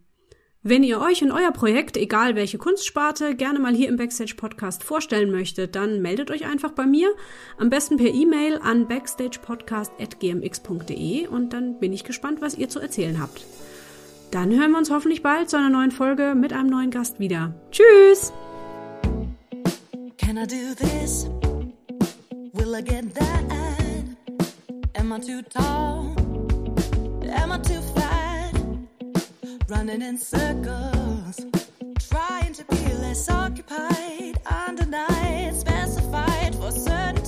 Wenn 0.63 0.83
ihr 0.83 1.01
euch 1.01 1.23
in 1.23 1.31
euer 1.31 1.49
Projekt, 1.51 1.97
egal 1.97 2.35
welche 2.35 2.59
Kunstsparte, 2.59 3.33
gerne 3.35 3.57
mal 3.57 3.73
hier 3.73 3.89
im 3.89 3.97
Backstage 3.97 4.35
Podcast 4.37 4.83
vorstellen 4.83 5.31
möchtet, 5.31 5.75
dann 5.75 6.03
meldet 6.03 6.29
euch 6.29 6.45
einfach 6.45 6.73
bei 6.73 6.85
mir. 6.85 7.11
Am 7.57 7.71
besten 7.71 7.97
per 7.97 8.13
E-Mail 8.13 8.59
an 8.61 8.87
backstagepodcast.gmx.de 8.87 11.25
und 11.25 11.53
dann 11.53 11.79
bin 11.79 11.93
ich 11.93 12.03
gespannt, 12.03 12.41
was 12.41 12.55
ihr 12.55 12.69
zu 12.69 12.79
erzählen 12.79 13.19
habt. 13.19 13.43
Dann 14.29 14.51
hören 14.51 14.69
wir 14.71 14.77
uns 14.77 14.91
hoffentlich 14.91 15.23
bald 15.23 15.49
zu 15.49 15.57
einer 15.57 15.71
neuen 15.71 15.89
Folge 15.89 16.35
mit 16.35 16.53
einem 16.53 16.69
neuen 16.69 16.91
Gast 16.91 17.19
wieder. 17.19 17.55
Tschüss! 17.71 18.31
Can 20.21 20.37
I 20.37 20.45
do 20.45 20.75
this? 20.75 21.27
Will 22.53 22.75
I 22.75 22.81
get 22.81 23.11
that? 23.15 23.43
Am 24.95 25.11
I 25.11 25.19
too 25.19 25.41
tall? 25.41 26.15
Am 27.23 27.51
I 27.51 27.57
too 27.57 27.81
fat? 27.95 28.55
Running 29.67 30.03
in 30.03 30.19
circles, 30.19 31.39
trying 32.07 32.53
to 32.53 32.63
be 32.65 32.93
less 33.01 33.29
occupied, 33.31 34.39
undenied, 34.45 35.55
specified 35.55 36.53
for 36.55 36.71
certain. 36.71 37.20